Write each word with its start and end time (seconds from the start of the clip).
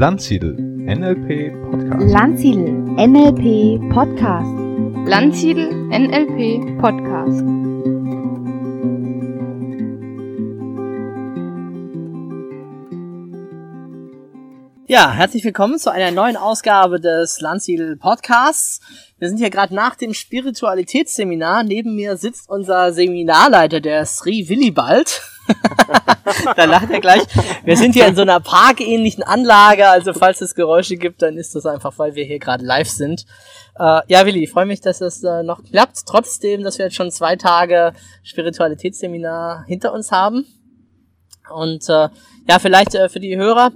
Landsiedel 0.00 0.54
NLP 0.56 1.52
Podcast. 1.70 2.10
Landsiedel 2.10 2.72
NLP 2.96 3.92
Podcast. 3.92 4.48
Landsiedel 5.06 5.70
NLP 5.90 6.80
Podcast. 6.80 7.44
Ja, 14.86 15.12
herzlich 15.12 15.44
willkommen 15.44 15.78
zu 15.78 15.92
einer 15.92 16.10
neuen 16.12 16.38
Ausgabe 16.38 16.98
des 16.98 17.42
Landsiedel 17.42 17.98
Podcasts. 17.98 18.80
Wir 19.18 19.28
sind 19.28 19.36
hier 19.36 19.50
gerade 19.50 19.74
nach 19.74 19.96
dem 19.96 20.14
Spiritualitätsseminar. 20.14 21.62
Neben 21.62 21.94
mir 21.94 22.16
sitzt 22.16 22.48
unser 22.48 22.94
Seminarleiter, 22.94 23.80
der 23.80 24.06
Sri 24.06 24.48
Willibald. 24.48 25.20
da 26.56 26.64
lacht 26.64 26.90
er 26.90 27.00
gleich. 27.00 27.22
Wir 27.64 27.76
sind 27.76 27.94
hier 27.94 28.06
in 28.06 28.16
so 28.16 28.22
einer 28.22 28.40
parkähnlichen 28.40 29.22
Anlage, 29.22 29.88
also 29.88 30.12
falls 30.12 30.40
es 30.40 30.54
Geräusche 30.54 30.96
gibt, 30.96 31.22
dann 31.22 31.36
ist 31.36 31.54
das 31.54 31.66
einfach, 31.66 31.98
weil 31.98 32.14
wir 32.14 32.24
hier 32.24 32.38
gerade 32.38 32.64
live 32.64 32.88
sind. 32.88 33.26
Äh, 33.78 34.00
ja, 34.08 34.26
Willi, 34.26 34.44
ich 34.44 34.50
freue 34.50 34.66
mich, 34.66 34.80
dass 34.80 35.00
es 35.00 35.22
äh, 35.22 35.42
noch 35.42 35.62
klappt, 35.64 36.06
trotzdem, 36.06 36.62
dass 36.62 36.78
wir 36.78 36.86
jetzt 36.86 36.96
schon 36.96 37.10
zwei 37.10 37.36
Tage 37.36 37.92
Spiritualitätsseminar 38.22 39.64
hinter 39.66 39.92
uns 39.92 40.12
haben. 40.12 40.46
Und 41.52 41.88
äh, 41.88 42.08
ja, 42.48 42.58
vielleicht 42.60 42.94
äh, 42.94 43.08
für 43.08 43.20
die 43.20 43.36
Hörer, 43.36 43.72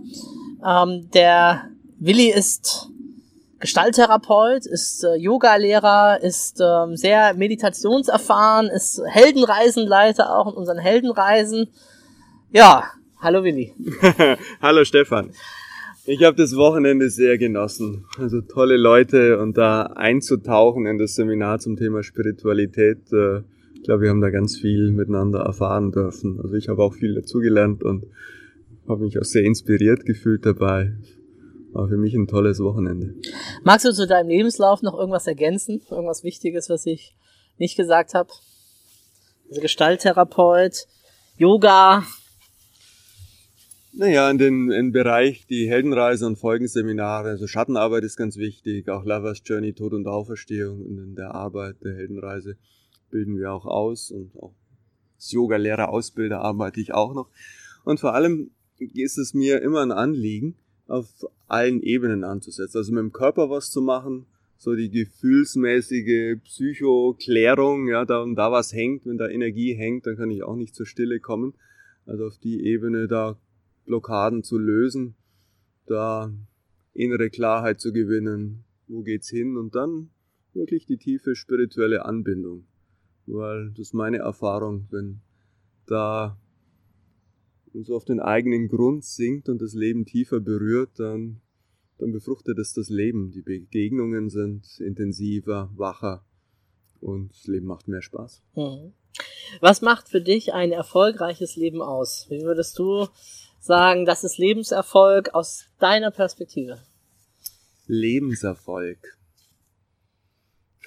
ähm, 0.66 1.10
der 1.12 1.68
Willi 1.98 2.30
ist 2.30 2.88
Gestalttherapeut, 3.60 4.66
ist 4.66 5.04
äh, 5.04 5.16
Yoga-Lehrer, 5.16 6.20
ist 6.22 6.60
ähm, 6.60 6.96
sehr 6.96 7.34
meditationserfahren, 7.34 8.68
ist 8.68 9.00
Heldenreisenleiter 9.06 10.36
auch 10.36 10.52
in 10.52 10.54
unseren 10.54 10.78
Heldenreisen. 10.78 11.68
Ja, 12.50 12.84
hallo 13.20 13.44
Willi. 13.44 13.72
hallo 14.60 14.84
Stefan. 14.84 15.30
Ich 16.06 16.22
habe 16.22 16.36
das 16.36 16.54
Wochenende 16.54 17.08
sehr 17.08 17.38
genossen. 17.38 18.04
Also 18.18 18.42
tolle 18.42 18.76
Leute 18.76 19.38
und 19.38 19.56
da 19.56 19.84
einzutauchen 19.84 20.84
in 20.84 20.98
das 20.98 21.14
Seminar 21.14 21.60
zum 21.60 21.76
Thema 21.76 22.02
Spiritualität. 22.02 23.10
Äh, 23.10 23.38
ich 23.74 23.84
glaube, 23.84 24.02
wir 24.02 24.10
haben 24.10 24.20
da 24.20 24.30
ganz 24.30 24.56
viel 24.58 24.92
miteinander 24.92 25.40
erfahren 25.40 25.92
dürfen. 25.92 26.40
Also 26.42 26.56
ich 26.56 26.68
habe 26.68 26.82
auch 26.82 26.94
viel 26.94 27.14
dazugelernt 27.14 27.82
und 27.82 28.04
habe 28.88 29.04
mich 29.04 29.18
auch 29.18 29.24
sehr 29.24 29.44
inspiriert 29.44 30.04
gefühlt 30.04 30.44
dabei. 30.44 30.92
War 31.74 31.88
für 31.88 31.96
mich 31.96 32.14
ein 32.14 32.28
tolles 32.28 32.60
Wochenende. 32.60 33.14
Magst 33.64 33.84
du 33.84 33.92
zu 33.92 34.06
deinem 34.06 34.28
Lebenslauf 34.28 34.82
noch 34.82 34.96
irgendwas 34.96 35.26
ergänzen? 35.26 35.82
Irgendwas 35.90 36.22
Wichtiges, 36.22 36.70
was 36.70 36.86
ich 36.86 37.16
nicht 37.58 37.76
gesagt 37.76 38.14
habe? 38.14 38.30
Also 39.48 39.60
Gestalttherapeut, 39.60 40.86
Yoga. 41.36 42.04
Naja, 43.92 44.30
in 44.30 44.38
den 44.38 44.70
in 44.70 44.92
Bereich 44.92 45.46
die 45.48 45.68
Heldenreise 45.68 46.26
und 46.26 46.36
Folgenseminare, 46.36 47.30
also 47.30 47.48
Schattenarbeit 47.48 48.04
ist 48.04 48.16
ganz 48.16 48.36
wichtig, 48.36 48.88
auch 48.88 49.04
Lovers 49.04 49.42
Journey, 49.44 49.72
Tod 49.72 49.94
und 49.94 50.06
Auferstehung 50.06 50.80
und 50.80 50.98
in 50.98 51.14
der 51.16 51.34
Arbeit 51.34 51.82
der 51.82 51.94
Heldenreise 51.94 52.56
bilden 53.10 53.36
wir 53.36 53.52
auch 53.52 53.66
aus 53.66 54.12
und 54.12 54.36
auch 54.40 54.54
als 55.16 55.32
Yoga-Lehrer, 55.32 55.88
Ausbilder 55.88 56.40
arbeite 56.40 56.80
ich 56.80 56.94
auch 56.94 57.14
noch. 57.14 57.30
Und 57.84 57.98
vor 57.98 58.14
allem 58.14 58.52
ist 58.78 59.18
es 59.18 59.34
mir 59.34 59.60
immer 59.60 59.82
ein 59.82 59.92
Anliegen, 59.92 60.56
auf 60.86 61.08
allen 61.46 61.82
Ebenen 61.82 62.24
anzusetzen. 62.24 62.78
Also 62.78 62.92
mit 62.92 63.00
dem 63.00 63.12
Körper 63.12 63.50
was 63.50 63.70
zu 63.70 63.80
machen, 63.80 64.26
so 64.56 64.74
die 64.74 64.90
gefühlsmäßige 64.90 66.38
Psychoklärung, 66.44 67.88
ja, 67.88 68.04
da 68.04 68.22
und 68.22 68.36
da 68.36 68.50
was 68.52 68.72
hängt, 68.72 69.06
wenn 69.06 69.18
da 69.18 69.28
Energie 69.28 69.74
hängt, 69.74 70.06
dann 70.06 70.16
kann 70.16 70.30
ich 70.30 70.42
auch 70.42 70.56
nicht 70.56 70.74
zur 70.74 70.86
Stille 70.86 71.20
kommen. 71.20 71.54
Also 72.06 72.26
auf 72.26 72.38
die 72.38 72.64
Ebene 72.64 73.08
da 73.08 73.38
Blockaden 73.86 74.42
zu 74.42 74.58
lösen, 74.58 75.14
da 75.86 76.32
innere 76.92 77.30
Klarheit 77.30 77.80
zu 77.80 77.92
gewinnen, 77.92 78.64
wo 78.88 79.02
geht's 79.02 79.28
hin 79.28 79.56
und 79.56 79.74
dann 79.74 80.10
wirklich 80.54 80.86
die 80.86 80.96
tiefe 80.96 81.34
spirituelle 81.34 82.04
Anbindung. 82.04 82.66
Weil 83.26 83.70
das 83.70 83.88
ist 83.88 83.94
meine 83.94 84.18
Erfahrung, 84.18 84.86
wenn 84.90 85.20
da 85.86 86.38
und 87.74 87.86
so 87.86 87.96
auf 87.96 88.04
den 88.04 88.20
eigenen 88.20 88.68
Grund 88.68 89.04
sinkt 89.04 89.48
und 89.48 89.60
das 89.60 89.74
Leben 89.74 90.06
tiefer 90.06 90.40
berührt, 90.40 90.90
dann, 90.98 91.40
dann 91.98 92.12
befruchtet 92.12 92.58
es 92.58 92.72
das 92.72 92.88
Leben. 92.88 93.32
Die 93.32 93.42
Begegnungen 93.42 94.30
sind 94.30 94.80
intensiver, 94.80 95.70
wacher 95.74 96.24
und 97.00 97.32
das 97.32 97.46
Leben 97.46 97.66
macht 97.66 97.88
mehr 97.88 98.02
Spaß. 98.02 98.42
Mhm. 98.54 98.92
Was 99.60 99.82
macht 99.82 100.08
für 100.08 100.20
dich 100.20 100.52
ein 100.52 100.72
erfolgreiches 100.72 101.56
Leben 101.56 101.82
aus? 101.82 102.26
Wie 102.30 102.42
würdest 102.42 102.78
du 102.78 103.06
sagen, 103.60 104.04
das 104.04 104.24
ist 104.24 104.38
Lebenserfolg 104.38 105.34
aus 105.34 105.66
deiner 105.78 106.10
Perspektive? 106.10 106.78
Lebenserfolg. 107.86 108.98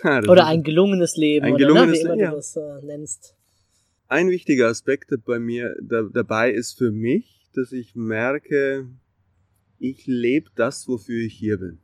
Ja, 0.03 0.19
oder 0.19 0.45
ein 0.45 0.63
gelungenes 0.63 1.15
Leben, 1.15 1.45
ein 1.45 1.53
oder 1.53 1.65
gelungenes, 1.65 2.03
ne? 2.03 2.09
wie 2.09 2.13
immer 2.13 2.21
ja. 2.21 2.29
du 2.29 2.35
das 2.35 2.55
äh, 2.55 2.81
nennst 2.83 3.36
ein 4.07 4.29
wichtiger 4.29 4.67
Aspekt 4.67 5.13
bei 5.25 5.39
mir 5.39 5.75
da, 5.81 6.03
dabei 6.03 6.51
ist 6.51 6.77
für 6.77 6.91
mich, 6.91 7.49
dass 7.53 7.71
ich 7.71 7.95
merke, 7.95 8.87
ich 9.79 10.07
lebe 10.07 10.49
das, 10.55 10.87
wofür 10.87 11.25
ich 11.25 11.33
hier 11.33 11.57
bin. 11.57 11.79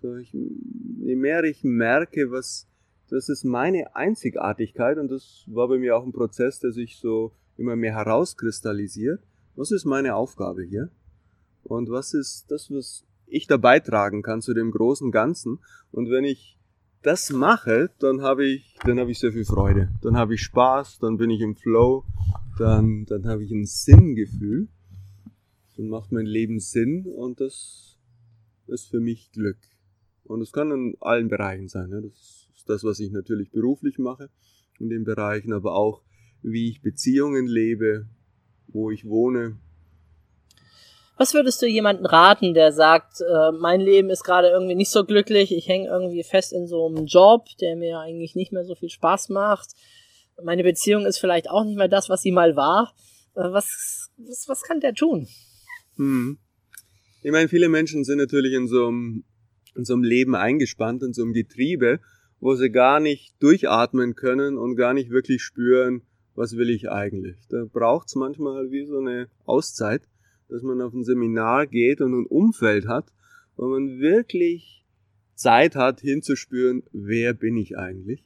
So, 0.00 0.16
ich, 0.16 0.32
je 0.32 1.16
mehr 1.16 1.42
ich 1.44 1.64
merke, 1.64 2.30
was, 2.30 2.68
das 3.08 3.28
ist 3.28 3.44
meine 3.44 3.96
Einzigartigkeit 3.96 4.98
und 4.98 5.10
das 5.10 5.44
war 5.46 5.68
bei 5.68 5.78
mir 5.78 5.96
auch 5.96 6.04
ein 6.04 6.12
Prozess, 6.12 6.60
der 6.60 6.72
sich 6.72 6.98
so 6.98 7.32
immer 7.56 7.76
mehr 7.76 7.94
herauskristallisiert. 7.94 9.22
Was 9.56 9.70
ist 9.70 9.84
meine 9.84 10.16
Aufgabe 10.16 10.62
hier? 10.62 10.90
Und 11.62 11.88
was 11.88 12.12
ist 12.12 12.50
das, 12.50 12.70
was 12.70 13.06
ich 13.26 13.46
da 13.46 13.56
beitragen 13.56 14.22
kann 14.22 14.42
zu 14.42 14.52
dem 14.52 14.70
großen 14.70 15.10
Ganzen? 15.10 15.60
Und 15.90 16.10
wenn 16.10 16.24
ich 16.24 16.58
das 17.04 17.30
mache, 17.30 17.90
dann 17.98 18.22
habe 18.22 18.46
ich, 18.46 18.78
dann 18.84 18.98
habe 18.98 19.10
ich 19.10 19.18
sehr 19.18 19.32
viel 19.32 19.44
Freude. 19.44 19.90
Dann 20.02 20.16
habe 20.16 20.34
ich 20.34 20.40
Spaß, 20.40 20.98
dann 21.00 21.18
bin 21.18 21.30
ich 21.30 21.40
im 21.40 21.54
Flow, 21.54 22.04
dann, 22.58 23.04
dann 23.04 23.26
habe 23.26 23.44
ich 23.44 23.50
ein 23.50 23.66
Sinngefühl. 23.66 24.68
Dann 25.76 25.88
macht 25.88 26.12
mein 26.12 26.24
Leben 26.24 26.60
Sinn 26.60 27.06
und 27.06 27.40
das 27.40 27.98
ist 28.68 28.88
für 28.88 29.00
mich 29.00 29.30
Glück. 29.32 29.58
Und 30.24 30.40
es 30.40 30.52
kann 30.52 30.70
in 30.70 30.96
allen 31.00 31.28
Bereichen 31.28 31.68
sein. 31.68 31.90
Ne? 31.90 32.00
Das 32.00 32.48
ist 32.56 32.68
das, 32.68 32.84
was 32.84 33.00
ich 33.00 33.12
natürlich 33.12 33.50
beruflich 33.50 33.98
mache 33.98 34.30
in 34.78 34.88
den 34.88 35.04
Bereichen, 35.04 35.52
aber 35.52 35.74
auch 35.74 36.02
wie 36.42 36.70
ich 36.70 36.80
Beziehungen 36.80 37.46
lebe, 37.46 38.06
wo 38.68 38.90
ich 38.90 39.04
wohne, 39.04 39.58
was 41.16 41.34
würdest 41.34 41.62
du 41.62 41.66
jemanden 41.66 42.06
raten, 42.06 42.54
der 42.54 42.72
sagt, 42.72 43.20
äh, 43.20 43.52
mein 43.52 43.80
Leben 43.80 44.10
ist 44.10 44.24
gerade 44.24 44.48
irgendwie 44.48 44.74
nicht 44.74 44.90
so 44.90 45.04
glücklich, 45.04 45.52
ich 45.52 45.68
hänge 45.68 45.88
irgendwie 45.88 46.24
fest 46.24 46.52
in 46.52 46.66
so 46.66 46.86
einem 46.86 47.06
Job, 47.06 47.46
der 47.60 47.76
mir 47.76 48.00
eigentlich 48.00 48.34
nicht 48.34 48.52
mehr 48.52 48.64
so 48.64 48.74
viel 48.74 48.88
Spaß 48.88 49.28
macht. 49.28 49.70
Meine 50.42 50.64
Beziehung 50.64 51.06
ist 51.06 51.18
vielleicht 51.18 51.48
auch 51.48 51.64
nicht 51.64 51.76
mehr 51.76 51.88
das, 51.88 52.08
was 52.08 52.22
sie 52.22 52.32
mal 52.32 52.56
war. 52.56 52.94
Äh, 53.36 53.52
was, 53.52 54.10
was, 54.16 54.48
was 54.48 54.62
kann 54.62 54.80
der 54.80 54.94
tun? 54.94 55.28
Hm. 55.96 56.38
Ich 57.22 57.30
meine, 57.30 57.48
viele 57.48 57.68
Menschen 57.68 58.04
sind 58.04 58.18
natürlich 58.18 58.52
in 58.52 58.66
so 58.66 58.88
einem, 58.88 59.24
in 59.76 59.84
so 59.84 59.94
einem 59.94 60.02
Leben 60.02 60.34
eingespannt, 60.34 61.02
in 61.02 61.12
so 61.12 61.22
einem 61.22 61.32
Getriebe, 61.32 62.00
wo 62.40 62.56
sie 62.56 62.70
gar 62.70 62.98
nicht 62.98 63.34
durchatmen 63.40 64.16
können 64.16 64.58
und 64.58 64.76
gar 64.76 64.92
nicht 64.92 65.10
wirklich 65.10 65.42
spüren, 65.42 66.02
was 66.34 66.56
will 66.56 66.70
ich 66.70 66.90
eigentlich. 66.90 67.36
Da 67.48 67.64
braucht's 67.72 68.16
manchmal 68.16 68.70
wie 68.72 68.84
so 68.84 68.98
eine 68.98 69.28
Auszeit 69.44 70.02
dass 70.48 70.62
man 70.62 70.80
auf 70.80 70.92
ein 70.92 71.04
Seminar 71.04 71.66
geht 71.66 72.00
und 72.00 72.14
ein 72.14 72.26
Umfeld 72.26 72.86
hat, 72.86 73.12
wo 73.56 73.68
man 73.68 73.98
wirklich 73.98 74.84
Zeit 75.34 75.74
hat 75.76 76.00
hinzuspüren, 76.00 76.82
wer 76.92 77.34
bin 77.34 77.56
ich 77.56 77.76
eigentlich 77.76 78.24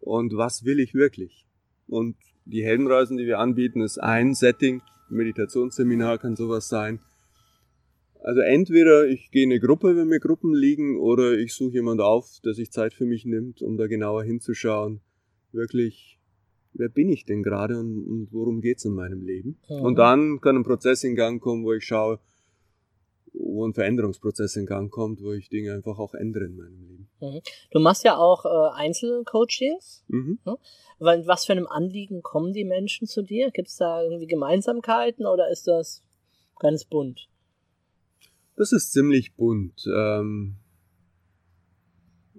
und 0.00 0.36
was 0.36 0.64
will 0.64 0.80
ich 0.80 0.94
wirklich. 0.94 1.46
Und 1.86 2.16
die 2.44 2.64
Heldenreisen, 2.64 3.16
die 3.16 3.26
wir 3.26 3.38
anbieten, 3.38 3.80
ist 3.80 3.98
ein 3.98 4.34
Setting. 4.34 4.82
Ein 5.10 5.16
Meditationsseminar 5.16 6.18
kann 6.18 6.36
sowas 6.36 6.68
sein. 6.68 7.00
Also 8.22 8.40
entweder 8.40 9.06
ich 9.06 9.30
gehe 9.30 9.44
in 9.44 9.50
eine 9.50 9.60
Gruppe, 9.60 9.96
wenn 9.96 10.08
mir 10.08 10.20
Gruppen 10.20 10.54
liegen, 10.54 10.98
oder 10.98 11.36
ich 11.36 11.52
suche 11.54 11.74
jemand 11.74 12.00
auf, 12.00 12.40
der 12.42 12.54
sich 12.54 12.70
Zeit 12.70 12.94
für 12.94 13.04
mich 13.04 13.26
nimmt, 13.26 13.60
um 13.60 13.76
da 13.76 13.86
genauer 13.86 14.24
hinzuschauen, 14.24 15.00
wirklich 15.52 16.18
wer 16.74 16.88
bin 16.88 17.08
ich 17.08 17.24
denn 17.24 17.42
gerade 17.42 17.78
und, 17.78 18.06
und 18.06 18.28
worum 18.32 18.60
geht's 18.60 18.84
in 18.84 18.92
meinem 18.92 19.22
Leben? 19.22 19.58
Mhm. 19.68 19.80
Und 19.80 19.96
dann 19.96 20.40
kann 20.40 20.56
ein 20.56 20.64
Prozess 20.64 21.04
in 21.04 21.14
Gang 21.14 21.40
kommen, 21.40 21.64
wo 21.64 21.72
ich 21.72 21.84
schaue, 21.84 22.20
wo 23.32 23.66
ein 23.66 23.74
Veränderungsprozess 23.74 24.56
in 24.56 24.66
Gang 24.66 24.90
kommt, 24.90 25.22
wo 25.22 25.32
ich 25.32 25.48
Dinge 25.48 25.74
einfach 25.74 25.98
auch 25.98 26.14
ändere 26.14 26.44
in 26.44 26.56
meinem 26.56 26.80
Leben. 26.80 27.08
Mhm. 27.20 27.40
Du 27.70 27.80
machst 27.80 28.04
ja 28.04 28.16
auch 28.16 28.44
äh, 28.44 28.74
Einzelcoachings. 28.74 30.04
Mhm. 30.08 30.38
Ne? 30.44 30.58
Was 30.98 31.44
für 31.44 31.52
einem 31.52 31.66
Anliegen 31.66 32.22
kommen 32.22 32.52
die 32.52 32.64
Menschen 32.64 33.06
zu 33.06 33.22
dir? 33.22 33.50
Gibt 33.50 33.68
es 33.68 33.76
da 33.76 34.02
irgendwie 34.02 34.26
Gemeinsamkeiten 34.26 35.26
oder 35.26 35.50
ist 35.50 35.66
das 35.66 36.02
ganz 36.58 36.84
bunt? 36.84 37.28
Das 38.56 38.72
ist 38.72 38.92
ziemlich 38.92 39.34
bunt. 39.34 39.84
Ähm, 39.92 40.56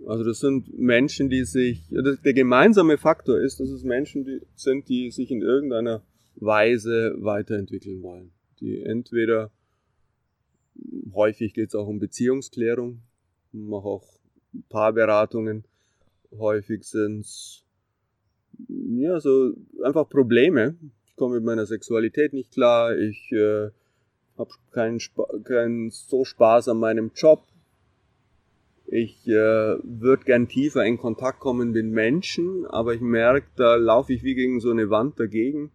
also 0.08 0.24
das 0.24 0.40
sind 0.40 0.78
Menschen, 0.78 1.30
die 1.30 1.46
sich, 1.46 1.82
der 1.90 2.34
gemeinsame 2.34 2.98
Faktor 2.98 3.40
ist, 3.40 3.60
dass 3.60 3.70
es 3.70 3.84
Menschen 3.84 4.24
die 4.24 4.42
sind, 4.56 4.88
die 4.90 5.12
sich 5.12 5.32
in 5.32 5.42
irgendeiner 5.42 6.04
Weise 6.36 7.16
weiterentwickeln 7.18 8.02
wollen. 8.02 8.32
Die 8.60 8.82
entweder 8.82 9.52
Häufig 11.14 11.54
geht 11.54 11.70
es 11.70 11.76
auch 11.76 11.88
um 11.88 12.00
Beziehungsklärung, 12.00 13.02
mache 13.52 13.88
auch 13.88 14.04
Paarberatungen. 14.70 15.64
Häufig 16.38 16.84
sind 16.84 17.22
es 17.22 17.64
ja, 18.68 19.20
so 19.20 19.54
einfach 19.84 20.10
Probleme. 20.10 20.76
Ich 21.08 21.16
komme 21.16 21.36
mit 21.36 21.46
meiner 21.46 21.66
Sexualität 21.66 22.34
nicht 22.34 22.52
klar, 22.52 22.98
ich 22.98 23.32
äh, 23.32 23.70
habe 24.38 24.50
keinen, 24.72 25.00
keinen 25.46 25.90
so 25.92 26.26
Spaß 26.26 26.68
an 26.70 26.78
meinem 26.78 27.12
Job. 27.16 27.48
Ich 28.88 29.28
äh, 29.28 29.32
würde 29.32 30.24
gern 30.26 30.48
tiefer 30.48 30.86
in 30.86 30.98
Kontakt 30.98 31.40
kommen 31.40 31.72
mit 31.72 31.86
Menschen, 31.86 32.66
aber 32.68 32.94
ich 32.94 33.02
merke, 33.02 33.48
da 33.56 33.76
laufe 33.76 34.14
ich 34.14 34.24
wie 34.24 34.36
gegen 34.36 34.60
so 34.60 34.70
eine 34.70 34.90
Wand 34.90 35.20
dagegen. 35.20 35.72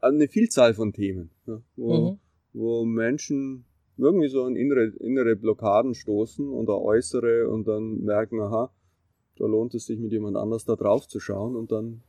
Also 0.00 0.16
eine 0.16 0.28
Vielzahl 0.28 0.74
von 0.74 0.92
Themen, 0.92 1.30
ja, 1.46 1.60
wo, 1.76 2.10
mhm. 2.12 2.18
wo 2.52 2.84
Menschen 2.84 3.64
irgendwie 3.98 4.28
so 4.28 4.44
an 4.44 4.56
innere, 4.56 4.92
innere 5.00 5.36
Blockaden 5.36 5.94
stoßen 5.94 6.48
oder 6.48 6.80
äußere 6.80 7.48
und 7.48 7.66
dann 7.66 8.02
merken, 8.02 8.40
aha, 8.40 8.70
da 9.38 9.46
lohnt 9.46 9.74
es 9.74 9.86
sich 9.86 9.98
mit 9.98 10.12
jemand 10.12 10.36
anders 10.36 10.64
da 10.64 10.76
drauf 10.76 11.08
zu 11.08 11.20
schauen 11.20 11.56
und 11.56 11.72
dann 11.72 12.02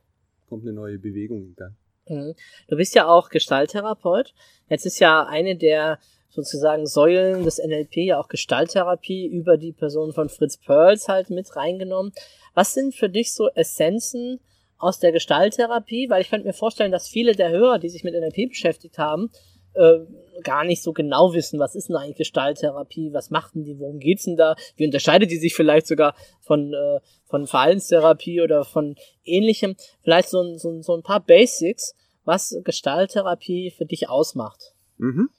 kommt 0.48 0.64
eine 0.64 0.72
neue 0.72 0.98
Bewegung 0.98 1.44
in 1.44 1.54
Gang. 1.56 1.74
Mhm. 2.08 2.34
Du 2.68 2.76
bist 2.76 2.94
ja 2.94 3.06
auch 3.06 3.28
Gestalttherapeut. 3.28 4.34
Jetzt 4.68 4.86
ist 4.86 4.98
ja 4.98 5.24
eine 5.26 5.56
der 5.56 5.98
sozusagen 6.44 6.86
Säulen 6.86 7.44
des 7.44 7.58
NLP 7.58 7.96
ja 7.96 8.20
auch 8.20 8.28
Gestalttherapie 8.28 9.26
über 9.26 9.56
die 9.56 9.72
Person 9.72 10.12
von 10.12 10.28
Fritz 10.28 10.56
Perls 10.56 11.08
halt 11.08 11.30
mit 11.30 11.56
reingenommen. 11.56 12.12
Was 12.54 12.74
sind 12.74 12.94
für 12.94 13.08
dich 13.08 13.34
so 13.34 13.48
Essenzen 13.54 14.40
aus 14.78 15.00
der 15.00 15.10
Gestalttherapie? 15.10 16.08
Weil 16.08 16.22
ich 16.22 16.30
könnte 16.30 16.46
mir 16.46 16.52
vorstellen, 16.52 16.92
dass 16.92 17.08
viele 17.08 17.32
der 17.32 17.50
Hörer, 17.50 17.78
die 17.78 17.88
sich 17.88 18.04
mit 18.04 18.14
NLP 18.14 18.50
beschäftigt 18.50 18.98
haben, 18.98 19.30
äh, 19.74 19.98
gar 20.44 20.64
nicht 20.64 20.82
so 20.82 20.92
genau 20.92 21.34
wissen, 21.34 21.58
was 21.58 21.74
ist 21.74 21.88
denn 21.88 21.96
eigentlich 21.96 22.18
Gestalttherapie, 22.18 23.12
was 23.12 23.30
machten 23.30 23.64
die, 23.64 23.78
worum 23.80 23.98
geht's 23.98 24.24
denn 24.24 24.36
da, 24.36 24.54
wie 24.76 24.86
unterscheidet 24.86 25.32
die 25.32 25.38
sich 25.38 25.54
vielleicht 25.54 25.88
sogar 25.88 26.14
von, 26.40 26.72
äh, 26.72 27.00
von 27.26 27.48
Verhaltenstherapie 27.48 28.40
oder 28.40 28.64
von 28.64 28.94
ähnlichem. 29.24 29.74
Vielleicht 30.02 30.28
so, 30.28 30.56
so, 30.56 30.80
so 30.82 30.94
ein 30.94 31.02
paar 31.02 31.20
Basics, 31.20 31.94
was 32.24 32.56
Gestalttherapie 32.62 33.72
für 33.76 33.86
dich 33.86 34.08
ausmacht. 34.08 34.74
Mhm. 34.98 35.30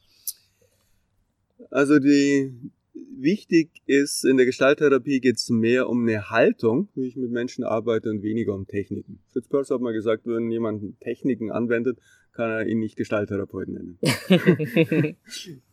Also 1.71 2.00
die 2.00 2.71
wichtig 3.17 3.69
ist, 3.85 4.25
in 4.25 4.38
der 4.38 4.45
Gestalttherapie 4.45 5.19
geht 5.19 5.38
es 5.38 5.50
mehr 5.50 5.89
um 5.89 6.07
eine 6.07 6.29
Haltung, 6.29 6.89
wie 6.95 7.07
ich 7.07 7.15
mit 7.15 7.31
Menschen 7.31 7.63
arbeite, 7.63 8.09
und 8.09 8.23
weniger 8.23 8.53
um 8.53 8.65
Techniken. 8.67 9.19
Fritz 9.31 9.47
Perls 9.47 9.69
hat 9.69 9.81
mal 9.81 9.94
gesagt, 9.94 10.25
wenn 10.25 10.50
jemand 10.50 11.00
Techniken 11.01 11.51
anwendet, 11.51 12.00
kann 12.33 12.50
er 12.50 12.65
ihn 12.65 12.79
nicht 12.79 12.95
Gestalttherapeut 12.95 13.67
nennen. 13.67 14.00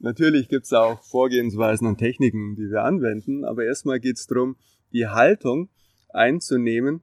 Natürlich 0.00 0.48
gibt 0.48 0.64
es 0.64 0.72
auch 0.72 1.02
Vorgehensweisen 1.04 1.86
und 1.86 1.98
Techniken, 1.98 2.56
die 2.56 2.70
wir 2.70 2.82
anwenden, 2.82 3.44
aber 3.44 3.64
erstmal 3.64 4.00
geht 4.00 4.16
es 4.16 4.26
darum, 4.26 4.56
die 4.92 5.06
Haltung 5.06 5.68
einzunehmen, 6.08 7.02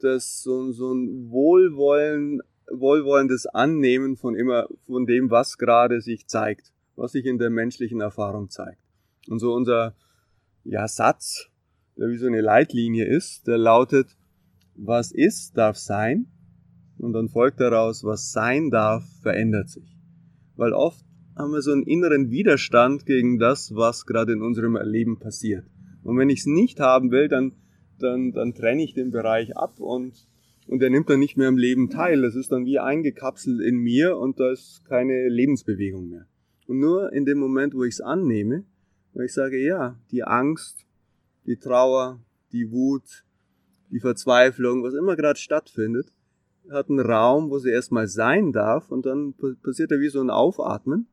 dass 0.00 0.42
so, 0.42 0.72
so 0.72 0.92
ein 0.92 1.30
Wohlwollen, 1.30 2.42
wohlwollendes 2.70 3.46
Annehmen 3.46 4.16
von 4.16 4.34
immer, 4.34 4.68
von 4.86 5.06
dem, 5.06 5.30
was 5.30 5.56
gerade 5.56 6.00
sich 6.00 6.26
zeigt, 6.26 6.72
was 6.96 7.12
sich 7.12 7.26
in 7.26 7.38
der 7.38 7.50
menschlichen 7.50 8.00
Erfahrung 8.00 8.50
zeigt. 8.50 8.80
Und 9.28 9.38
so 9.38 9.54
unser 9.54 9.94
ja, 10.64 10.86
Satz, 10.88 11.50
der 11.96 12.08
wie 12.08 12.16
so 12.16 12.26
eine 12.26 12.40
Leitlinie 12.40 13.06
ist, 13.06 13.46
der 13.46 13.58
lautet, 13.58 14.16
was 14.74 15.12
ist, 15.12 15.56
darf 15.56 15.76
sein, 15.76 16.26
und 17.00 17.14
dann 17.14 17.28
folgt 17.28 17.60
daraus, 17.60 18.04
was 18.04 18.30
sein 18.30 18.70
darf, 18.70 19.04
verändert 19.22 19.70
sich. 19.70 19.96
Weil 20.56 20.72
oft 20.72 21.04
haben 21.36 21.52
wir 21.52 21.62
so 21.62 21.72
einen 21.72 21.82
inneren 21.82 22.30
Widerstand 22.30 23.06
gegen 23.06 23.38
das, 23.38 23.74
was 23.74 24.04
gerade 24.04 24.32
in 24.34 24.42
unserem 24.42 24.76
Erleben 24.76 25.18
passiert. 25.18 25.64
Und 26.02 26.18
wenn 26.18 26.28
ich 26.28 26.40
es 26.40 26.46
nicht 26.46 26.80
haben 26.80 27.10
will, 27.10 27.28
dann, 27.28 27.54
dann, 27.98 28.32
dann 28.32 28.54
trenne 28.54 28.82
ich 28.82 28.92
den 28.92 29.10
Bereich 29.10 29.56
ab 29.56 29.80
und, 29.80 30.28
und 30.66 30.82
er 30.82 30.90
nimmt 30.90 31.08
dann 31.08 31.20
nicht 31.20 31.36
mehr 31.36 31.48
am 31.48 31.56
Leben 31.56 31.88
teil. 31.88 32.22
Das 32.22 32.34
ist 32.34 32.52
dann 32.52 32.66
wie 32.66 32.78
eingekapselt 32.78 33.60
in 33.60 33.76
mir 33.78 34.18
und 34.18 34.38
da 34.38 34.50
ist 34.50 34.84
keine 34.84 35.28
Lebensbewegung 35.28 36.08
mehr. 36.10 36.26
Und 36.70 36.78
nur 36.78 37.12
in 37.12 37.24
dem 37.24 37.40
Moment, 37.40 37.74
wo 37.74 37.82
ich 37.82 37.94
es 37.94 38.00
annehme, 38.00 38.62
wo 39.12 39.22
ich 39.22 39.32
sage, 39.32 39.58
ja, 39.58 39.98
die 40.12 40.22
Angst, 40.22 40.86
die 41.44 41.56
Trauer, 41.56 42.20
die 42.52 42.70
Wut, 42.70 43.24
die 43.90 43.98
Verzweiflung, 43.98 44.84
was 44.84 44.94
immer 44.94 45.16
gerade 45.16 45.40
stattfindet, 45.40 46.12
hat 46.70 46.88
einen 46.88 47.00
Raum, 47.00 47.50
wo 47.50 47.58
sie 47.58 47.70
erstmal 47.70 48.06
sein 48.06 48.52
darf 48.52 48.88
und 48.92 49.04
dann 49.04 49.34
passiert 49.64 49.90
da 49.90 49.98
wie 49.98 50.10
so 50.10 50.20
ein 50.20 50.30
Aufatmen 50.30 51.08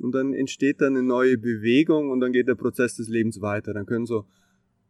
und 0.00 0.16
dann 0.16 0.34
entsteht 0.34 0.80
dann 0.80 0.96
eine 0.96 1.06
neue 1.06 1.38
Bewegung 1.38 2.10
und 2.10 2.18
dann 2.18 2.32
geht 2.32 2.48
der 2.48 2.56
Prozess 2.56 2.96
des 2.96 3.06
Lebens 3.06 3.40
weiter. 3.40 3.72
Dann 3.74 3.86
können 3.86 4.06
so, 4.06 4.26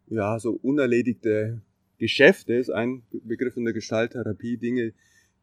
ja, 0.06 0.38
so 0.38 0.52
unerledigte 0.52 1.60
Geschäfte, 1.98 2.54
ist 2.54 2.70
ein 2.70 3.02
Begriff 3.24 3.58
in 3.58 3.66
der 3.66 3.74
Gestalttherapie, 3.74 4.56
Dinge, 4.56 4.94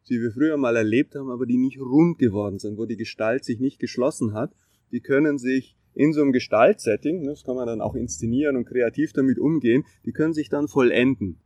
die 0.08 0.20
wir 0.20 0.32
früher 0.32 0.56
mal 0.56 0.76
erlebt 0.76 1.14
haben, 1.14 1.30
aber 1.30 1.46
die 1.46 1.58
nicht 1.58 1.80
rund 1.80 2.18
geworden 2.18 2.58
sind, 2.58 2.78
wo 2.78 2.86
die 2.86 2.96
Gestalt 2.96 3.44
sich 3.44 3.60
nicht 3.60 3.78
geschlossen 3.78 4.32
hat, 4.32 4.52
die 4.92 5.00
können 5.00 5.38
sich 5.38 5.76
in 5.94 6.12
so 6.12 6.22
einem 6.22 6.32
Gestaltsetting, 6.32 7.24
das 7.24 7.44
kann 7.44 7.56
man 7.56 7.66
dann 7.66 7.80
auch 7.80 7.94
inszenieren 7.94 8.56
und 8.56 8.64
kreativ 8.64 9.12
damit 9.12 9.38
umgehen, 9.38 9.84
die 10.04 10.12
können 10.12 10.34
sich 10.34 10.48
dann 10.48 10.68
vollenden. 10.68 11.38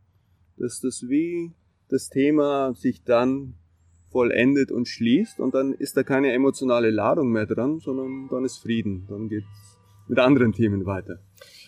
Das 0.57 0.83
ist 0.83 1.09
wie 1.09 1.51
das 1.89 2.09
Thema 2.09 2.73
sich 2.73 3.03
dann 3.03 3.55
vollendet 4.09 4.71
und 4.71 4.87
schließt 4.87 5.39
und 5.39 5.53
dann 5.53 5.73
ist 5.73 5.97
da 5.97 6.03
keine 6.03 6.31
emotionale 6.31 6.89
Ladung 6.89 7.31
mehr 7.31 7.45
dran, 7.45 7.79
sondern 7.79 8.29
dann 8.29 8.45
ist 8.45 8.59
Frieden. 8.59 9.05
Dann 9.09 9.27
geht's 9.27 9.45
mit 10.07 10.19
anderen 10.19 10.53
Themen 10.53 10.85
weiter. 10.85 11.19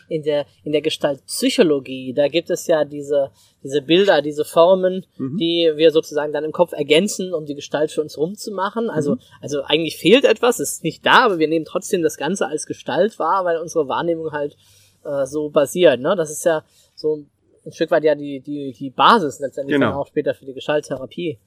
In 0.10 0.24
der, 0.24 0.46
in 0.64 0.72
der 0.72 0.82
Gestaltpsychologie, 0.82 2.14
da 2.14 2.28
gibt 2.30 2.50
es 2.50 2.68
ja 2.68 2.86
diese, 2.86 3.32
diese 3.64 3.82
Bilder, 3.82 4.22
diese 4.22 4.46
Formen, 4.46 5.06
mhm. 5.18 5.38
die 5.38 5.72
wir 5.76 5.92
sozusagen 5.92 6.32
dann 6.32 6.46
im 6.46 6.54
Kopf 6.54 6.72
ergänzen, 6.72 7.34
um 7.34 7.46
die 7.46 7.56
Gestalt 7.56 7.92
für 7.92 8.02
uns 8.02 8.18
rumzumachen. 8.18 8.90
Also, 8.90 9.16
mhm. 9.16 9.20
also 9.42 9.64
eigentlich 9.64 9.98
fehlt 9.98 10.24
etwas, 10.24 10.60
ist 10.60 10.84
nicht 10.84 11.06
da, 11.06 11.26
aber 11.26 11.40
wir 11.40 11.48
nehmen 11.48 11.66
trotzdem 11.66 12.02
das 12.04 12.18
Ganze 12.18 12.48
als 12.48 12.66
Gestalt 12.66 13.20
wahr, 13.20 13.44
weil 13.44 13.58
unsere 13.58 13.88
Wahrnehmung 13.88 14.32
halt 14.32 14.56
äh, 15.04 15.26
so 15.26 15.50
basiert. 15.50 16.00
Ne? 16.00 16.16
Das 16.16 16.32
ist 16.32 16.46
ja 16.46 16.64
so 16.96 17.26
ein 17.66 17.72
Stück 17.72 17.92
weit 17.92 18.04
ja 18.04 18.16
die, 18.16 18.40
die, 18.40 18.74
die 18.78 18.90
Basis 18.90 19.40
letztendlich 19.40 19.76
genau. 19.76 19.88
dann 19.88 19.98
auch 19.98 20.08
später 20.08 20.34
für 20.34 20.46
die 20.46 20.54
Gestalttherapie. 20.54 21.40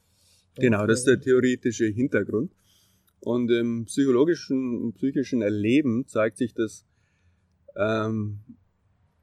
Genau, 0.57 0.87
das 0.87 1.01
ist 1.01 1.07
der 1.07 1.21
theoretische 1.21 1.87
Hintergrund. 1.87 2.53
Und 3.21 3.51
im 3.51 3.85
psychologischen 3.85 4.83
und 4.83 4.95
psychischen 4.95 5.43
Erleben 5.43 6.07
zeigt 6.07 6.39
sich 6.39 6.55
das 6.55 6.87
ähm, 7.77 8.41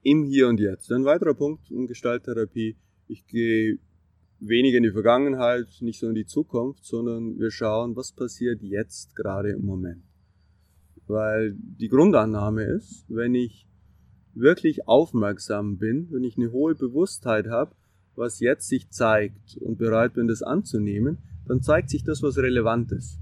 im 0.04 0.24
Hier 0.24 0.48
und 0.48 0.60
Jetzt. 0.60 0.92
Ein 0.92 1.06
weiterer 1.06 1.34
Punkt 1.34 1.70
in 1.72 1.88
Gestalttherapie, 1.88 2.78
ich 3.08 3.26
gehe 3.28 3.80
weniger 4.40 4.78
in 4.78 4.84
die 4.84 4.92
Vergangenheit, 4.92 5.68
nicht 5.82 6.00
so 6.00 6.08
in 6.08 6.16
die 6.16 6.26
Zukunft, 6.26 6.86
sondern 6.86 7.40
wir 7.40 7.52
schauen, 7.52 7.96
was 7.96 8.12
passiert 8.12 8.62
jetzt 8.62 9.16
gerade 9.16 9.52
im 9.52 9.66
Moment. 9.66 10.04
Weil 11.08 11.56
die 11.58 11.88
Grundannahme 11.88 12.64
ist, 12.64 13.06
wenn 13.08 13.34
ich 13.34 13.68
wirklich 14.34 14.88
aufmerksam 14.88 15.78
bin, 15.78 16.08
wenn 16.12 16.24
ich 16.24 16.38
eine 16.38 16.52
hohe 16.52 16.76
Bewusstheit 16.76 17.48
habe, 17.48 17.76
was 18.16 18.40
jetzt 18.40 18.68
sich 18.68 18.90
zeigt 18.90 19.58
und 19.58 19.78
bereit 19.78 20.14
bin, 20.14 20.28
das 20.28 20.42
anzunehmen, 20.42 21.20
dann 21.48 21.62
zeigt 21.62 21.90
sich 21.90 22.04
das, 22.04 22.22
was 22.22 22.38
relevant 22.38 22.92
ist. 22.92 23.20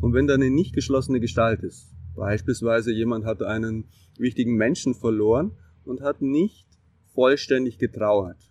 Und 0.00 0.14
wenn 0.14 0.26
da 0.26 0.34
eine 0.34 0.50
nicht 0.50 0.74
geschlossene 0.74 1.20
Gestalt 1.20 1.62
ist, 1.62 1.92
beispielsweise 2.18 2.92
jemand 2.92 3.24
hat 3.24 3.42
einen 3.42 3.88
wichtigen 4.18 4.56
Menschen 4.56 4.94
verloren 4.94 5.52
und 5.84 6.02
hat 6.02 6.20
nicht 6.20 6.66
vollständig 7.14 7.78
getrauert, 7.78 8.50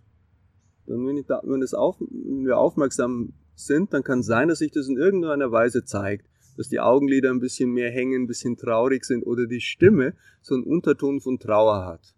dann 0.87 1.05
wenn, 1.05 1.23
da, 1.27 1.41
wenn, 1.43 1.63
auf, 1.75 1.99
wenn 1.99 2.45
wir 2.45 2.57
aufmerksam 2.57 3.33
sind, 3.55 3.93
dann 3.93 4.03
kann 4.03 4.23
sein, 4.23 4.47
dass 4.47 4.59
sich 4.59 4.71
das 4.71 4.87
in 4.87 4.97
irgendeiner 4.97 5.51
Weise 5.51 5.83
zeigt 5.83 6.27
dass 6.57 6.69
die 6.69 6.79
Augenlider 6.79 7.29
ein 7.29 7.39
bisschen 7.39 7.71
mehr 7.71 7.91
hängen, 7.91 8.23
ein 8.23 8.27
bisschen 8.27 8.57
traurig 8.57 9.05
sind 9.05 9.23
oder 9.23 9.45
die 9.45 9.61
Stimme 9.61 10.15
so 10.41 10.55
einen 10.55 10.63
Unterton 10.63 11.21
von 11.21 11.39
Trauer 11.39 11.85
hat. 11.85 12.15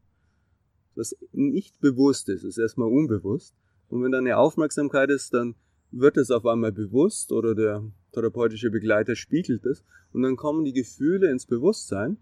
Was 0.96 1.16
nicht 1.34 1.80
bewusst 1.82 2.30
ist, 2.30 2.44
ist 2.44 2.58
erstmal 2.58 2.88
unbewusst. 2.88 3.54
Und 3.90 4.02
wenn 4.02 4.12
da 4.12 4.18
eine 4.18 4.38
Aufmerksamkeit 4.38 5.10
ist, 5.10 5.34
dann 5.34 5.56
wird 5.92 6.18
es 6.18 6.32
auf 6.32 6.46
einmal 6.46 6.72
bewusst 6.72 7.32
oder 7.32 7.54
der 7.54 7.84
therapeutische 8.14 8.72
Begleiter 8.72 9.16
spiegelt 9.16 9.66
es 9.66 9.84
und 10.12 10.24
dann 10.24 10.36
kommen 10.36 10.66
die 10.66 10.74
Gefühle 10.74 11.30
ins 11.30 11.46
Bewusstsein 11.46 12.18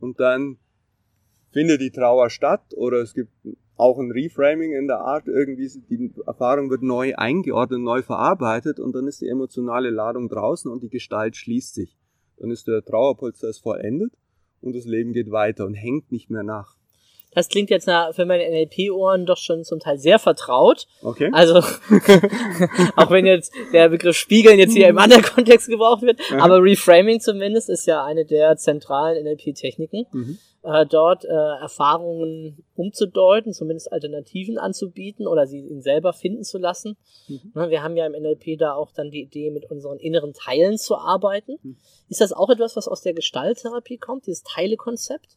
und 0.00 0.20
dann 0.20 0.58
findet 1.52 1.80
die 1.80 1.90
Trauer 1.90 2.30
statt 2.30 2.74
oder 2.76 2.98
es 2.98 3.14
gibt 3.14 3.32
auch 3.76 3.98
ein 3.98 4.10
Reframing 4.10 4.72
in 4.72 4.88
der 4.88 5.00
Art, 5.00 5.28
irgendwie 5.28 5.70
die 5.88 6.12
Erfahrung 6.26 6.68
wird 6.68 6.82
neu 6.82 7.14
eingeordnet, 7.14 7.80
neu 7.80 8.02
verarbeitet 8.02 8.80
und 8.80 8.94
dann 8.94 9.06
ist 9.06 9.20
die 9.20 9.28
emotionale 9.28 9.90
Ladung 9.90 10.28
draußen 10.28 10.70
und 10.70 10.82
die 10.82 10.88
Gestalt 10.88 11.36
schließt 11.36 11.74
sich. 11.74 11.96
Dann 12.38 12.50
ist 12.50 12.66
der 12.66 12.84
Trauerprozess 12.84 13.58
vollendet 13.58 14.12
und 14.60 14.74
das 14.74 14.84
Leben 14.84 15.12
geht 15.12 15.30
weiter 15.30 15.64
und 15.64 15.74
hängt 15.74 16.10
nicht 16.10 16.28
mehr 16.28 16.42
nach. 16.42 16.77
Das 17.34 17.48
klingt 17.48 17.70
jetzt 17.70 17.86
nach, 17.86 18.14
für 18.14 18.24
meine 18.24 18.48
NLP-Ohren 18.48 19.26
doch 19.26 19.36
schon 19.36 19.62
zum 19.62 19.80
Teil 19.80 19.98
sehr 19.98 20.18
vertraut. 20.18 20.86
Okay. 21.02 21.28
Also, 21.32 21.56
auch 22.96 23.10
wenn 23.10 23.26
jetzt 23.26 23.52
der 23.72 23.88
Begriff 23.90 24.16
Spiegeln 24.16 24.58
jetzt 24.58 24.74
hier 24.74 24.88
im 24.88 24.98
anderen 24.98 25.22
Kontext 25.22 25.68
gebraucht 25.68 26.02
wird, 26.02 26.18
Mhm. 26.30 26.40
aber 26.40 26.62
Reframing 26.62 27.20
zumindest 27.20 27.68
ist 27.68 27.86
ja 27.86 28.04
eine 28.04 28.24
der 28.24 28.56
zentralen 28.56 29.22
NLP-Techniken, 29.24 30.06
Mhm. 30.12 30.38
äh, 30.62 30.86
dort 30.86 31.24
äh, 31.24 31.28
Erfahrungen 31.28 32.64
umzudeuten, 32.74 33.52
zumindest 33.52 33.92
Alternativen 33.92 34.58
anzubieten 34.58 35.26
oder 35.26 35.46
sie 35.46 35.60
ihn 35.60 35.80
selber 35.82 36.12
finden 36.12 36.44
zu 36.44 36.58
lassen. 36.58 36.96
Mhm. 37.28 37.52
Ne, 37.54 37.70
Wir 37.70 37.82
haben 37.82 37.96
ja 37.96 38.06
im 38.06 38.12
NLP 38.20 38.56
da 38.58 38.74
auch 38.74 38.90
dann 38.92 39.10
die 39.10 39.22
Idee, 39.22 39.50
mit 39.50 39.70
unseren 39.70 39.98
inneren 39.98 40.32
Teilen 40.32 40.78
zu 40.78 40.96
arbeiten. 40.96 41.56
Mhm. 41.62 41.76
Ist 42.08 42.20
das 42.20 42.32
auch 42.32 42.50
etwas, 42.50 42.74
was 42.76 42.88
aus 42.88 43.02
der 43.02 43.12
Gestalttherapie 43.14 43.98
kommt, 43.98 44.26
dieses 44.26 44.42
Teilekonzept? 44.42 45.36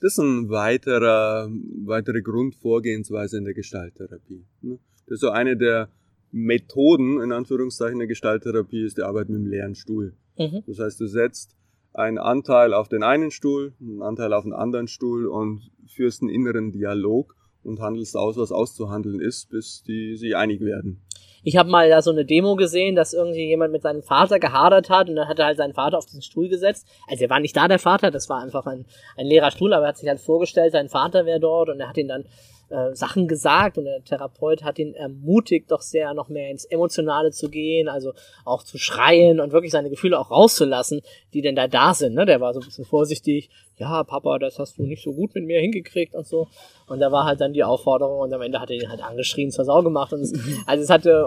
Das 0.00 0.12
ist 0.12 0.18
ein 0.18 0.48
weiterer, 0.48 1.50
weitere 1.84 2.22
Grundvorgehensweise 2.22 3.38
in 3.38 3.44
der 3.44 3.54
Gestalttherapie. 3.54 4.44
ne? 4.62 4.78
Das 5.06 5.16
ist 5.16 5.20
so 5.20 5.30
eine 5.30 5.56
der 5.56 5.88
Methoden, 6.32 7.20
in 7.20 7.32
Anführungszeichen, 7.32 7.98
der 7.98 8.08
Gestalttherapie, 8.08 8.84
ist 8.84 8.98
die 8.98 9.02
Arbeit 9.02 9.28
mit 9.28 9.40
dem 9.40 9.46
leeren 9.46 9.74
Stuhl. 9.74 10.14
Mhm. 10.38 10.62
Das 10.66 10.78
heißt, 10.78 11.00
du 11.00 11.06
setzt 11.06 11.56
einen 11.92 12.18
Anteil 12.18 12.72
auf 12.72 12.88
den 12.88 13.02
einen 13.02 13.30
Stuhl, 13.30 13.74
einen 13.80 14.02
Anteil 14.02 14.32
auf 14.32 14.44
den 14.44 14.52
anderen 14.52 14.86
Stuhl 14.88 15.26
und 15.26 15.70
führst 15.86 16.22
einen 16.22 16.30
inneren 16.30 16.72
Dialog 16.72 17.34
und 17.62 17.80
handelst 17.80 18.16
aus, 18.16 18.36
was 18.36 18.52
auszuhandeln 18.52 19.20
ist, 19.20 19.50
bis 19.50 19.82
die 19.82 20.16
sich 20.16 20.36
einig 20.36 20.60
werden. 20.60 21.02
Ich 21.42 21.56
habe 21.56 21.70
mal 21.70 21.88
da 21.88 22.02
so 22.02 22.10
eine 22.10 22.24
Demo 22.24 22.56
gesehen, 22.56 22.94
dass 22.94 23.12
irgendwie 23.12 23.46
jemand 23.46 23.72
mit 23.72 23.82
seinem 23.82 24.02
Vater 24.02 24.38
gehadert 24.38 24.90
hat 24.90 25.08
und 25.08 25.16
dann 25.16 25.28
hat 25.28 25.38
er 25.38 25.46
halt 25.46 25.56
seinen 25.56 25.74
Vater 25.74 25.98
auf 25.98 26.06
diesen 26.06 26.22
Stuhl 26.22 26.48
gesetzt. 26.48 26.86
Also 27.08 27.24
er 27.24 27.30
war 27.30 27.40
nicht 27.40 27.56
da, 27.56 27.68
der 27.68 27.78
Vater, 27.78 28.10
das 28.10 28.28
war 28.28 28.42
einfach 28.42 28.66
ein, 28.66 28.84
ein 29.16 29.26
leerer 29.26 29.50
Stuhl, 29.50 29.72
aber 29.72 29.86
er 29.86 29.88
hat 29.90 29.98
sich 29.98 30.08
halt 30.08 30.20
vorgestellt, 30.20 30.72
sein 30.72 30.88
Vater 30.88 31.24
wäre 31.26 31.40
dort 31.40 31.68
und 31.70 31.80
er 31.80 31.88
hat 31.88 31.96
ihn 31.96 32.08
dann 32.08 32.24
äh, 32.70 32.94
Sachen 32.94 33.28
gesagt 33.28 33.78
und 33.78 33.84
der 33.84 34.02
Therapeut 34.04 34.62
hat 34.62 34.78
ihn 34.78 34.94
ermutigt, 34.94 35.70
doch 35.70 35.82
sehr 35.82 36.14
noch 36.14 36.28
mehr 36.28 36.50
ins 36.50 36.64
Emotionale 36.64 37.30
zu 37.32 37.48
gehen, 37.48 37.88
also 37.88 38.12
auch 38.44 38.62
zu 38.62 38.78
schreien 38.78 39.40
und 39.40 39.52
wirklich 39.52 39.72
seine 39.72 39.90
Gefühle 39.90 40.18
auch 40.18 40.30
rauszulassen, 40.30 41.02
die 41.34 41.42
denn 41.42 41.56
da 41.56 41.68
da 41.68 41.94
sind. 41.94 42.14
Ne? 42.14 42.26
Der 42.26 42.40
war 42.40 42.54
so 42.54 42.60
ein 42.60 42.66
bisschen 42.66 42.84
vorsichtig, 42.84 43.50
ja, 43.76 44.04
Papa, 44.04 44.38
das 44.38 44.58
hast 44.58 44.78
du 44.78 44.82
nicht 44.82 45.02
so 45.02 45.12
gut 45.12 45.34
mit 45.34 45.46
mir 45.46 45.58
hingekriegt 45.58 46.14
und 46.14 46.26
so. 46.26 46.48
Und 46.86 47.00
da 47.00 47.10
war 47.10 47.24
halt 47.24 47.40
dann 47.40 47.52
die 47.52 47.64
Aufforderung 47.64 48.20
und 48.20 48.32
am 48.32 48.42
Ende 48.42 48.60
hat 48.60 48.70
er 48.70 48.76
ihn 48.76 48.88
halt 48.88 49.02
angeschrien, 49.02 49.50
zur 49.50 49.64
Sau 49.64 49.82
gemacht. 49.82 50.12
Und 50.12 50.20
es, 50.20 50.32
also 50.66 50.84
es 50.84 50.90
hatte 50.90 51.26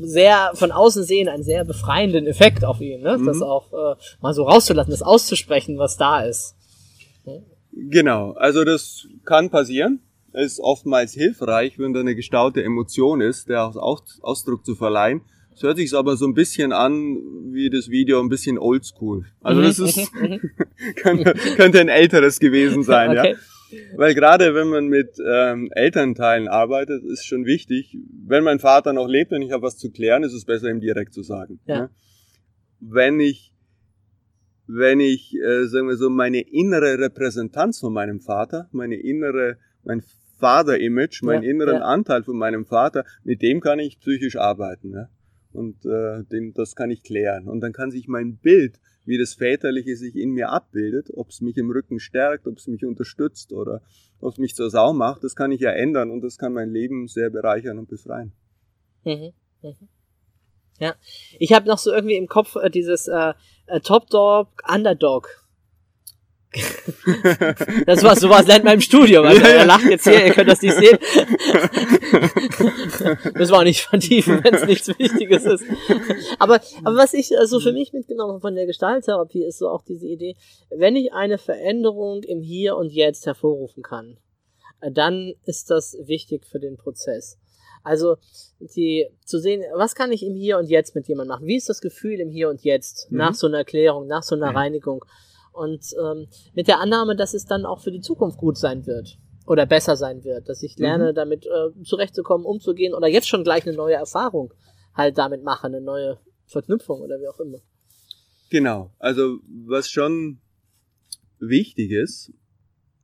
sehr 0.00 0.50
von 0.54 0.72
außen 0.72 1.04
sehen 1.04 1.28
einen 1.28 1.44
sehr 1.44 1.64
befreienden 1.64 2.26
Effekt 2.26 2.64
auf 2.64 2.80
ihn, 2.80 3.02
ne? 3.02 3.20
das 3.24 3.36
Mhm. 3.36 3.42
auch 3.42 3.72
äh, 3.72 3.96
mal 4.20 4.34
so 4.34 4.44
rauszulassen, 4.44 4.90
das 4.90 5.02
auszusprechen, 5.02 5.78
was 5.78 5.96
da 5.96 6.22
ist. 6.22 6.56
Genau, 7.72 8.32
also 8.32 8.64
das 8.64 9.06
kann 9.24 9.50
passieren. 9.50 10.00
Ist 10.34 10.60
oftmals 10.60 11.12
hilfreich, 11.12 11.78
wenn 11.78 11.92
da 11.92 12.00
eine 12.00 12.14
gestaute 12.14 12.62
Emotion 12.62 13.20
ist, 13.20 13.48
der 13.48 13.64
Ausdruck 13.64 14.66
zu 14.66 14.74
verleihen. 14.74 15.22
Es 15.54 15.62
hört 15.62 15.76
sich 15.76 15.94
aber 15.94 16.16
so 16.16 16.26
ein 16.26 16.34
bisschen 16.34 16.72
an 16.72 17.20
wie 17.52 17.70
das 17.70 17.88
Video, 17.88 18.20
ein 18.20 18.28
bisschen 18.28 18.58
oldschool. 18.58 19.26
Also 19.40 19.62
das 19.62 19.78
ist, 19.78 20.12
könnte, 20.96 21.34
könnte 21.56 21.80
ein 21.80 21.88
älteres 21.88 22.40
gewesen 22.40 22.82
sein, 22.82 23.12
ja. 23.12 23.20
okay. 23.22 23.36
Weil 23.96 24.14
gerade 24.14 24.54
wenn 24.54 24.68
man 24.68 24.88
mit 24.88 25.16
ähm, 25.24 25.70
Elternteilen 25.72 26.48
arbeitet, 26.48 27.04
ist 27.04 27.24
schon 27.24 27.44
wichtig, 27.44 27.96
wenn 28.26 28.44
mein 28.44 28.58
Vater 28.58 28.92
noch 28.92 29.08
lebt 29.08 29.32
und 29.32 29.42
ich 29.42 29.52
habe 29.52 29.62
was 29.62 29.78
zu 29.78 29.90
klären, 29.90 30.22
ist 30.22 30.32
es 30.32 30.44
besser, 30.44 30.68
ihm 30.68 30.80
direkt 30.80 31.14
zu 31.14 31.22
sagen. 31.22 31.60
Ja. 31.66 31.82
ne? 31.82 31.90
Wenn 32.80 33.20
ich, 33.20 33.52
wenn 34.66 35.00
ich, 35.00 35.34
äh, 35.34 35.66
sagen 35.66 35.88
wir 35.88 35.96
so, 35.96 36.10
meine 36.10 36.40
innere 36.40 36.98
Repräsentanz 36.98 37.80
von 37.80 37.92
meinem 37.92 38.20
Vater, 38.20 38.68
meine 38.72 38.96
innere, 38.96 39.58
mein 39.84 40.02
Vater-Image, 40.36 41.22
meinen 41.22 41.42
Ja, 41.42 41.50
inneren 41.50 41.76
ja. 41.76 41.82
Anteil 41.82 42.22
von 42.22 42.36
meinem 42.36 42.66
Vater, 42.66 43.04
mit 43.22 43.42
dem 43.42 43.60
kann 43.60 43.78
ich 43.78 44.00
psychisch 44.00 44.36
arbeiten. 44.36 44.92
Ja? 44.92 45.08
Und 45.52 45.84
äh, 45.84 46.24
den, 46.24 46.52
das 46.54 46.74
kann 46.74 46.90
ich 46.90 47.02
klären. 47.02 47.48
Und 47.48 47.60
dann 47.60 47.72
kann 47.72 47.90
sich 47.90 48.08
mein 48.08 48.36
Bild, 48.36 48.80
wie 49.04 49.18
das 49.18 49.34
Väterliche 49.34 49.96
sich 49.96 50.16
in 50.16 50.30
mir 50.30 50.50
abbildet, 50.50 51.10
ob 51.14 51.30
es 51.30 51.40
mich 51.40 51.56
im 51.56 51.70
Rücken 51.70 52.00
stärkt, 52.00 52.46
ob 52.46 52.58
es 52.58 52.66
mich 52.66 52.84
unterstützt 52.84 53.52
oder 53.52 53.82
ob 54.20 54.32
es 54.32 54.38
mich 54.38 54.54
zur 54.54 54.70
Sau 54.70 54.92
macht, 54.92 55.22
das 55.22 55.36
kann 55.36 55.52
ich 55.52 55.60
ja 55.60 55.70
ändern 55.70 56.10
und 56.10 56.22
das 56.22 56.38
kann 56.38 56.54
mein 56.54 56.70
Leben 56.70 57.08
sehr 57.08 57.30
bereichern 57.30 57.78
und 57.78 57.88
befreien. 57.88 58.32
Mhm. 59.04 59.32
Mhm. 59.62 59.88
Ja, 60.80 60.94
ich 61.38 61.52
habe 61.52 61.68
noch 61.68 61.78
so 61.78 61.92
irgendwie 61.92 62.16
im 62.16 62.26
Kopf 62.26 62.56
äh, 62.56 62.70
dieses 62.70 63.06
äh, 63.06 63.34
äh, 63.66 63.80
Top 63.80 64.08
Dog 64.10 64.48
Underdog. 64.68 65.43
das 67.86 68.02
war 68.02 68.16
sowas 68.16 68.46
lernt 68.46 68.64
man 68.64 68.74
im 68.74 68.80
Studium. 68.80 69.24
Also 69.24 69.42
er 69.42 69.66
lacht 69.66 69.84
jetzt 69.84 70.04
hier, 70.04 70.26
ihr 70.26 70.32
könnt 70.32 70.48
das 70.48 70.62
nicht 70.62 70.76
sehen. 70.76 70.98
das 73.34 73.50
war 73.50 73.64
nicht 73.64 73.82
vertiefen, 73.82 74.40
wenn 74.42 74.54
es 74.54 74.66
nichts 74.66 74.88
Wichtiges 74.98 75.44
ist. 75.44 75.64
Aber, 76.38 76.60
aber 76.84 76.96
was 76.96 77.14
ich 77.14 77.36
also 77.38 77.60
für 77.60 77.72
mich 77.72 77.92
mitgenommen 77.92 78.32
habe 78.32 78.40
von 78.40 78.54
der 78.54 78.66
Gestalttherapie 78.66 79.44
ist 79.44 79.58
so 79.58 79.68
auch 79.68 79.82
diese 79.82 80.06
Idee, 80.06 80.36
wenn 80.70 80.96
ich 80.96 81.12
eine 81.12 81.38
Veränderung 81.38 82.22
im 82.22 82.42
Hier 82.42 82.76
und 82.76 82.92
Jetzt 82.92 83.26
hervorrufen 83.26 83.82
kann, 83.82 84.18
dann 84.92 85.34
ist 85.44 85.70
das 85.70 85.96
wichtig 86.04 86.46
für 86.46 86.60
den 86.60 86.76
Prozess. 86.76 87.38
Also 87.82 88.16
die 88.60 89.06
zu 89.24 89.38
sehen, 89.38 89.62
was 89.74 89.94
kann 89.94 90.10
ich 90.10 90.24
im 90.24 90.34
Hier 90.34 90.58
und 90.58 90.70
Jetzt 90.70 90.94
mit 90.94 91.06
jemandem 91.06 91.36
machen? 91.36 91.46
Wie 91.46 91.56
ist 91.56 91.68
das 91.68 91.80
Gefühl 91.80 92.20
im 92.20 92.30
Hier 92.30 92.48
und 92.48 92.62
Jetzt 92.62 93.10
Mhm. 93.10 93.18
nach 93.18 93.34
so 93.34 93.46
einer 93.46 93.58
Erklärung, 93.58 94.06
nach 94.06 94.22
so 94.22 94.34
einer 94.34 94.54
Reinigung? 94.54 95.04
Und 95.54 95.94
ähm, 96.02 96.26
mit 96.54 96.66
der 96.66 96.80
Annahme, 96.80 97.14
dass 97.14 97.32
es 97.32 97.46
dann 97.46 97.64
auch 97.64 97.80
für 97.80 97.92
die 97.92 98.00
Zukunft 98.00 98.38
gut 98.38 98.58
sein 98.58 98.86
wird 98.86 99.18
oder 99.46 99.66
besser 99.66 99.96
sein 99.96 100.24
wird, 100.24 100.48
dass 100.48 100.62
ich 100.64 100.76
lerne, 100.78 101.14
damit 101.14 101.46
äh, 101.46 101.82
zurechtzukommen, 101.84 102.44
umzugehen 102.44 102.92
oder 102.92 103.06
jetzt 103.06 103.28
schon 103.28 103.44
gleich 103.44 103.64
eine 103.64 103.76
neue 103.76 103.94
Erfahrung 103.94 104.52
halt 104.94 105.16
damit 105.16 105.44
mache, 105.44 105.68
eine 105.68 105.80
neue 105.80 106.18
Verknüpfung 106.46 107.00
oder 107.00 107.20
wie 107.20 107.28
auch 107.28 107.38
immer. 107.38 107.58
Genau. 108.50 108.90
Also 108.98 109.38
was 109.46 109.88
schon 109.88 110.40
wichtig 111.38 111.92
ist, 111.92 112.32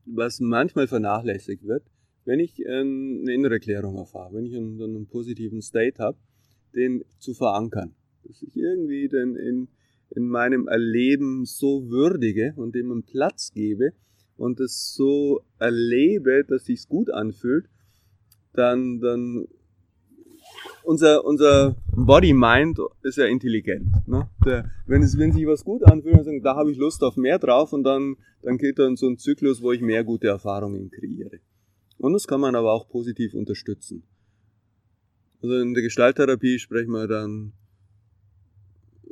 was 0.04 0.40
manchmal 0.40 0.88
vernachlässigt 0.88 1.64
wird, 1.64 1.84
wenn 2.24 2.40
ich 2.40 2.58
ähm, 2.66 3.20
eine 3.22 3.32
innere 3.32 3.60
Klärung 3.60 3.96
erfahre, 3.96 4.34
wenn 4.34 4.46
ich 4.46 4.56
einen, 4.56 4.82
einen 4.82 5.06
positiven 5.06 5.62
State 5.62 6.02
habe, 6.02 6.18
den 6.74 7.04
zu 7.18 7.34
verankern. 7.34 7.94
Dass 8.24 8.42
ich 8.42 8.56
irgendwie 8.56 9.08
den 9.08 9.36
in, 9.36 9.68
in 10.10 10.28
meinem 10.28 10.68
Erleben 10.68 11.44
so 11.44 11.88
würdige 11.88 12.52
und 12.56 12.74
dem 12.74 12.90
einen 12.90 13.04
Platz 13.04 13.52
gebe 13.52 13.92
und 14.36 14.60
es 14.60 14.94
so 14.94 15.42
erlebe, 15.58 16.44
dass 16.44 16.64
sich's 16.64 16.88
gut 16.88 17.10
anfühlt, 17.10 17.66
dann, 18.52 19.00
dann 19.00 19.46
unser, 20.82 21.24
unser 21.24 21.76
Body-Mind 21.94 22.80
ist 23.02 23.18
ja 23.18 23.26
intelligent. 23.26 23.86
Ne? 24.06 24.28
Der, 24.44 24.70
wenn, 24.86 25.02
es, 25.02 25.16
wenn 25.18 25.32
sich 25.32 25.46
was 25.46 25.64
gut 25.64 25.84
anfühlt, 25.84 26.16
dann 26.16 26.24
sagen, 26.24 26.42
da 26.42 26.56
habe 26.56 26.72
ich 26.72 26.78
Lust 26.78 27.02
auf 27.04 27.16
mehr 27.16 27.38
drauf 27.38 27.72
und 27.72 27.84
dann, 27.84 28.16
dann 28.42 28.58
geht 28.58 28.78
dann 28.78 28.96
so 28.96 29.08
ein 29.08 29.18
Zyklus, 29.18 29.62
wo 29.62 29.72
ich 29.72 29.80
mehr 29.80 30.04
gute 30.04 30.28
Erfahrungen 30.28 30.90
kreiere. 30.90 31.40
Und 31.98 32.14
das 32.14 32.26
kann 32.26 32.40
man 32.40 32.54
aber 32.54 32.72
auch 32.72 32.88
positiv 32.88 33.34
unterstützen. 33.34 34.04
Also 35.42 35.58
in 35.58 35.74
der 35.74 35.82
Gestalttherapie 35.82 36.58
sprechen 36.58 36.92
wir 36.92 37.06
dann 37.06 37.52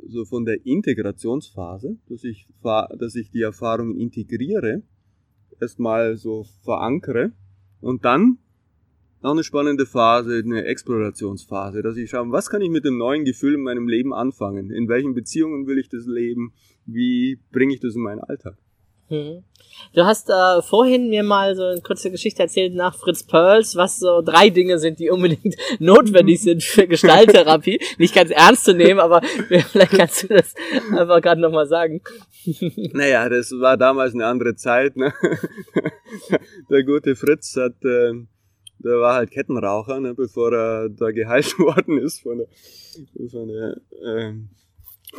so 0.07 0.25
von 0.25 0.45
der 0.45 0.65
Integrationsphase, 0.65 1.97
dass 2.07 2.23
ich, 2.23 2.47
dass 2.63 3.15
ich 3.15 3.31
die 3.31 3.41
Erfahrung 3.41 3.95
integriere, 3.95 4.83
erstmal 5.59 6.15
so 6.17 6.45
verankere 6.63 7.31
und 7.81 8.05
dann 8.05 8.37
noch 9.21 9.31
eine 9.31 9.43
spannende 9.43 9.85
Phase, 9.85 10.41
eine 10.43 10.63
Explorationsphase, 10.63 11.81
dass 11.81 11.97
ich 11.97 12.09
schaue, 12.09 12.31
was 12.31 12.49
kann 12.49 12.61
ich 12.61 12.69
mit 12.69 12.85
dem 12.85 12.97
neuen 12.97 13.25
Gefühl 13.25 13.55
in 13.55 13.61
meinem 13.61 13.87
Leben 13.87 14.13
anfangen? 14.13 14.71
In 14.71 14.87
welchen 14.87 15.13
Beziehungen 15.13 15.67
will 15.67 15.77
ich 15.77 15.89
das 15.89 16.05
leben? 16.05 16.53
Wie 16.85 17.37
bringe 17.51 17.73
ich 17.73 17.81
das 17.81 17.95
in 17.95 18.01
meinen 18.01 18.21
Alltag? 18.21 18.57
Mhm. 19.09 19.43
Du 19.93 20.05
hast 20.05 20.29
äh, 20.29 20.61
vorhin 20.61 21.09
mir 21.09 21.23
mal 21.23 21.55
so 21.55 21.63
eine 21.63 21.81
kurze 21.81 22.11
Geschichte 22.11 22.43
erzählt 22.43 22.75
nach 22.75 22.95
Fritz 22.95 23.23
Perls, 23.23 23.75
was 23.75 23.99
so 23.99 24.21
drei 24.21 24.49
Dinge 24.49 24.77
sind, 24.77 24.99
die 24.99 25.09
unbedingt 25.09 25.55
notwendig 25.79 26.41
sind 26.41 26.63
für 26.63 26.87
Gestalttherapie. 26.87 27.79
Nicht 27.97 28.13
ganz 28.13 28.29
ernst 28.29 28.65
zu 28.65 28.73
nehmen, 28.73 28.99
aber 28.99 29.21
vielleicht 29.47 29.91
kannst 29.91 30.23
du 30.23 30.27
das 30.27 30.53
einfach 30.95 31.21
gerade 31.21 31.41
nochmal 31.41 31.67
sagen. 31.67 32.01
Naja, 32.93 33.27
das 33.29 33.51
war 33.51 33.77
damals 33.77 34.13
eine 34.13 34.25
andere 34.25 34.55
Zeit. 34.55 34.95
Ne? 34.95 35.13
Der 36.69 36.83
gute 36.83 37.15
Fritz 37.15 37.55
hat, 37.55 37.83
äh, 37.83 38.13
der 38.79 38.99
war 38.99 39.15
halt 39.15 39.31
Kettenraucher, 39.31 39.99
ne, 39.99 40.13
bevor 40.13 40.53
er 40.53 40.89
da 40.89 41.11
geheilt 41.11 41.57
worden 41.59 41.97
ist 41.97 42.21
von 42.21 42.37
der, 42.37 42.47
von 43.29 43.47
der, 43.47 43.77
ähm, 44.05 44.49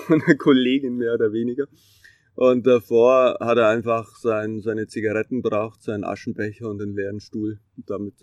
von 0.07 0.23
der 0.27 0.37
Kollegin 0.37 0.97
mehr 0.97 1.15
oder 1.15 1.33
weniger. 1.33 1.67
Und 2.41 2.67
davor 2.67 3.37
hat 3.39 3.59
er 3.59 3.69
einfach 3.69 4.17
sein, 4.17 4.63
seine 4.63 4.87
Zigaretten 4.87 5.43
braucht, 5.43 5.83
seinen 5.83 6.05
Aschenbecher 6.05 6.71
und 6.71 6.79
den 6.79 6.97
leeren 6.97 7.21
Stuhl. 7.21 7.59
Damit, 7.87 8.15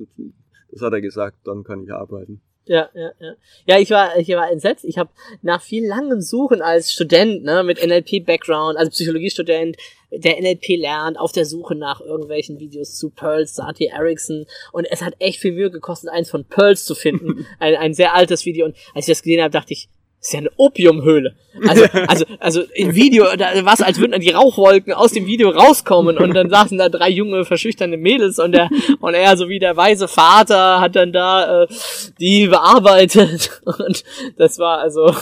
das 0.72 0.82
hat 0.82 0.92
er 0.94 1.02
gesagt, 1.02 1.38
dann 1.46 1.64
kann 1.64 1.84
ich 1.84 1.92
arbeiten. 1.94 2.42
Ja, 2.66 2.90
ja, 2.96 3.12
ja. 3.20 3.34
Ja, 3.68 3.78
ich 3.78 3.92
war, 3.92 4.18
ich 4.18 4.28
war 4.30 4.50
entsetzt. 4.52 4.86
Ich 4.86 4.98
habe 4.98 5.12
nach 5.44 5.62
viel 5.62 5.86
langem 5.86 6.22
Suchen 6.22 6.64
als 6.64 6.92
Student, 6.92 7.44
ne, 7.44 7.64
mit 7.64 7.78
NLP-Background, 7.78 8.76
also 8.76 8.90
Psychologiestudent, 8.90 9.78
der 10.10 10.42
NLP 10.42 10.78
lernt, 10.78 11.20
auf 11.20 11.32
der 11.32 11.46
Suche 11.46 11.76
nach 11.76 12.02
irgendwelchen 12.02 12.60
Videos 12.60 12.96
zu 12.96 13.12
Pearls, 13.12 13.54
Sati 13.54 13.86
Erickson. 13.86 14.48
Und 14.72 14.86
es 14.90 15.04
hat 15.04 15.14
echt 15.20 15.42
viel 15.42 15.52
Mühe 15.52 15.70
gekostet, 15.70 16.10
eins 16.10 16.32
von 16.32 16.44
Pearls 16.44 16.86
zu 16.86 16.96
finden. 16.96 17.46
ein, 17.60 17.76
ein 17.76 17.94
sehr 17.94 18.16
altes 18.16 18.48
Video. 18.48 18.66
Und 18.66 18.76
als 18.96 19.08
ich 19.08 19.14
das 19.14 19.22
gesehen 19.22 19.44
habe, 19.44 19.52
dachte 19.52 19.74
ich, 19.74 19.90
ist 20.20 20.34
ja 20.34 20.40
eine 20.40 20.52
Opiumhöhle. 20.58 21.36
Also, 21.68 21.86
also, 22.08 22.26
also 22.40 22.62
im 22.74 22.96
Video, 22.96 23.26
da 23.36 23.66
war 23.66 23.74
es, 23.74 23.82
als 23.82 24.00
würden 24.00 24.20
die 24.20 24.32
Rauchwolken 24.32 24.94
aus 24.94 25.12
dem 25.12 25.26
Video 25.26 25.50
rauskommen 25.50 26.18
und 26.18 26.34
dann 26.34 26.50
saßen 26.50 26.78
da 26.78 26.90
drei 26.90 27.10
junge, 27.10 27.46
verschüchternde 27.46 27.98
Mädels 27.98 28.40
und 28.40 28.52
der, 28.52 28.70
und 29.00 29.14
er, 29.14 29.38
so 29.38 29.50
wie 29.50 29.60
der 29.60 29.78
weise 29.78 30.08
Vater, 30.08 30.82
hat 30.82 30.96
dann 30.96 31.12
da 31.14 31.64
äh, 31.64 31.68
die 32.20 32.48
bearbeitet. 32.48 33.62
Und 33.66 34.04
das 34.38 34.60
war 34.60 34.80
also, 34.80 35.14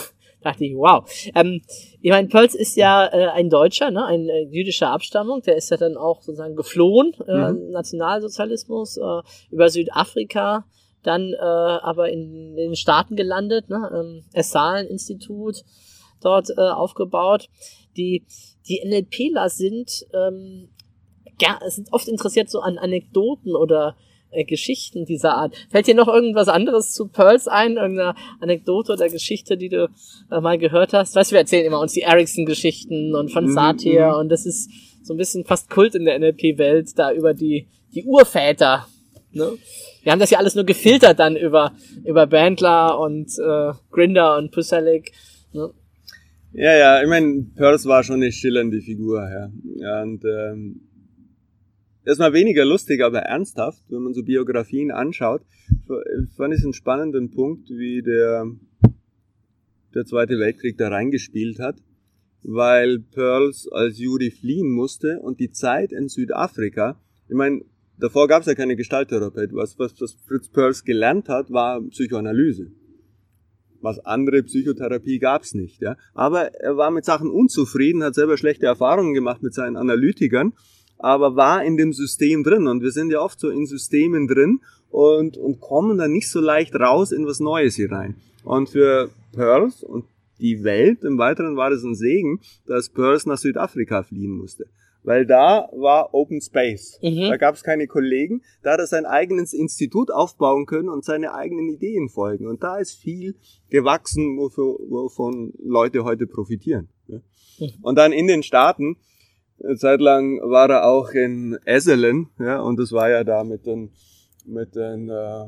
dachte 0.42 0.66
ich, 0.66 0.76
wow. 0.76 1.04
Ähm, 1.34 1.62
ich 2.02 2.12
meine, 2.12 2.28
Pölz 2.28 2.54
ist 2.54 2.78
ja 2.78 3.06
äh, 3.08 3.30
ein 3.30 3.50
Deutscher, 3.50 3.92
ne, 3.92 4.06
ein 4.06 4.30
äh, 4.30 4.44
jüdischer 4.50 4.92
Abstammung, 4.92 5.42
der 5.42 5.56
ist 5.56 5.72
ja 5.72 5.78
dann 5.78 5.98
auch 5.98 6.22
sozusagen 6.22 6.56
geflohen, 6.56 7.14
äh, 7.28 7.52
Mhm. 7.52 7.72
Nationalsozialismus, 7.72 8.98
äh, 8.98 9.22
über 9.52 9.70
Südafrika, 9.70 10.66
dann 11.06 11.34
äh, 11.34 11.38
aber 11.40 12.10
in, 12.10 12.56
den 12.56 12.76
Staaten 12.76 13.16
gelandet, 13.16 13.70
ne, 13.70 13.90
ähm, 13.94 14.24
Essalen-Institut 14.34 15.64
dort 16.22 16.50
äh, 16.58 16.62
aufgebaut. 16.62 17.48
Die, 17.98 18.26
die 18.68 18.82
NLPler 18.86 19.50
sind, 19.50 20.06
ähm, 20.14 20.70
ja, 21.40 21.60
sind 21.68 21.92
oft 21.92 22.08
interessiert 22.08 22.50
so 22.50 22.60
an 22.60 22.78
Anekdoten 22.78 23.56
oder 23.56 23.96
äh, 24.32 24.44
Geschichten 24.44 25.06
dieser 25.06 25.36
Art. 25.36 25.56
Fällt 25.70 25.88
dir 25.88 25.96
noch 25.96 26.08
irgendwas 26.08 26.48
anderes 26.48 26.94
zu 26.94 27.08
Pearls 27.08 27.48
ein? 27.48 27.78
Irgendeine 27.78 28.16
Anekdote 28.42 28.94
oder 28.94 29.10
Geschichte, 29.10 29.58
die 29.58 29.70
du 29.70 29.90
äh, 30.32 30.42
mal 30.42 30.58
gehört 30.58 30.94
hast? 30.94 31.16
Weißt 31.16 31.32
du, 31.32 31.36
wir 31.36 31.40
erzählen 31.40 31.66
immer 31.66 31.80
uns 31.80 31.94
die 31.94 32.02
Ericsson-Geschichten 32.02 33.16
und 33.16 33.32
von 33.32 33.46
Mhm, 33.46 33.54
Satir 33.54 34.18
und 34.18 34.30
das 34.30 34.46
ist 34.46 34.70
so 35.04 35.14
ein 35.14 35.18
bisschen 35.18 35.46
fast 35.46 35.70
Kult 35.70 35.96
in 35.96 36.06
der 36.06 36.18
NLP-Welt, 36.20 36.98
da 36.98 37.12
über 37.12 37.34
die, 37.34 37.68
die 37.94 38.04
Urväter. 38.04 38.88
Ne? 39.36 39.52
Wir 40.04 40.12
haben 40.14 40.20
das 40.20 40.30
ja 40.30 40.40
alles 40.40 40.56
nur 40.56 40.64
gefiltert 40.64 41.20
dann 41.20 41.36
über, 41.36 41.74
über 42.06 42.26
Bandler 42.26 42.98
und 43.00 43.38
äh, 43.38 43.74
Grinder 43.92 44.38
und 44.38 44.52
Pusalik. 44.52 45.12
Ne? 45.52 45.72
Ja, 46.54 46.74
ja, 46.74 47.02
ich 47.04 47.10
meine, 47.10 47.46
Pearls 47.56 47.86
war 47.86 48.04
schon 48.04 48.16
eine 48.16 48.32
schillernde 48.32 48.80
Figur, 48.80 49.28
ja. 49.30 50.02
und 50.04 50.24
ähm, 50.24 50.88
erstmal 52.06 52.32
weniger 52.32 52.64
lustig, 52.64 53.04
aber 53.04 53.20
ernsthaft, 53.20 53.84
wenn 53.90 54.04
man 54.04 54.14
so 54.14 54.24
Biografien 54.24 54.90
anschaut, 54.90 55.42
fand 56.38 56.54
ich 56.54 56.64
einen 56.64 56.72
spannenden 56.72 57.32
Punkt, 57.32 57.70
wie 57.70 58.02
der, 58.02 58.46
der 59.94 60.06
Zweite 60.06 60.40
Weltkrieg 60.40 60.78
da 60.78 60.88
reingespielt 60.88 61.60
hat, 61.60 61.76
weil 62.42 63.00
Pearls 63.00 63.68
als 63.70 64.00
Jury 64.00 64.32
fliehen 64.32 64.70
musste 64.72 65.20
und 65.20 65.42
die 65.42 65.52
Zeit 65.52 65.92
in 65.92 66.08
Südafrika, 66.08 67.02
ich 67.28 67.36
meine, 67.36 67.66
davor 68.00 68.28
gab 68.28 68.42
es 68.42 68.48
ja 68.48 68.56
keine 68.56 68.76
Gestalttherapeut, 68.76 69.54
was, 69.54 69.78
was, 69.80 70.00
was 70.00 70.18
Fritz 70.28 70.50
Pearls 70.50 70.84
gelernt 70.84 71.30
hat, 71.30 71.52
war 71.52 71.82
Psychoanalyse 71.82 72.72
was 73.86 74.00
andere 74.00 74.44
Psychotherapie 74.44 75.20
gab's 75.20 75.54
nicht. 75.54 75.80
Ja. 75.80 75.96
Aber 76.14 76.54
er 76.56 76.76
war 76.76 76.92
mit 76.92 77.06
Sachen 77.06 77.30
unzufrieden, 77.30 78.04
hat 78.04 78.16
selber 78.16 78.36
schlechte 78.36 78.66
Erfahrungen 78.66 79.14
gemacht 79.14 79.42
mit 79.42 79.54
seinen 79.54 79.78
Analytikern, 79.78 80.52
aber 80.98 81.38
war 81.38 81.64
in 81.64 81.78
dem 81.78 81.94
System 81.94 82.44
drin. 82.44 82.68
Und 82.68 82.82
wir 82.82 82.92
sind 82.92 83.12
ja 83.12 83.22
oft 83.22 83.40
so 83.40 83.50
in 83.50 83.66
Systemen 83.66 84.28
drin 84.28 84.60
und, 84.90 85.38
und 85.38 85.62
kommen 85.62 85.98
dann 85.98 86.12
nicht 86.12 86.30
so 86.30 86.42
leicht 86.42 86.76
raus 86.76 87.14
in 87.14 87.26
was 87.26 87.40
Neues 87.40 87.76
hier 87.76 87.92
rein. 87.92 88.16
Und 88.44 88.70
für 88.70 89.10
Pearls 89.34 89.84
und 89.84 90.06
die 90.40 90.64
Welt 90.66 91.04
im 91.04 91.18
Weiteren 91.18 91.56
war 91.56 91.70
das 91.70 91.84
ein 91.84 91.96
Segen, 91.96 92.42
dass 92.66 92.90
Pearls 92.90 93.26
nach 93.26 93.38
Südafrika 93.38 94.04
fliehen 94.04 94.32
musste. 94.32 94.66
Weil 95.06 95.28
da 95.28 95.70
war 95.72 96.14
Open 96.14 96.42
Space. 96.42 97.00
Mhm. 97.02 97.30
Da 97.30 97.38
gab 97.38 97.54
es 97.56 97.64
keine 97.64 97.86
Kollegen. 97.86 98.42
Da 98.64 98.74
hat 98.74 98.80
er 98.80 98.88
sein 98.88 99.06
eigenes 99.06 99.54
Institut 99.54 100.10
aufbauen 100.10 100.66
können 100.66 100.90
und 100.90 101.06
seine 101.06 101.34
eigenen 101.34 101.70
Ideen 101.70 102.10
folgen. 102.10 102.48
Und 102.48 102.64
da 102.64 102.78
ist 102.78 102.96
viel 102.96 103.36
gewachsen, 103.70 104.38
wovon 104.38 105.54
Leute 105.64 106.04
heute 106.04 106.26
profitieren. 106.26 106.90
Mhm. 107.08 107.22
Und 107.84 107.98
dann 107.98 108.14
in 108.14 108.26
den 108.26 108.42
Staaten, 108.42 108.98
eine 109.64 109.76
Zeit 109.76 110.02
lang 110.02 110.40
war 110.42 110.70
er 110.70 110.88
auch 110.88 111.12
in 111.12 111.58
Esselen, 111.66 112.30
ja, 112.40 112.60
und 112.60 112.78
das 112.78 112.92
war 112.92 113.10
ja 113.10 113.24
da 113.24 113.44
mit 113.44 113.66
den, 113.66 113.92
mit 114.46 114.76
den 114.76 115.10
äh, 115.10 115.46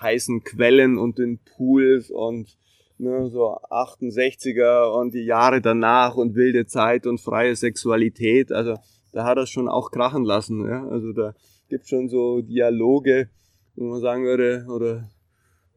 heißen 0.00 0.42
Quellen 0.42 0.98
und 0.98 1.18
den 1.18 1.38
Pools 1.56 2.10
und 2.10 2.58
ne, 2.98 3.30
so 3.30 3.56
68er 3.70 4.92
und 5.00 5.14
die 5.14 5.24
Jahre 5.24 5.60
danach 5.60 6.16
und 6.16 6.34
wilde 6.34 6.66
Zeit 6.66 7.06
und 7.06 7.20
freie 7.20 7.56
Sexualität. 7.56 8.52
Also 8.52 8.74
da 9.16 9.24
hat 9.24 9.38
er 9.38 9.44
es 9.44 9.50
schon 9.50 9.66
auch 9.66 9.90
krachen 9.90 10.24
lassen. 10.24 10.68
Ja? 10.68 10.86
Also 10.88 11.12
da 11.12 11.34
gibt 11.70 11.88
schon 11.88 12.10
so 12.10 12.42
Dialoge, 12.42 13.30
wo 13.74 13.84
man 13.84 14.00
sagen 14.02 14.24
würde, 14.24 14.66
oder 14.68 15.08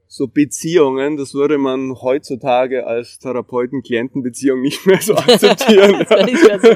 so 0.07 0.27
Beziehungen, 0.27 1.15
das 1.15 1.33
würde 1.33 1.57
man 1.57 2.01
heutzutage 2.01 2.85
als 2.85 3.17
Therapeuten-Klienten-Beziehung 3.19 4.61
nicht 4.61 4.85
mehr 4.85 5.01
so 5.01 5.15
akzeptieren. 5.15 6.05
Das 6.09 6.29
ist 6.29 6.47
ja 6.47 6.59
so- 6.59 6.71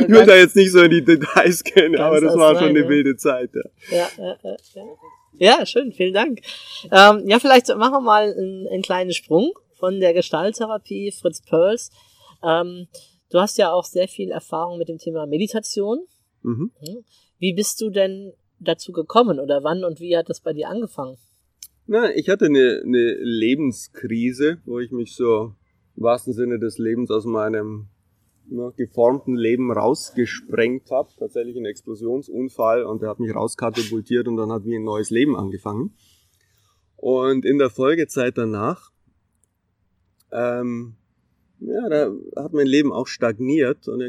ich 0.00 0.08
will 0.08 0.26
da 0.26 0.34
jetzt 0.34 0.56
nicht 0.56 0.72
so 0.72 0.80
in 0.80 0.90
die 0.90 1.04
Details 1.04 1.62
gehen, 1.62 1.96
aber 1.96 2.20
das 2.20 2.36
war 2.36 2.56
schon 2.56 2.70
eine 2.70 2.80
ja. 2.80 2.88
wilde 2.88 3.16
Zeit. 3.16 3.50
Ja. 3.54 3.96
Ja, 3.96 4.08
ja, 4.18 4.36
ja, 4.42 4.56
ja. 5.38 5.58
ja, 5.58 5.66
schön, 5.66 5.92
vielen 5.92 6.14
Dank. 6.14 6.40
Ähm, 6.90 7.28
ja, 7.28 7.38
vielleicht 7.38 7.68
machen 7.68 7.92
wir 7.92 8.00
mal 8.00 8.34
einen, 8.36 8.66
einen 8.66 8.82
kleinen 8.82 9.12
Sprung 9.12 9.52
von 9.78 10.00
der 10.00 10.12
Gestalttherapie 10.12 11.12
Fritz 11.12 11.40
Perls. 11.42 11.90
Ähm, 12.42 12.88
du 13.30 13.40
hast 13.40 13.58
ja 13.58 13.72
auch 13.72 13.84
sehr 13.84 14.08
viel 14.08 14.30
Erfahrung 14.30 14.78
mit 14.78 14.88
dem 14.88 14.98
Thema 14.98 15.26
Meditation. 15.26 16.00
Mhm. 16.42 16.70
Wie 17.38 17.54
bist 17.54 17.80
du 17.80 17.90
denn 17.90 18.32
dazu 18.58 18.92
gekommen 18.92 19.40
oder 19.40 19.64
wann 19.64 19.84
und 19.84 20.00
wie 20.00 20.16
hat 20.16 20.28
das 20.28 20.40
bei 20.40 20.52
dir 20.52 20.68
angefangen? 20.68 21.16
Na, 21.86 22.14
ich 22.14 22.28
hatte 22.28 22.46
eine, 22.46 22.82
eine 22.84 23.14
Lebenskrise, 23.20 24.58
wo 24.64 24.78
ich 24.78 24.92
mich 24.92 25.16
so 25.16 25.54
im 25.96 26.02
wahrsten 26.02 26.32
Sinne 26.32 26.58
des 26.58 26.78
Lebens 26.78 27.10
aus 27.10 27.24
meinem 27.24 27.88
ne, 28.46 28.72
geformten 28.76 29.36
Leben 29.36 29.72
rausgesprengt 29.72 30.90
habe. 30.90 31.10
Tatsächlich 31.18 31.56
ein 31.56 31.64
Explosionsunfall 31.64 32.84
und 32.84 33.02
der 33.02 33.08
hat 33.08 33.20
mich 33.20 33.34
rauskatapultiert 33.34 34.28
und 34.28 34.36
dann 34.36 34.52
hat 34.52 34.64
wie 34.64 34.76
ein 34.76 34.84
neues 34.84 35.10
Leben 35.10 35.36
angefangen. 35.36 35.94
Und 36.96 37.44
in 37.44 37.58
der 37.58 37.70
Folgezeit 37.70 38.36
danach, 38.36 38.90
ähm, 40.32 40.96
ja, 41.60 41.88
da 41.88 42.12
hat 42.36 42.52
mein 42.52 42.66
Leben 42.66 42.92
auch 42.92 43.06
stagniert 43.06 43.86
und 43.88 44.00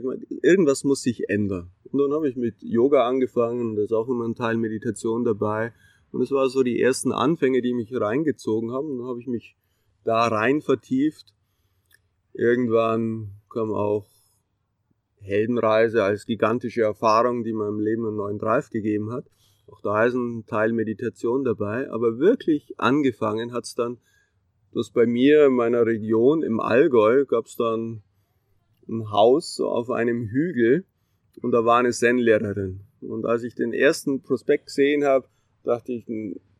irgendwas 0.41 0.83
muss 0.83 1.01
sich 1.01 1.29
ändern. 1.29 1.69
Und 1.91 1.99
dann 1.99 2.13
habe 2.13 2.29
ich 2.29 2.37
mit 2.37 2.55
Yoga 2.61 3.07
angefangen, 3.07 3.75
da 3.75 3.83
ist 3.83 3.93
auch 3.93 4.07
immer 4.07 4.25
ein 4.25 4.35
Teil 4.35 4.57
Meditation 4.57 5.25
dabei. 5.25 5.73
Und 6.11 6.21
es 6.21 6.31
war 6.31 6.49
so 6.49 6.63
die 6.63 6.81
ersten 6.81 7.11
Anfänge, 7.11 7.61
die 7.61 7.73
mich 7.73 7.93
reingezogen 7.93 8.71
haben. 8.71 8.91
Und 8.91 8.97
dann 8.99 9.07
habe 9.07 9.19
ich 9.19 9.27
mich 9.27 9.57
da 10.03 10.27
rein 10.27 10.61
vertieft. 10.61 11.33
Irgendwann 12.33 13.31
kam 13.49 13.71
auch 13.73 14.07
Heldenreise 15.19 16.03
als 16.03 16.25
gigantische 16.25 16.81
Erfahrung, 16.81 17.43
die 17.43 17.53
meinem 17.53 17.79
Leben 17.79 18.07
einen 18.07 18.15
neuen 18.15 18.39
Drive 18.39 18.69
gegeben 18.69 19.11
hat. 19.11 19.25
Auch 19.67 19.81
da 19.81 20.05
ist 20.05 20.15
ein 20.15 20.45
Teil 20.45 20.71
Meditation 20.71 21.43
dabei. 21.43 21.89
Aber 21.91 22.17
wirklich 22.19 22.79
angefangen 22.79 23.53
hat's 23.53 23.75
dann, 23.75 23.97
dass 24.73 24.89
bei 24.89 25.05
mir 25.05 25.45
in 25.47 25.53
meiner 25.53 25.85
Region 25.85 26.43
im 26.43 26.59
Allgäu 26.59 27.25
gab's 27.25 27.55
dann 27.55 28.01
ein 28.87 29.11
Haus 29.11 29.55
so 29.55 29.67
auf 29.67 29.89
einem 29.89 30.27
Hügel 30.27 30.85
und 31.41 31.51
da 31.51 31.65
war 31.65 31.79
eine 31.79 31.91
Zen-Lehrerin. 31.91 32.81
Und 33.01 33.25
als 33.25 33.43
ich 33.43 33.55
den 33.55 33.73
ersten 33.73 34.21
Prospekt 34.21 34.67
gesehen 34.67 35.03
habe, 35.03 35.27
dachte 35.63 35.93
ich, 35.93 36.05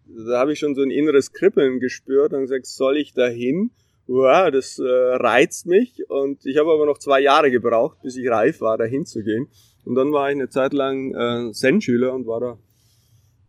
da 0.06 0.40
habe 0.40 0.54
ich 0.54 0.60
schon 0.60 0.76
so 0.76 0.82
ein 0.82 0.92
inneres 0.92 1.32
Kribbeln 1.32 1.80
gespürt 1.80 2.34
und 2.34 2.42
gesagt, 2.42 2.66
soll 2.66 2.98
ich 2.98 3.14
da 3.14 3.28
hin? 3.28 3.72
Wow, 4.08 4.52
das 4.52 4.80
äh, 4.80 4.84
reizt 4.84 5.68
mich 5.68 6.10
und 6.10 6.46
ich 6.46 6.58
habe 6.58 6.72
aber 6.72 6.86
noch 6.86 6.98
zwei 6.98 7.22
Jahre 7.22 7.52
gebraucht, 7.52 8.00
bis 8.02 8.18
ich 8.18 8.28
reif 8.30 8.60
war, 8.60 8.78
da 8.78 8.84
hinzugehen. 8.84 9.48
Und 9.86 9.96
dann 9.96 10.12
war 10.12 10.30
ich 10.30 10.36
eine 10.36 10.50
Zeit 10.50 10.74
lang 10.74 11.14
äh, 11.14 11.52
Zen-Schüler 11.52 12.14
und 12.14 12.28
war 12.28 12.40
da 12.40 12.58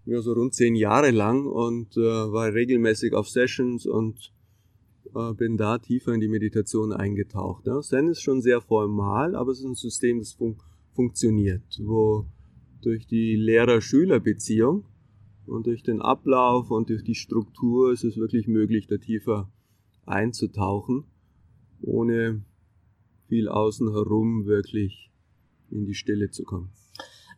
ja, 0.05 0.21
so 0.21 0.33
rund 0.33 0.55
zehn 0.55 0.75
Jahre 0.75 1.11
lang 1.11 1.47
und 1.47 1.97
äh, 1.97 2.01
war 2.01 2.53
regelmäßig 2.53 3.15
auf 3.15 3.29
Sessions 3.29 3.87
und 3.87 4.33
äh, 5.15 5.33
bin 5.35 5.57
da 5.57 5.79
tiefer 5.79 6.13
in 6.13 6.21
die 6.21 6.29
Meditation 6.29 6.93
eingetaucht. 6.93 7.67
Ja. 7.67 7.81
Zen 7.81 8.09
ist 8.09 8.23
schon 8.23 8.41
sehr 8.41 8.61
formal, 8.61 9.35
aber 9.35 9.53
es 9.53 9.61
ist 9.61 9.67
ein 9.67 9.75
System, 9.75 10.19
das 10.19 10.33
fun 10.33 10.57
funktioniert, 10.95 11.81
wo 11.83 12.27
durch 12.83 13.07
die 13.07 13.35
Lehrer-Schüler-Beziehung 13.37 14.85
und 15.47 15.67
durch 15.67 15.83
den 15.83 16.03
Ablauf 16.03 16.71
und 16.71 16.91
durch 16.91 17.03
die 17.03 17.15
Struktur 17.15 17.93
ist 17.93 18.05
es 18.05 18.17
wirklich 18.17 18.47
möglich, 18.47 18.89
da 18.89 18.99
tiefer 18.99 19.51
einzutauchen, 20.05 21.05
ohne 21.81 22.45
viel 23.29 23.49
außen 23.49 23.91
herum 23.93 24.45
wirklich 24.45 25.11
in 25.71 25.87
die 25.87 25.95
Stille 25.95 26.31
zu 26.31 26.45
kommen. 26.45 26.71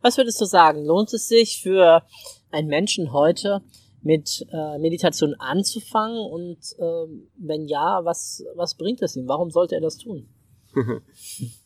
Was 0.01 0.17
würdest 0.17 0.41
du 0.41 0.45
sagen? 0.45 0.85
Lohnt 0.85 1.13
es 1.13 1.27
sich 1.27 1.61
für 1.61 2.03
einen 2.51 2.67
Menschen 2.67 3.11
heute, 3.11 3.63
mit 4.05 4.45
äh, 4.53 4.77
Meditation 4.77 5.33
anzufangen 5.39 6.19
und 6.31 6.59
äh, 6.77 7.11
wenn 7.37 7.65
ja, 7.65 8.01
was, 8.03 8.45
was 8.55 8.77
bringt 8.77 9.01
es 9.01 9.15
ihm? 9.15 9.27
Warum 9.27 9.49
sollte 9.49 9.73
er 9.73 9.81
das 9.81 9.97
tun? 9.97 10.27
ich 10.75 11.59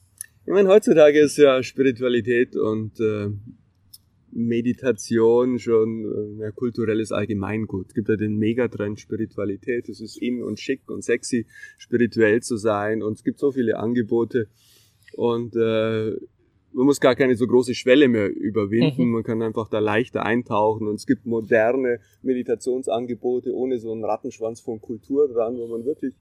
meine, 0.46 0.70
heutzutage 0.70 1.20
ist 1.20 1.38
ja 1.38 1.62
Spiritualität 1.62 2.56
und 2.56 2.98
äh, 3.02 3.28
Meditation 4.32 5.60
schon 5.60 6.40
äh, 6.40 6.52
kulturelles 6.54 7.12
Allgemeingut. 7.12 7.88
Es 7.90 7.94
gibt 7.94 8.08
ja 8.08 8.16
den 8.16 8.38
Megatrend 8.38 9.02
Spiritualität. 9.02 9.90
Es 9.90 10.00
ist 10.00 10.16
in 10.22 10.42
und 10.42 10.62
schick 10.62 10.90
und 10.90 11.04
sexy, 11.04 11.46
spirituell 11.78 12.42
zu 12.42 12.56
sein. 12.56 13.04
Und 13.04 13.18
es 13.18 13.24
gibt 13.26 13.40
so 13.40 13.52
viele 13.52 13.78
Angebote. 13.78 14.48
Und 15.14 15.58
äh, 15.58 16.16
man 16.72 16.86
muss 16.86 17.00
gar 17.00 17.16
keine 17.16 17.36
so 17.36 17.48
große 17.48 17.74
Schwelle 17.74 18.08
mehr 18.08 18.30
überwinden. 18.34 19.06
Mhm. 19.06 19.12
Man 19.12 19.24
kann 19.24 19.42
einfach 19.42 19.70
da 19.70 19.80
leichter 19.80 20.26
eintauchen. 20.26 20.88
Und 20.88 20.96
es 20.96 21.06
gibt 21.06 21.26
moderne 21.26 22.00
Meditationsangebote 22.22 23.54
ohne 23.54 23.80
so 23.80 23.92
einen 23.92 24.04
Rattenschwanz 24.04 24.62
von 24.62 24.80
Kultur 24.80 25.28
dran, 25.28 25.58
wo 25.58 25.68
man 25.68 25.86
wirklich 25.86 26.16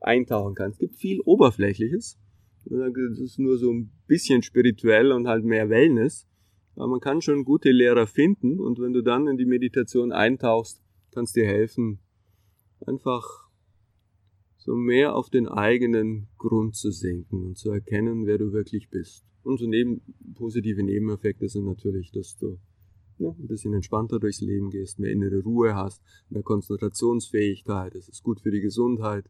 eintauchen 0.00 0.54
kann. 0.54 0.70
Es 0.70 0.78
gibt 0.78 0.96
viel 0.96 1.20
Oberflächliches. 1.20 2.18
Das 2.64 3.18
ist 3.18 3.38
nur 3.38 3.58
so 3.58 3.72
ein 3.72 3.90
bisschen 4.06 4.42
spirituell 4.42 5.12
und 5.12 5.26
halt 5.26 5.44
mehr 5.44 5.68
Wellness. 5.68 6.28
Aber 6.76 6.88
man 6.88 7.00
kann 7.00 7.20
schon 7.20 7.44
gute 7.44 7.70
Lehrer 7.70 8.06
finden 8.06 8.60
und 8.60 8.80
wenn 8.80 8.92
du 8.92 9.02
dann 9.02 9.26
in 9.26 9.36
die 9.36 9.44
Meditation 9.44 10.12
eintauchst, 10.12 10.80
kannst 11.10 11.36
dir 11.36 11.46
helfen, 11.46 11.98
einfach 12.86 13.50
so 14.56 14.74
mehr 14.74 15.16
auf 15.16 15.28
den 15.28 15.48
eigenen 15.48 16.28
Grund 16.38 16.76
zu 16.76 16.90
sinken 16.90 17.48
und 17.48 17.58
zu 17.58 17.70
erkennen, 17.72 18.26
wer 18.26 18.38
du 18.38 18.52
wirklich 18.52 18.88
bist. 18.90 19.26
Und 19.44 19.58
so 19.58 19.66
neben, 19.66 20.02
positive 20.34 20.82
Nebeneffekte 20.82 21.48
sind 21.48 21.64
natürlich, 21.64 22.12
dass 22.12 22.36
du 22.36 22.58
ja, 23.18 23.30
ein 23.30 23.46
bisschen 23.46 23.74
entspannter 23.74 24.18
durchs 24.18 24.40
Leben 24.40 24.70
gehst, 24.70 24.98
mehr 24.98 25.10
innere 25.10 25.42
Ruhe 25.42 25.74
hast, 25.74 26.02
mehr 26.28 26.42
Konzentrationsfähigkeit, 26.42 27.94
das 27.94 28.08
ist 28.08 28.22
gut 28.22 28.40
für 28.40 28.50
die 28.50 28.60
Gesundheit. 28.60 29.24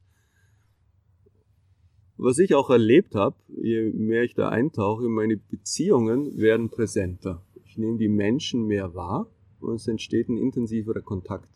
Was 2.16 2.38
ich 2.38 2.54
auch 2.54 2.70
erlebt 2.70 3.14
habe, 3.14 3.36
je 3.48 3.90
mehr 3.90 4.22
ich 4.22 4.34
da 4.34 4.48
eintauche, 4.48 5.08
meine 5.08 5.36
Beziehungen 5.36 6.36
werden 6.36 6.68
präsenter. 6.68 7.44
Ich 7.64 7.78
nehme 7.78 7.98
die 7.98 8.08
Menschen 8.08 8.66
mehr 8.66 8.94
wahr 8.94 9.30
und 9.60 9.74
es 9.74 9.88
entsteht 9.88 10.28
ein 10.28 10.36
intensiverer 10.36 11.00
Kontakt. 11.00 11.48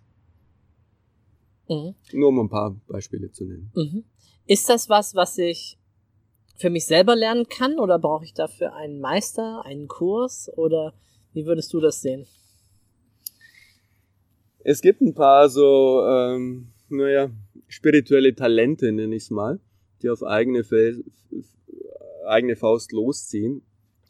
Mhm. 1.69 1.95
Nur 2.13 2.29
um 2.29 2.41
ein 2.41 2.49
paar 2.49 2.75
Beispiele 2.89 3.31
zu 3.31 3.45
nennen. 3.45 3.71
Mhm. 3.75 4.05
Ist 4.47 4.69
das 4.69 4.89
was, 4.89 5.15
was 5.15 5.39
ich 5.39 5.79
für 6.57 6.71
mich 6.71 6.87
selber 6.87 7.17
lernen 7.17 7.47
kann 7.49 7.79
oder 7.79 7.99
brauche 7.99 8.25
ich 8.25 8.35
dafür 8.35 8.75
einen 8.75 9.01
Meister, 9.01 9.65
einen 9.65 9.89
Kurs 9.89 10.51
oder 10.57 10.95
wie 11.33 11.47
würdest 11.47 11.73
du 11.73 11.81
das 11.81 12.01
sehen? 12.01 12.27
Es 14.61 14.81
gibt 14.81 15.01
ein 15.01 15.15
paar 15.15 15.49
so, 15.49 16.05
ähm, 16.09 16.69
naja, 16.89 17.31
spirituelle 17.69 18.35
Talente, 18.35 18.91
nenne 18.91 19.15
ich 19.15 19.25
es 19.25 19.31
mal, 19.31 19.61
die 20.03 20.09
auf 20.09 20.23
eigene, 20.23 20.65
Fel 20.65 21.05
eigene 22.27 22.57
Faust 22.57 22.91
losziehen 22.91 23.63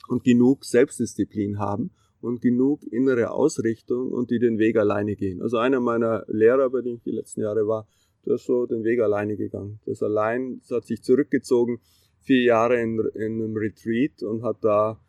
und 0.08 0.24
genug 0.24 0.64
Selbstdisziplin 0.64 1.58
haben 1.58 1.90
und 2.20 2.40
genug 2.40 2.82
innere 2.84 3.30
Ausrichtung 3.30 4.10
und 4.10 4.30
die 4.30 4.38
den 4.38 4.58
Weg 4.58 4.76
alleine 4.76 5.16
gehen. 5.16 5.42
Also 5.42 5.58
einer 5.58 5.80
meiner 5.80 6.24
Lehrer, 6.28 6.70
bei 6.70 6.80
dem 6.80 6.96
ich 6.96 7.02
die 7.02 7.10
letzten 7.10 7.42
Jahre 7.42 7.66
war, 7.66 7.86
der 8.24 8.36
ist 8.36 8.46
so 8.46 8.66
den 8.66 8.82
Weg 8.84 9.00
alleine 9.00 9.36
gegangen. 9.36 9.78
Das 9.84 10.02
allein, 10.02 10.60
das 10.60 10.70
hat 10.70 10.86
sich 10.86 11.02
zurückgezogen, 11.02 11.80
vier 12.26 12.42
Jahre 12.42 12.80
in, 12.82 12.98
in 13.14 13.40
einem 13.40 13.56
Retreat 13.56 14.22
und 14.22 14.42
hat 14.42 14.58
da 14.62 15.00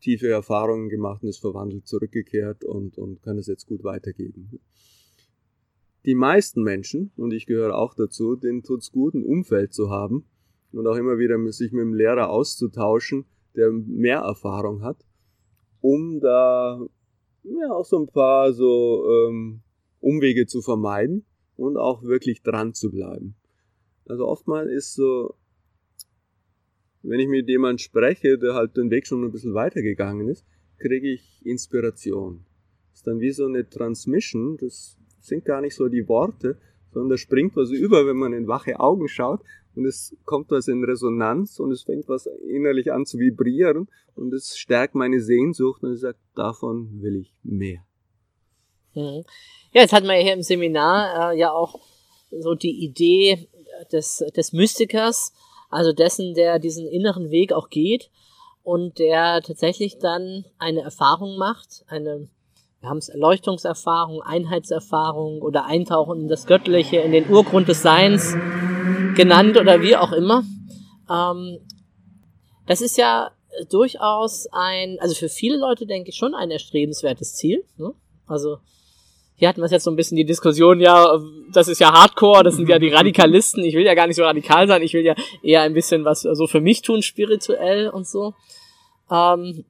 tiefe 0.00 0.28
Erfahrungen 0.28 0.90
gemacht 0.90 1.22
und 1.22 1.30
ist 1.30 1.40
verwandelt 1.40 1.86
zurückgekehrt 1.86 2.64
und, 2.64 2.98
und 2.98 3.22
kann 3.22 3.38
es 3.38 3.46
jetzt 3.46 3.66
gut 3.66 3.82
weitergeben. 3.82 4.60
Die 6.04 6.14
meisten 6.14 6.62
Menschen, 6.62 7.12
und 7.16 7.32
ich 7.32 7.46
gehöre 7.46 7.76
auch 7.76 7.94
dazu, 7.94 8.36
denen 8.36 8.62
tut's 8.62 8.92
gut, 8.92 9.14
ein 9.14 9.24
Umfeld 9.24 9.72
zu 9.72 9.90
haben 9.90 10.24
und 10.72 10.86
auch 10.86 10.96
immer 10.96 11.18
wieder 11.18 11.36
sich 11.52 11.72
mit 11.72 11.82
dem 11.82 11.94
Lehrer 11.94 12.30
auszutauschen, 12.30 13.24
der 13.56 13.70
mehr 13.72 14.20
Erfahrung 14.20 14.82
hat, 14.82 15.04
um 15.80 16.20
da 16.20 16.80
ja 17.42 17.72
auch 17.72 17.84
so 17.84 17.98
ein 17.98 18.06
paar 18.06 18.52
so 18.52 19.04
ähm, 19.10 19.62
Umwege 20.00 20.46
zu 20.46 20.60
vermeiden 20.60 21.24
und 21.56 21.76
auch 21.76 22.02
wirklich 22.02 22.42
dran 22.42 22.74
zu 22.74 22.90
bleiben. 22.90 23.34
Also 24.06 24.26
oftmals 24.26 24.70
ist 24.70 24.94
so 24.94 25.34
wenn 27.02 27.20
ich 27.20 27.28
mit 27.28 27.48
jemand 27.48 27.80
spreche, 27.80 28.38
der 28.38 28.54
halt 28.54 28.76
den 28.76 28.90
Weg 28.90 29.06
schon 29.06 29.24
ein 29.24 29.32
bisschen 29.32 29.54
weitergegangen 29.54 30.28
ist, 30.28 30.44
kriege 30.78 31.12
ich 31.12 31.40
Inspiration. 31.44 32.44
Das 32.90 33.00
ist 33.00 33.06
dann 33.06 33.20
wie 33.20 33.30
so 33.30 33.46
eine 33.46 33.68
Transmission, 33.68 34.56
das 34.58 34.96
sind 35.20 35.44
gar 35.44 35.60
nicht 35.60 35.74
so 35.74 35.88
die 35.88 36.08
Worte, 36.08 36.58
sondern 36.92 37.10
da 37.10 37.16
springt 37.16 37.56
was 37.56 37.70
über, 37.70 38.06
wenn 38.06 38.16
man 38.16 38.32
in 38.32 38.48
wache 38.48 38.80
Augen 38.80 39.08
schaut 39.08 39.40
und 39.74 39.86
es 39.86 40.16
kommt 40.24 40.50
was 40.50 40.68
in 40.68 40.82
Resonanz 40.84 41.60
und 41.60 41.70
es 41.70 41.82
fängt 41.82 42.08
was 42.08 42.26
innerlich 42.26 42.92
an 42.92 43.06
zu 43.06 43.18
vibrieren 43.18 43.88
und 44.14 44.34
es 44.34 44.56
stärkt 44.56 44.94
meine 44.94 45.20
Sehnsucht 45.20 45.82
und 45.82 45.94
ich 45.94 46.00
sage, 46.00 46.18
davon 46.34 47.00
will 47.00 47.16
ich 47.16 47.32
mehr. 47.42 47.84
Mhm. 48.94 49.24
Ja, 49.72 49.82
jetzt 49.82 49.92
hatten 49.92 50.06
wir 50.06 50.14
hier 50.14 50.32
im 50.32 50.42
Seminar 50.42 51.32
äh, 51.32 51.38
ja 51.38 51.52
auch 51.52 51.80
so 52.30 52.54
die 52.54 52.84
Idee 52.84 53.48
des, 53.92 54.24
des 54.36 54.52
Mystikers, 54.52 55.32
also 55.70 55.92
dessen, 55.92 56.34
der 56.34 56.58
diesen 56.58 56.86
inneren 56.86 57.30
Weg 57.30 57.52
auch 57.52 57.70
geht 57.70 58.10
und 58.62 58.98
der 58.98 59.40
tatsächlich 59.42 59.98
dann 59.98 60.44
eine 60.58 60.82
Erfahrung 60.82 61.38
macht, 61.38 61.84
eine, 61.88 62.28
wir 62.80 62.88
haben 62.88 62.98
es 62.98 63.08
Erleuchtungserfahrung, 63.08 64.22
Einheitserfahrung 64.22 65.40
oder 65.40 65.64
Eintauchen 65.66 66.20
in 66.22 66.28
das 66.28 66.46
Göttliche, 66.46 66.98
in 66.98 67.12
den 67.12 67.30
Urgrund 67.30 67.68
des 67.68 67.82
Seins 67.82 68.34
genannt 69.14 69.56
oder 69.56 69.80
wie 69.80 69.96
auch 69.96 70.12
immer. 70.12 70.42
Ähm, 71.10 71.58
das 72.66 72.80
ist 72.80 72.98
ja 72.98 73.30
durchaus 73.70 74.46
ein, 74.52 74.98
also 75.00 75.14
für 75.14 75.28
viele 75.28 75.56
Leute 75.56 75.86
denke 75.86 76.10
ich 76.10 76.16
schon 76.16 76.34
ein 76.34 76.50
erstrebenswertes 76.50 77.34
Ziel. 77.34 77.64
Ne? 77.76 77.92
Also 78.26 78.58
hier 79.40 79.48
hatten 79.48 79.62
wir 79.62 79.68
jetzt 79.68 79.84
so 79.84 79.90
ein 79.90 79.96
bisschen 79.96 80.18
die 80.18 80.26
Diskussion, 80.26 80.80
ja, 80.80 81.18
das 81.50 81.66
ist 81.68 81.80
ja 81.80 81.90
Hardcore, 81.90 82.44
das 82.44 82.56
sind 82.56 82.68
ja 82.68 82.78
die 82.78 82.90
Radikalisten, 82.90 83.64
ich 83.64 83.74
will 83.74 83.86
ja 83.86 83.94
gar 83.94 84.06
nicht 84.06 84.16
so 84.16 84.22
radikal 84.22 84.68
sein, 84.68 84.82
ich 84.82 84.92
will 84.92 85.02
ja 85.02 85.14
eher 85.42 85.62
ein 85.62 85.72
bisschen 85.72 86.04
was 86.04 86.20
so 86.20 86.46
für 86.46 86.60
mich 86.60 86.82
tun, 86.82 87.00
spirituell 87.00 87.88
und 87.88 88.06
so. 88.06 88.34
Ähm, 89.10 89.64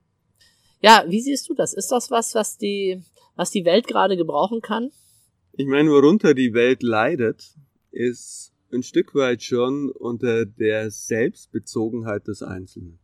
ja, 0.81 1.05
wie 1.07 1.21
siehst 1.21 1.49
du 1.49 1.55
das? 1.55 1.73
Ist 1.73 1.93
das 1.93 2.11
was, 2.11 2.35
was 2.35 2.59
die, 2.59 3.01
was 3.37 3.53
die 3.53 3.65
Welt 3.65 3.87
gerade 3.87 4.17
gebrauchen 4.17 4.61
kann? 4.61 4.91
Ich 5.53 5.69
meine, 5.69 5.89
worunter 5.91 6.35
die 6.35 6.53
Welt 6.53 6.83
leidet, 6.83 7.55
ist 7.93 8.53
ein 8.73 8.83
Stück 8.83 9.15
weit 9.15 9.45
schon 9.45 9.93
unter 9.93 10.47
der 10.47 10.91
Selbstbezogenheit 10.91 12.27
des 12.27 12.43
Einzelnen. 12.43 12.99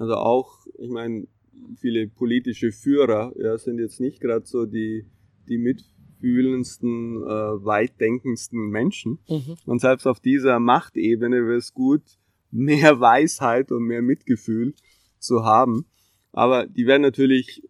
Also 0.00 0.14
auch, 0.14 0.66
ich 0.80 0.90
meine, 0.90 1.28
viele 1.76 2.08
politische 2.08 2.72
Führer 2.72 3.32
ja, 3.38 3.56
sind 3.56 3.78
jetzt 3.78 4.00
nicht 4.00 4.20
gerade 4.20 4.46
so 4.46 4.66
die, 4.66 5.06
die 5.48 5.58
mit 5.58 5.84
fühlendsten, 6.20 7.22
äh, 7.22 7.64
weitdenkendsten 7.64 8.68
Menschen. 8.70 9.18
Mhm. 9.28 9.56
Und 9.66 9.80
selbst 9.80 10.06
auf 10.06 10.20
dieser 10.20 10.58
Machtebene 10.60 11.46
wäre 11.46 11.56
es 11.56 11.72
gut, 11.72 12.02
mehr 12.50 13.00
Weisheit 13.00 13.72
und 13.72 13.84
mehr 13.84 14.02
Mitgefühl 14.02 14.74
zu 15.18 15.44
haben. 15.44 15.86
Aber 16.32 16.66
die 16.66 16.86
werden 16.86 17.02
natürlich 17.02 17.62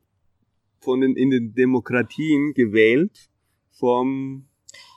von 0.81 1.01
den, 1.01 1.17
in 1.17 1.31
den 1.31 1.55
Demokratien 1.55 2.55
gewählt 2.55 3.31
vom 3.71 4.48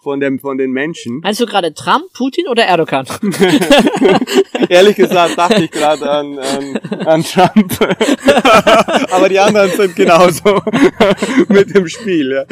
von 0.02 0.20
dem 0.20 0.40
von 0.40 0.58
den 0.58 0.72
Menschen. 0.72 1.20
Meinst 1.20 1.40
du 1.40 1.46
gerade 1.46 1.74
Trump, 1.74 2.12
Putin 2.14 2.48
oder 2.48 2.64
Erdogan? 2.64 3.06
Ehrlich 4.70 4.96
gesagt 4.96 5.38
dachte 5.38 5.64
ich 5.64 5.72
gerade 5.72 6.10
an, 6.10 6.40
an, 6.40 6.78
an 7.06 7.24
Trump. 7.24 7.78
Aber 9.12 9.30
die 9.30 9.40
anderen 9.40 9.70
sind 9.72 9.96
genauso 9.96 10.62
mit 11.50 11.76
dem 11.76 11.88
Spiel. 11.88 12.32
Ja. 12.32 12.46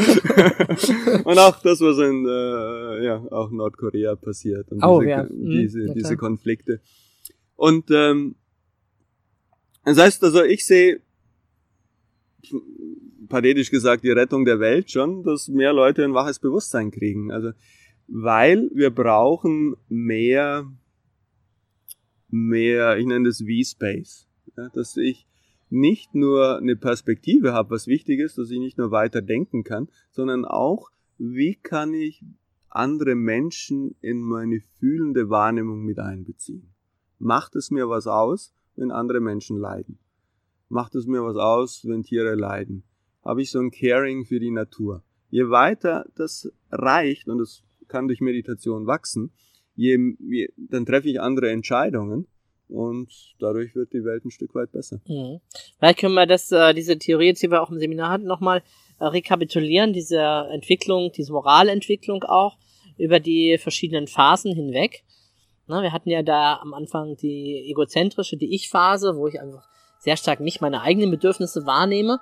Und 1.23 1.39
auch 1.39 1.59
das, 1.61 1.81
was 1.81 1.97
in 1.97 2.25
äh, 2.27 3.05
ja, 3.05 3.21
auch 3.31 3.49
Nordkorea 3.49 4.15
passiert 4.15 4.71
und 4.71 4.83
oh, 4.83 4.99
diese, 4.99 5.09
ja. 5.09 5.27
diese, 5.29 5.79
mhm, 5.79 5.93
diese 5.95 6.17
Konflikte. 6.17 6.81
Und 7.55 7.89
ähm, 7.91 8.35
das 9.85 9.97
heißt 9.97 10.23
also, 10.23 10.43
ich 10.43 10.65
sehe 10.65 11.01
pathetisch 13.29 13.71
gesagt 13.71 14.03
die 14.03 14.11
Rettung 14.11 14.45
der 14.45 14.59
Welt 14.59 14.91
schon, 14.91 15.23
dass 15.23 15.47
mehr 15.47 15.73
Leute 15.73 16.03
ein 16.03 16.13
waches 16.13 16.39
Bewusstsein 16.39 16.91
kriegen. 16.91 17.31
Also, 17.31 17.51
weil 18.07 18.69
wir 18.73 18.89
brauchen 18.89 19.75
mehr, 19.87 20.69
mehr, 22.27 22.97
ich 22.97 23.05
nenne 23.05 23.29
das 23.29 23.41
V-Space. 23.41 24.27
Ja, 24.57 24.69
dass 24.69 24.97
ich 24.97 25.27
nicht 25.69 26.15
nur 26.15 26.57
eine 26.57 26.75
Perspektive 26.75 27.53
habe, 27.53 27.71
was 27.71 27.87
wichtig 27.87 28.19
ist, 28.19 28.37
dass 28.37 28.49
ich 28.49 28.59
nicht 28.59 28.77
nur 28.77 28.91
weiter 28.91 29.21
denken 29.21 29.63
kann, 29.63 29.87
sondern 30.09 30.43
auch, 30.45 30.89
wie 31.17 31.55
kann 31.55 31.93
ich 31.93 32.23
andere 32.69 33.15
Menschen 33.15 33.95
in 34.01 34.21
meine 34.21 34.61
fühlende 34.79 35.29
Wahrnehmung 35.29 35.83
mit 35.83 35.99
einbeziehen? 35.99 36.73
Macht 37.19 37.55
es 37.55 37.71
mir 37.71 37.89
was 37.89 38.07
aus, 38.07 38.53
wenn 38.75 38.91
andere 38.91 39.19
Menschen 39.19 39.57
leiden? 39.57 39.99
Macht 40.69 40.95
es 40.95 41.05
mir 41.05 41.23
was 41.23 41.35
aus, 41.35 41.85
wenn 41.85 42.03
Tiere 42.03 42.35
leiden? 42.35 42.83
Habe 43.23 43.41
ich 43.41 43.51
so 43.51 43.59
ein 43.59 43.71
Caring 43.71 44.25
für 44.25 44.39
die 44.39 44.51
Natur. 44.51 45.03
je 45.29 45.49
weiter 45.49 46.05
das 46.15 46.51
reicht, 46.71 47.27
und 47.27 47.39
es 47.39 47.63
kann 47.87 48.07
durch 48.07 48.21
Meditation 48.21 48.87
wachsen, 48.87 49.31
je, 49.75 49.97
je, 50.19 50.49
dann 50.57 50.85
treffe 50.85 51.09
ich 51.09 51.21
andere 51.21 51.49
Entscheidungen 51.49 52.27
und 52.67 53.09
dadurch 53.39 53.75
wird 53.75 53.93
die 53.93 54.03
Welt 54.03 54.25
ein 54.25 54.31
Stück 54.31 54.53
weit 54.55 54.71
besser. 54.71 55.01
Mhm. 55.07 55.39
Vielleicht 55.77 55.99
können 55.99 56.13
wir 56.13 56.27
das, 56.27 56.51
äh, 56.51 56.73
diese 56.73 56.97
Theorie, 56.97 57.33
die 57.33 57.49
wir 57.49 57.61
auch 57.61 57.71
im 57.71 57.79
Seminar 57.79 58.11
hatten, 58.11 58.25
nochmal 58.25 58.61
äh, 58.99 59.05
rekapitulieren, 59.05 59.93
diese 59.93 60.19
Entwicklung, 60.51 61.11
diese 61.11 61.31
Moralentwicklung 61.31 62.23
auch 62.23 62.57
über 62.97 63.19
die 63.19 63.57
verschiedenen 63.57 64.07
Phasen 64.07 64.53
hinweg. 64.53 65.03
Na, 65.67 65.81
wir 65.81 65.93
hatten 65.93 66.09
ja 66.09 66.21
da 66.21 66.57
am 66.57 66.73
Anfang 66.73 67.15
die 67.15 67.69
egozentrische, 67.69 68.37
die 68.37 68.53
Ich-Phase, 68.53 69.15
wo 69.15 69.27
ich 69.27 69.39
einfach 69.39 69.67
sehr 69.99 70.17
stark 70.17 70.39
mich, 70.39 70.61
meine 70.61 70.81
eigenen 70.81 71.11
Bedürfnisse 71.11 71.65
wahrnehme, 71.65 72.19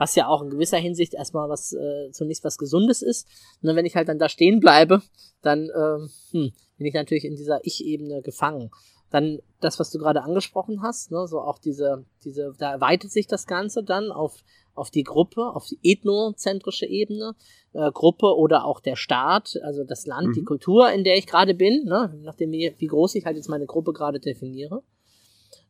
was 0.00 0.14
ja 0.14 0.28
auch 0.28 0.40
in 0.40 0.48
gewisser 0.48 0.78
Hinsicht 0.78 1.12
erstmal 1.12 1.50
was 1.50 1.74
äh, 1.74 2.10
zunächst 2.10 2.42
was 2.42 2.56
Gesundes 2.56 3.02
ist. 3.02 3.28
Und 3.62 3.76
wenn 3.76 3.84
ich 3.84 3.96
halt 3.96 4.08
dann 4.08 4.18
da 4.18 4.30
stehen 4.30 4.58
bleibe, 4.58 5.02
dann 5.42 5.68
ähm, 5.76 6.08
hm, 6.30 6.52
bin 6.78 6.86
ich 6.86 6.94
natürlich 6.94 7.26
in 7.26 7.36
dieser 7.36 7.60
Ich-Ebene 7.66 8.22
gefangen. 8.22 8.70
Dann 9.10 9.40
das, 9.60 9.78
was 9.78 9.90
du 9.90 9.98
gerade 9.98 10.22
angesprochen 10.22 10.80
hast, 10.80 11.10
ne, 11.10 11.26
so 11.26 11.40
auch 11.40 11.58
diese, 11.58 12.06
diese, 12.24 12.54
da 12.58 12.72
erweitert 12.72 13.10
sich 13.10 13.26
das 13.26 13.46
Ganze 13.46 13.84
dann 13.84 14.10
auf, 14.10 14.42
auf 14.74 14.90
die 14.90 15.02
Gruppe, 15.02 15.42
auf 15.54 15.66
die 15.66 15.78
ethnozentrische 15.82 16.86
Ebene, 16.86 17.34
äh, 17.74 17.92
Gruppe 17.92 18.34
oder 18.38 18.64
auch 18.64 18.80
der 18.80 18.96
Staat, 18.96 19.60
also 19.62 19.84
das 19.84 20.06
Land, 20.06 20.28
Mhm. 20.28 20.32
die 20.32 20.44
Kultur, 20.44 20.90
in 20.90 21.04
der 21.04 21.18
ich 21.18 21.26
gerade 21.26 21.52
bin, 21.52 21.84
ne, 21.84 22.18
nachdem 22.22 22.52
wie, 22.52 22.74
wie 22.78 22.86
groß 22.86 23.16
ich 23.16 23.26
halt 23.26 23.36
jetzt 23.36 23.50
meine 23.50 23.66
Gruppe 23.66 23.92
gerade 23.92 24.18
definiere. 24.18 24.82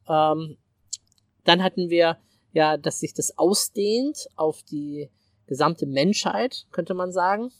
Ähm, 0.09 0.57
dann 1.43 1.65
hatten 1.65 1.91
wir 1.91 2.19
ja, 2.53 2.77
dass 2.77 3.01
sich 3.01 3.15
das 3.15 3.37
ausdehnt 3.39 4.29
auf 4.37 4.63
die 4.63 5.09
gesamte 5.47 5.87
Menschheit, 5.87 6.67
könnte 6.73 6.95
man 6.95 7.13
sagen. 7.13 7.51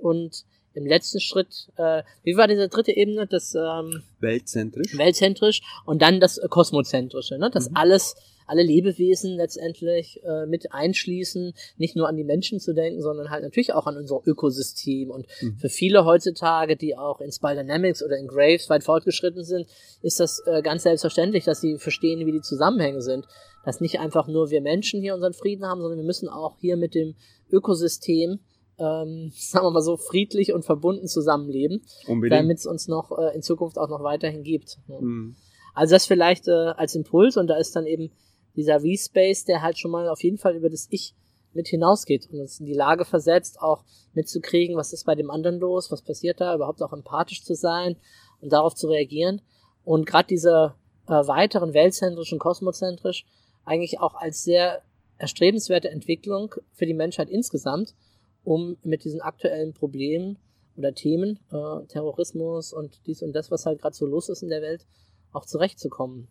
Und 0.00 0.44
im 0.72 0.86
letzten 0.86 1.20
Schritt, 1.20 1.68
äh, 1.76 2.02
wie 2.22 2.36
war 2.36 2.46
diese 2.46 2.68
dritte 2.68 2.92
Ebene? 2.96 3.26
Das 3.26 3.54
ähm, 3.54 4.02
Weltzentrisch. 4.20 4.96
weltzentrisch 4.96 5.62
und 5.84 6.00
dann 6.00 6.20
das 6.20 6.38
äh, 6.38 6.46
kosmozentrische, 6.48 7.38
ne? 7.38 7.50
dass 7.50 7.68
Mhm. 7.70 7.76
alles, 7.76 8.14
alle 8.46 8.62
Lebewesen 8.62 9.36
letztendlich 9.36 10.20
äh, 10.22 10.46
mit 10.46 10.72
einschließen, 10.72 11.54
nicht 11.76 11.96
nur 11.96 12.08
an 12.08 12.16
die 12.16 12.22
Menschen 12.24 12.60
zu 12.60 12.72
denken, 12.72 13.02
sondern 13.02 13.30
halt 13.30 13.42
natürlich 13.42 13.72
auch 13.74 13.86
an 13.86 13.96
unser 13.96 14.20
Ökosystem. 14.24 15.10
Und 15.10 15.26
Mhm. 15.42 15.56
für 15.58 15.68
viele 15.68 16.04
heutzutage, 16.04 16.76
die 16.76 16.96
auch 16.96 17.20
in 17.20 17.32
Spy 17.32 17.54
Dynamics 17.56 18.02
oder 18.04 18.16
in 18.16 18.28
Graves 18.28 18.70
weit 18.70 18.84
fortgeschritten 18.84 19.42
sind, 19.44 19.68
ist 20.02 20.20
das 20.20 20.40
äh, 20.46 20.62
ganz 20.62 20.84
selbstverständlich, 20.84 21.44
dass 21.44 21.60
sie 21.60 21.78
verstehen, 21.78 22.24
wie 22.26 22.32
die 22.32 22.42
Zusammenhänge 22.42 23.02
sind. 23.02 23.26
Dass 23.64 23.80
nicht 23.80 24.00
einfach 24.00 24.26
nur 24.26 24.50
wir 24.50 24.62
Menschen 24.62 25.00
hier 25.00 25.14
unseren 25.14 25.34
Frieden 25.34 25.66
haben, 25.66 25.80
sondern 25.80 25.98
wir 25.98 26.06
müssen 26.06 26.28
auch 26.28 26.56
hier 26.58 26.76
mit 26.76 26.94
dem 26.94 27.14
Ökosystem 27.50 28.40
ähm, 28.80 29.30
sagen 29.34 29.66
wir 29.66 29.70
mal 29.70 29.82
so, 29.82 29.96
friedlich 29.96 30.52
und 30.52 30.64
verbunden 30.64 31.06
zusammenleben, 31.06 31.82
damit 32.28 32.58
es 32.58 32.66
uns 32.66 32.88
noch 32.88 33.16
äh, 33.16 33.34
in 33.34 33.42
Zukunft 33.42 33.78
auch 33.78 33.88
noch 33.88 34.02
weiterhin 34.02 34.42
gibt. 34.42 34.78
Ja. 34.88 35.00
Mhm. 35.00 35.36
Also 35.74 35.94
das 35.94 36.06
vielleicht 36.06 36.48
äh, 36.48 36.72
als 36.76 36.94
Impuls 36.94 37.36
und 37.36 37.46
da 37.46 37.56
ist 37.56 37.76
dann 37.76 37.86
eben 37.86 38.10
dieser 38.56 38.80
V-Space, 38.80 39.44
der 39.44 39.62
halt 39.62 39.78
schon 39.78 39.92
mal 39.92 40.08
auf 40.08 40.22
jeden 40.22 40.38
Fall 40.38 40.56
über 40.56 40.68
das 40.68 40.88
Ich 40.90 41.14
mit 41.52 41.68
hinausgeht 41.68 42.28
und 42.30 42.40
uns 42.40 42.60
in 42.60 42.66
die 42.66 42.74
Lage 42.74 43.04
versetzt, 43.04 43.60
auch 43.60 43.84
mitzukriegen, 44.14 44.76
was 44.76 44.92
ist 44.92 45.04
bei 45.04 45.14
dem 45.14 45.30
anderen 45.30 45.58
los, 45.58 45.90
was 45.90 46.02
passiert 46.02 46.40
da, 46.40 46.54
überhaupt 46.54 46.82
auch 46.82 46.92
empathisch 46.92 47.44
zu 47.44 47.54
sein 47.54 47.96
und 48.40 48.52
darauf 48.52 48.74
zu 48.74 48.88
reagieren. 48.88 49.42
Und 49.84 50.06
gerade 50.06 50.28
diese 50.28 50.74
äh, 51.06 51.12
weiteren 51.12 51.74
weltzentrisch 51.74 52.32
und 52.32 52.38
kosmozentrisch 52.38 53.26
eigentlich 53.70 54.00
auch 54.00 54.14
als 54.14 54.42
sehr 54.42 54.82
erstrebenswerte 55.16 55.90
Entwicklung 55.90 56.54
für 56.72 56.86
die 56.86 56.94
Menschheit 56.94 57.30
insgesamt, 57.30 57.94
um 58.42 58.76
mit 58.82 59.04
diesen 59.04 59.20
aktuellen 59.20 59.74
Problemen 59.74 60.38
oder 60.76 60.92
Themen, 60.92 61.38
äh, 61.52 61.86
Terrorismus 61.86 62.72
und 62.72 63.00
dies 63.06 63.22
und 63.22 63.32
das, 63.32 63.50
was 63.50 63.66
halt 63.66 63.80
gerade 63.80 63.94
so 63.94 64.06
los 64.06 64.28
ist 64.28 64.42
in 64.42 64.48
der 64.48 64.60
Welt, 64.60 64.86
auch 65.30 65.46
zurechtzukommen. 65.46 66.26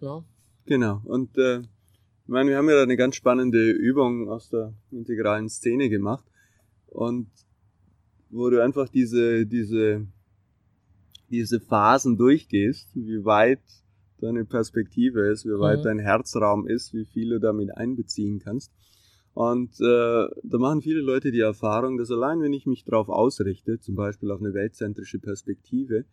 Ja. 0.00 0.22
Genau. 0.66 1.00
Und 1.04 1.36
äh, 1.38 1.58
ich 1.58 2.28
meine, 2.28 2.50
wir 2.50 2.56
haben 2.56 2.68
ja 2.68 2.80
eine 2.80 2.96
ganz 2.96 3.16
spannende 3.16 3.70
Übung 3.70 4.28
aus 4.28 4.48
der 4.50 4.72
integralen 4.92 5.48
Szene 5.48 5.88
gemacht. 5.88 6.24
Und 6.86 7.28
wo 8.30 8.48
du 8.48 8.62
einfach 8.62 8.88
diese, 8.88 9.44
diese, 9.46 10.06
diese 11.30 11.58
Phasen 11.58 12.16
durchgehst, 12.16 12.90
wie 12.94 13.24
weit 13.24 13.62
deine 14.20 14.44
Perspektive 14.44 15.28
ist, 15.28 15.44
wie 15.44 15.58
weit 15.58 15.80
Mhm. 15.80 15.84
dein 15.84 15.98
Herzraum 15.98 16.66
ist, 16.66 16.94
wie 16.94 17.04
viel 17.04 17.30
du 17.30 17.40
damit 17.40 17.76
einbeziehen 17.76 18.38
kannst. 18.38 18.72
Und 19.34 19.78
äh, 19.80 20.28
da 20.42 20.58
machen 20.58 20.80
viele 20.80 21.00
Leute 21.00 21.30
die 21.30 21.40
Erfahrung, 21.40 21.98
dass 21.98 22.10
allein 22.10 22.40
wenn 22.40 22.54
ich 22.54 22.64
mich 22.66 22.84
darauf 22.84 23.08
ausrichte, 23.10 23.78
zum 23.80 23.94
Beispiel 23.94 24.30
auf 24.30 24.40
eine 24.40 24.54
weltzentrische 24.54 25.18
Perspektive, 25.18 26.06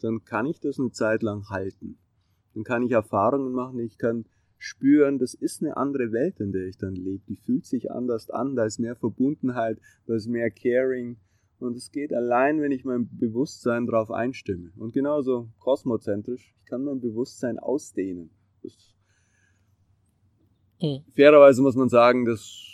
dann 0.00 0.24
kann 0.24 0.46
ich 0.46 0.60
das 0.60 0.78
eine 0.78 0.92
Zeit 0.92 1.22
lang 1.22 1.48
halten. 1.50 1.98
Dann 2.54 2.62
kann 2.62 2.82
ich 2.82 2.92
Erfahrungen 2.92 3.52
machen, 3.52 3.80
ich 3.80 3.98
kann 3.98 4.26
spüren, 4.58 5.18
das 5.18 5.34
ist 5.34 5.62
eine 5.62 5.76
andere 5.76 6.12
Welt, 6.12 6.40
in 6.40 6.52
der 6.52 6.66
ich 6.66 6.78
dann 6.78 6.94
lebe. 6.94 7.22
Die 7.28 7.36
fühlt 7.36 7.66
sich 7.66 7.90
anders 7.90 8.30
an, 8.30 8.54
da 8.54 8.64
ist 8.64 8.78
mehr 8.78 8.96
Verbundenheit, 8.96 9.78
da 10.06 10.14
ist 10.14 10.28
mehr 10.28 10.50
Caring. 10.50 11.16
Und 11.60 11.76
es 11.76 11.90
geht 11.90 12.12
allein, 12.12 12.60
wenn 12.60 12.70
ich 12.70 12.84
mein 12.84 13.08
Bewusstsein 13.18 13.86
darauf 13.86 14.10
einstimme. 14.10 14.70
Und 14.76 14.92
genauso 14.92 15.48
kosmozentrisch, 15.58 16.54
ich 16.60 16.66
kann 16.66 16.84
mein 16.84 17.00
Bewusstsein 17.00 17.58
ausdehnen. 17.58 18.30
Mhm. 20.80 21.00
fairerweise 21.16 21.60
muss 21.60 21.74
man 21.74 21.88
sagen, 21.88 22.24
das 22.24 22.64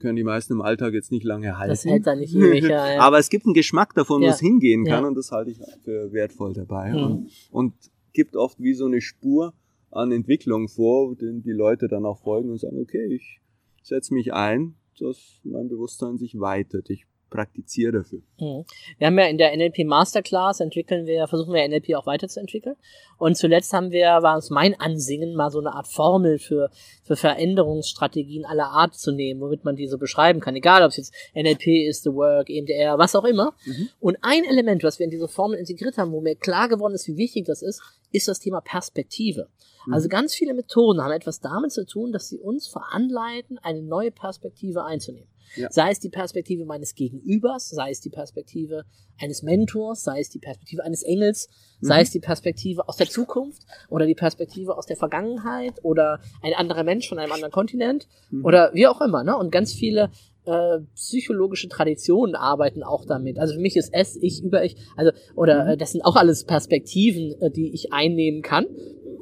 können 0.00 0.16
die 0.16 0.24
meisten 0.24 0.54
im 0.54 0.62
Alltag 0.62 0.94
jetzt 0.94 1.12
nicht 1.12 1.22
lange 1.24 1.56
halten. 1.56 1.70
Das 1.70 1.84
hält 1.84 2.06
dann 2.08 2.18
nicht 2.18 2.34
ewig. 2.34 2.64
Ja, 2.64 2.94
ja. 2.94 3.00
Aber 3.00 3.18
es 3.18 3.28
gibt 3.30 3.44
einen 3.46 3.54
Geschmack 3.54 3.94
davon, 3.94 4.20
wo 4.20 4.26
Ja. 4.26 4.32
es 4.32 4.40
hingehen 4.40 4.84
kann 4.84 5.02
Ja. 5.04 5.08
und 5.08 5.14
das 5.14 5.30
halte 5.30 5.52
ich 5.52 5.58
für 5.84 6.12
wertvoll 6.12 6.54
dabei. 6.54 6.90
Mhm. 6.92 6.98
Und, 7.04 7.30
und 7.52 7.74
gibt 8.12 8.34
oft 8.34 8.58
wie 8.60 8.74
so 8.74 8.86
eine 8.86 9.00
Spur 9.00 9.54
an 9.92 10.10
Entwicklung 10.10 10.68
vor, 10.68 11.14
den 11.14 11.42
die 11.42 11.52
Leute 11.52 11.86
dann 11.86 12.04
auch 12.04 12.18
folgen 12.18 12.50
und 12.50 12.58
sagen, 12.58 12.80
okay, 12.80 13.06
ich 13.14 13.40
setze 13.82 14.12
mich 14.12 14.32
ein, 14.32 14.74
dass 14.98 15.38
mein 15.44 15.68
Bewusstsein 15.68 16.18
sich 16.18 16.40
weitet. 16.40 16.90
Ich 16.90 17.06
praktiziere 17.34 17.92
dafür. 17.92 18.20
Mhm. 18.38 18.64
Wir 18.98 19.06
haben 19.08 19.18
ja 19.18 19.26
in 19.26 19.38
der 19.38 19.56
NLP 19.56 19.84
Masterclass 19.84 20.60
entwickeln 20.60 21.06
wir, 21.06 21.26
versuchen 21.26 21.52
wir 21.52 21.66
NLP 21.68 21.96
auch 21.96 22.06
weiterzuentwickeln. 22.06 22.76
Und 23.18 23.36
zuletzt 23.36 23.72
haben 23.72 23.90
wir, 23.90 24.06
war 24.22 24.36
uns 24.36 24.50
mein 24.50 24.78
Ansingen, 24.78 25.34
mal 25.34 25.50
so 25.50 25.58
eine 25.58 25.74
Art 25.74 25.88
Formel 25.88 26.38
für, 26.38 26.70
für 27.02 27.16
Veränderungsstrategien 27.16 28.44
aller 28.44 28.68
Art 28.68 28.94
zu 28.94 29.10
nehmen, 29.10 29.40
womit 29.40 29.64
man 29.64 29.74
die 29.74 29.88
so 29.88 29.98
beschreiben 29.98 30.38
kann. 30.40 30.54
Egal, 30.54 30.82
ob 30.84 30.90
es 30.90 30.96
jetzt 30.96 31.14
NLP 31.34 31.66
ist, 31.88 32.04
The 32.04 32.14
Work, 32.14 32.48
EMDR, 32.48 32.98
was 32.98 33.16
auch 33.16 33.24
immer. 33.24 33.52
Mhm. 33.64 33.88
Und 33.98 34.18
ein 34.22 34.44
Element, 34.44 34.84
was 34.84 35.00
wir 35.00 35.04
in 35.04 35.10
diese 35.10 35.28
Formel 35.28 35.58
integriert 35.58 35.98
haben, 35.98 36.12
wo 36.12 36.20
mir 36.20 36.36
klar 36.36 36.68
geworden 36.68 36.94
ist, 36.94 37.08
wie 37.08 37.16
wichtig 37.16 37.46
das 37.46 37.62
ist, 37.62 37.82
ist 38.12 38.28
das 38.28 38.38
Thema 38.38 38.60
Perspektive. 38.60 39.48
Also 39.90 40.08
ganz 40.08 40.34
viele 40.34 40.54
Methoden 40.54 41.02
haben 41.02 41.12
etwas 41.12 41.40
damit 41.40 41.72
zu 41.72 41.84
tun, 41.84 42.10
dass 42.10 42.28
sie 42.28 42.38
uns 42.38 42.68
veranleiten, 42.68 43.58
eine 43.58 43.82
neue 43.82 44.10
Perspektive 44.10 44.84
einzunehmen. 44.84 45.28
Ja. 45.56 45.70
Sei 45.70 45.90
es 45.90 46.00
die 46.00 46.10
Perspektive 46.10 46.64
meines 46.64 46.94
Gegenübers, 46.94 47.70
sei 47.70 47.90
es 47.90 48.00
die 48.00 48.10
Perspektive 48.10 48.84
eines 49.20 49.42
Mentors, 49.42 50.02
sei 50.02 50.20
es 50.20 50.28
die 50.28 50.40
Perspektive 50.40 50.84
eines 50.84 51.02
Engels, 51.02 51.48
sei 51.80 52.00
es 52.00 52.10
die 52.10 52.20
Perspektive 52.20 52.88
aus 52.88 52.96
der 52.96 53.08
Zukunft 53.08 53.62
oder 53.88 54.06
die 54.06 54.14
Perspektive 54.14 54.76
aus 54.76 54.86
der 54.86 54.96
Vergangenheit 54.96 55.74
oder 55.82 56.20
ein 56.42 56.54
anderer 56.54 56.82
Mensch 56.82 57.08
von 57.08 57.18
einem 57.18 57.32
anderen 57.32 57.52
Kontinent 57.52 58.08
oder 58.42 58.72
wie 58.74 58.86
auch 58.86 59.00
immer. 59.00 59.22
Ne? 59.22 59.36
Und 59.36 59.52
ganz 59.52 59.72
viele 59.72 60.10
äh, 60.46 60.80
psychologische 60.94 61.68
Traditionen 61.68 62.34
arbeiten 62.34 62.82
auch 62.82 63.04
damit. 63.06 63.38
Also 63.38 63.54
für 63.54 63.60
mich 63.60 63.76
ist 63.76 63.90
es, 63.92 64.16
ich, 64.20 64.42
über 64.42 64.64
ich, 64.64 64.76
also 64.96 65.10
oder 65.36 65.68
äh, 65.68 65.76
das 65.76 65.92
sind 65.92 66.04
auch 66.04 66.16
alles 66.16 66.44
Perspektiven, 66.44 67.34
äh, 67.40 67.50
die 67.50 67.72
ich 67.72 67.92
einnehmen 67.92 68.42
kann. 68.42 68.66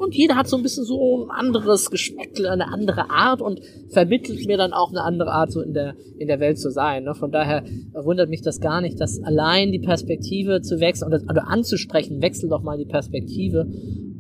Und 0.03 0.15
jeder 0.15 0.35
hat 0.37 0.49
so 0.49 0.57
ein 0.57 0.63
bisschen 0.63 0.85
so 0.85 1.25
ein 1.25 1.31
anderes 1.31 1.91
Geschmäckle, 1.91 2.51
eine 2.51 2.69
andere 2.69 3.11
Art 3.11 3.41
und 3.41 3.61
vermittelt 3.91 4.47
mir 4.47 4.57
dann 4.57 4.73
auch 4.73 4.91
eine 4.91 5.03
andere 5.03 5.31
Art, 5.31 5.53
so 5.53 5.61
in 5.61 5.73
der, 5.75 5.95
in 6.19 6.27
der 6.29 6.41
Welt 6.41 6.59
zu 6.59 6.71
sein. 6.71 7.05
Ne? 7.05 7.15
Von 7.15 7.31
daher 7.31 7.63
wundert 7.95 8.29
mich 8.29 8.43
das 8.43 8.61
gar 8.61 8.81
nicht, 8.81 9.01
dass 9.01 9.23
allein 9.23 9.71
die 9.71 9.79
Perspektive 9.79 10.61
zu 10.61 10.81
wechseln 10.81 11.09
oder, 11.09 11.23
oder 11.31 11.49
anzusprechen, 11.49 12.21
wechsel 12.21 12.49
doch 12.49 12.63
mal 12.63 12.77
die 12.79 12.87
Perspektive, 12.87 13.67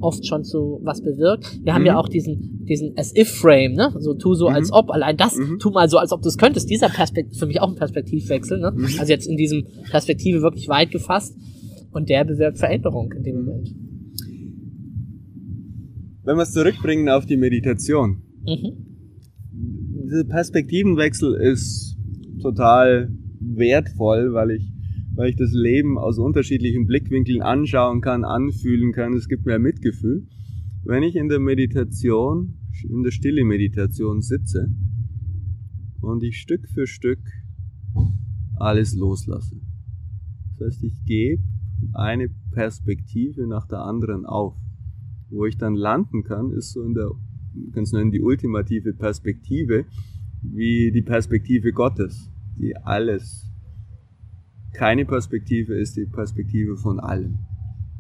oft 0.00 0.26
schon 0.26 0.44
zu 0.44 0.80
was 0.82 1.00
bewirkt. 1.00 1.60
Wir 1.64 1.74
haben 1.74 1.82
Mhm. 1.82 1.86
ja 1.86 1.98
auch 1.98 2.08
diesen, 2.08 2.64
diesen 2.68 2.96
As-If-Frame, 2.96 3.74
ne? 3.74 3.92
So 3.98 4.14
tu 4.14 4.34
so 4.34 4.48
Mhm. 4.48 4.54
als 4.56 4.72
ob, 4.72 4.90
allein 4.90 5.16
das, 5.16 5.36
Mhm. 5.36 5.58
tu 5.60 5.70
mal 5.70 5.88
so, 5.88 5.98
als 5.98 6.12
ob 6.12 6.22
du 6.22 6.28
es 6.28 6.38
könntest. 6.38 6.68
Dieser 6.70 6.88
Perspektiv, 6.88 7.38
für 7.38 7.46
mich 7.46 7.60
auch 7.60 7.68
ein 7.68 7.76
Perspektivwechsel, 7.76 8.58
ne? 8.58 8.72
Mhm. 8.74 8.84
Also 8.98 9.12
jetzt 9.12 9.26
in 9.26 9.36
diesem 9.36 9.64
Perspektive 9.90 10.42
wirklich 10.42 10.68
weit 10.68 10.90
gefasst. 10.90 11.36
Und 11.92 12.08
der 12.08 12.24
bewirkt 12.24 12.58
Veränderung 12.58 13.12
in 13.12 13.22
dem 13.22 13.44
Moment. 13.44 13.68
Wenn 16.24 16.37
wir 16.37 16.42
es 16.42 16.52
zurückbringen 16.52 17.08
auf 17.08 17.26
die 17.26 17.37
Meditation, 17.37 18.22
Mhm. 18.44 18.87
dieser 20.04 20.24
Perspektivenwechsel 20.24 21.35
ist 21.35 21.96
total 22.40 23.11
wertvoll, 23.40 24.32
weil 24.32 24.52
ich, 24.52 24.72
weil 25.14 25.30
ich 25.30 25.37
das 25.37 25.52
Leben 25.52 25.98
aus 25.98 26.18
unterschiedlichen 26.18 26.87
Blickwinkeln 26.87 27.42
anschauen 27.42 28.00
kann, 28.00 28.24
anfühlen 28.24 28.92
kann. 28.92 29.14
Es 29.14 29.28
gibt 29.28 29.46
mehr 29.46 29.58
Mitgefühl. 29.58 30.26
Wenn 30.85 31.02
ich 31.02 31.16
in 31.16 31.28
der 31.28 31.38
Meditation, 31.38 32.58
in 32.88 33.02
der 33.02 33.11
stille 33.11 33.44
Meditation 33.44 34.20
sitze 34.20 34.68
und 36.00 36.22
ich 36.24 36.38
Stück 36.38 36.68
für 36.68 36.87
Stück 36.87 37.20
alles 38.56 38.94
loslasse. 38.94 39.56
Das 40.58 40.74
heißt, 40.74 40.85
ich 40.85 41.04
gebe 41.04 41.42
eine 41.94 42.28
Perspektive 42.52 43.46
nach 43.46 43.66
der 43.66 43.80
anderen 43.80 44.24
auf. 44.24 44.56
Wo 45.32 45.46
ich 45.46 45.56
dann 45.56 45.74
landen 45.74 46.24
kann, 46.24 46.52
ist 46.52 46.72
so 46.72 46.82
in 46.82 46.94
der, 46.94 47.10
kannst 47.72 47.92
du 47.92 47.96
nennen, 47.96 48.10
die 48.10 48.20
ultimative 48.20 48.92
Perspektive, 48.92 49.86
wie 50.42 50.92
die 50.92 51.02
Perspektive 51.02 51.72
Gottes, 51.72 52.30
die 52.58 52.76
alles. 52.76 53.48
Keine 54.74 55.04
Perspektive 55.04 55.74
ist 55.74 55.96
die 55.96 56.06
Perspektive 56.06 56.76
von 56.76 57.00
allem. 57.00 57.38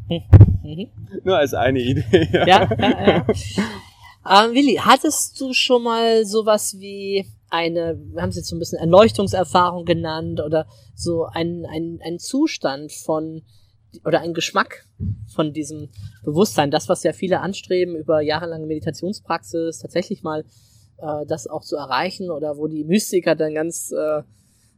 Mhm. 0.08 0.88
Nur 1.24 1.38
als 1.38 1.54
eine 1.54 1.80
Idee. 1.80 2.28
Ja, 2.32 2.68
ja, 2.78 3.06
ja. 3.06 3.26
Ähm, 4.24 4.54
Willi, 4.54 4.76
hattest 4.76 5.40
du 5.40 5.52
schon 5.52 5.82
mal 5.82 6.24
sowas 6.24 6.76
wie 6.78 7.26
eine, 7.50 7.98
wir 8.12 8.22
haben 8.22 8.30
es 8.30 8.36
jetzt 8.36 8.48
so 8.48 8.56
ein 8.56 8.60
bisschen 8.60 8.78
Erleuchtungserfahrung 8.78 9.84
genannt 9.84 10.40
oder 10.40 10.66
so 10.94 11.24
ein, 11.24 11.66
ein, 11.66 11.98
ein 12.04 12.18
Zustand 12.18 12.92
von 12.92 13.42
oder 14.04 14.20
ein 14.20 14.34
Geschmack 14.34 14.86
von 15.34 15.52
diesem 15.52 15.88
Bewusstsein, 16.24 16.70
das, 16.70 16.88
was 16.88 17.02
ja 17.02 17.12
viele 17.12 17.40
anstreben, 17.40 17.96
über 17.96 18.20
jahrelange 18.20 18.66
Meditationspraxis 18.66 19.78
tatsächlich 19.78 20.22
mal 20.22 20.44
äh, 20.98 21.26
das 21.26 21.46
auch 21.46 21.62
zu 21.62 21.76
erreichen 21.76 22.30
oder 22.30 22.56
wo 22.56 22.66
die 22.68 22.84
Mystiker 22.84 23.34
dann 23.34 23.54
ganz 23.54 23.92
äh, 23.92 24.22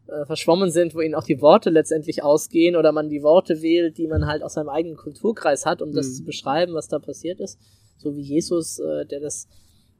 äh, 0.06 0.26
verschwommen 0.26 0.70
sind, 0.70 0.94
wo 0.94 1.00
ihnen 1.00 1.14
auch 1.14 1.24
die 1.24 1.40
Worte 1.40 1.70
letztendlich 1.70 2.22
ausgehen 2.22 2.76
oder 2.76 2.92
man 2.92 3.08
die 3.08 3.22
Worte 3.22 3.62
wählt, 3.62 3.96
die 3.98 4.06
man 4.06 4.26
halt 4.26 4.42
aus 4.42 4.54
seinem 4.54 4.68
eigenen 4.68 4.96
Kulturkreis 4.96 5.64
hat, 5.64 5.80
um 5.80 5.92
das 5.92 6.08
Mhm. 6.08 6.12
zu 6.14 6.24
beschreiben, 6.24 6.74
was 6.74 6.88
da 6.88 6.98
passiert 6.98 7.40
ist. 7.40 7.58
So 7.96 8.14
wie 8.16 8.22
Jesus, 8.22 8.78
äh, 8.80 9.06
der 9.06 9.20
das, 9.20 9.48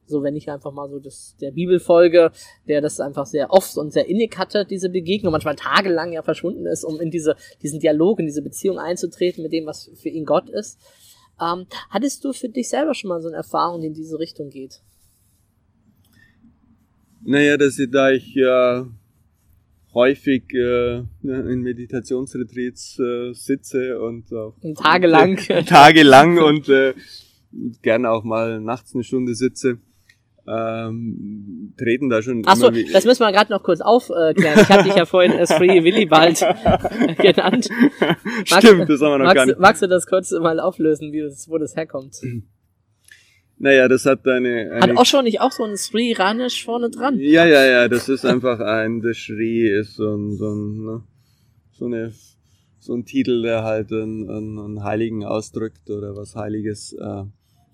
so 0.07 0.23
wenn 0.23 0.37
ich 0.37 0.51
einfach 0.51 0.73
mal 0.73 0.89
so 0.89 0.99
das, 0.99 1.37
der 1.41 1.51
Bibel 1.51 1.81
folge, 1.81 2.31
der 2.69 2.81
das 2.81 3.01
einfach 3.01 3.27
sehr 3.27 3.53
oft 3.53 3.77
und 3.77 3.93
sehr 3.93 4.07
innig 4.07 4.37
hatte, 4.39 4.65
diese 4.65 4.91
Begegnung, 4.91 5.33
manchmal 5.33 5.57
tagelang 5.57 6.13
ja 6.13 6.23
verschwunden 6.23 6.67
ist, 6.67 6.85
um 6.85 7.01
in 7.01 7.11
diese, 7.11 7.37
diesen 7.63 7.81
Dialog, 7.81 8.21
in 8.21 8.27
diese 8.27 8.43
Beziehung 8.43 8.79
einzutreten 8.79 9.43
mit 9.43 9.53
dem, 9.53 9.67
was 9.67 9.91
für 9.95 10.09
ihn 10.09 10.25
Gott 10.25 10.51
ist. 10.51 10.79
Ähm, 11.41 11.67
hattest 11.91 12.25
du 12.25 12.33
für 12.33 12.49
dich 12.49 12.69
selber 12.69 12.95
schon 12.95 13.09
mal 13.09 13.21
so 13.21 13.29
eine 13.29 13.39
Erfahrung, 13.39 13.81
die 13.81 13.89
in 13.89 13.95
diese 13.95 14.19
Richtung 14.19 14.51
geht? 14.51 14.83
Naja, 17.23 17.57
dass 17.57 17.79
ich, 17.79 17.91
da 17.91 18.11
ich 18.11 18.35
ja 18.35 18.87
häufig 19.95 20.53
äh, 20.53 20.99
in 21.23 21.63
Meditationsretreats 21.63 22.99
äh, 22.99 23.33
sitze 23.33 24.01
und 24.01 24.33
auch 24.33 24.55
Tagelang. 24.77 25.37
tagelang 25.67 26.39
und 26.39 26.69
äh, 26.69 26.95
gerne 27.83 28.11
auch 28.11 28.25
mal 28.25 28.61
nachts 28.61 28.95
eine 28.95 29.05
Stunde 29.05 29.35
sitze, 29.35 29.79
ähm, 30.47 31.73
treten 31.79 32.09
da 32.11 32.21
schon 32.23 32.47
Achso, 32.47 32.71
das 32.71 33.05
müssen 33.05 33.21
wir 33.23 33.33
gerade 33.33 33.51
noch 33.53 33.63
kurz 33.63 33.81
aufklären. 33.81 34.35
Ich 34.61 34.69
habe 34.69 34.83
dich 34.85 34.95
ja 34.95 35.07
vorhin 35.07 35.33
als 35.33 35.53
Free 35.53 35.83
Willibald 35.85 36.41
genannt. 37.19 37.69
Stimmt, 38.45 38.89
das 38.91 39.01
haben 39.01 39.13
wir 39.13 39.19
noch 39.19 39.25
gar 39.25 39.35
Magst, 39.35 39.47
nicht. 39.47 39.57
du- 39.57 39.61
magst 39.63 39.83
du 39.83 39.87
das 39.89 40.07
kurz 40.07 40.31
mal 40.33 40.61
auflösen, 40.61 41.13
wie 41.13 41.21
das, 41.23 41.49
wo 41.49 41.57
das 41.59 41.77
herkommt? 41.77 42.17
Naja, 43.57 43.87
das 43.89 44.05
hat 44.05 44.27
eine, 44.27 44.71
Hat 44.75 44.83
eine 44.83 44.97
Osho 44.99 45.23
nicht 45.23 45.41
auch 45.41 45.53
so 45.53 45.65
ein 45.65 45.77
Sri 45.77 46.13
Ranish 46.13 46.65
vorne 46.65 46.91
dran? 46.91 47.19
Ja, 47.21 47.47
ja, 47.47 47.65
ja, 47.65 47.89
das 47.89 48.09
ist 48.09 48.25
einfach 48.27 48.59
ein, 48.61 49.01
der 49.01 49.15
Shri 49.15 49.69
ist 49.69 49.95
so 49.95 50.15
ein, 50.15 50.37
so 50.37 50.53
ein, 50.53 50.85
ne, 50.85 51.03
so 51.73 51.87
eine, 51.87 52.13
so 52.81 52.95
ein 52.95 53.05
Titel, 53.05 53.43
der 53.43 53.63
halt 53.63 53.93
einen, 53.93 54.29
einen, 54.29 54.59
einen 54.59 54.85
Heiligen 54.85 55.25
ausdrückt 55.25 55.89
oder 55.89 56.17
was 56.17 56.35
Heiliges. 56.35 56.93
Äh. 56.95 57.25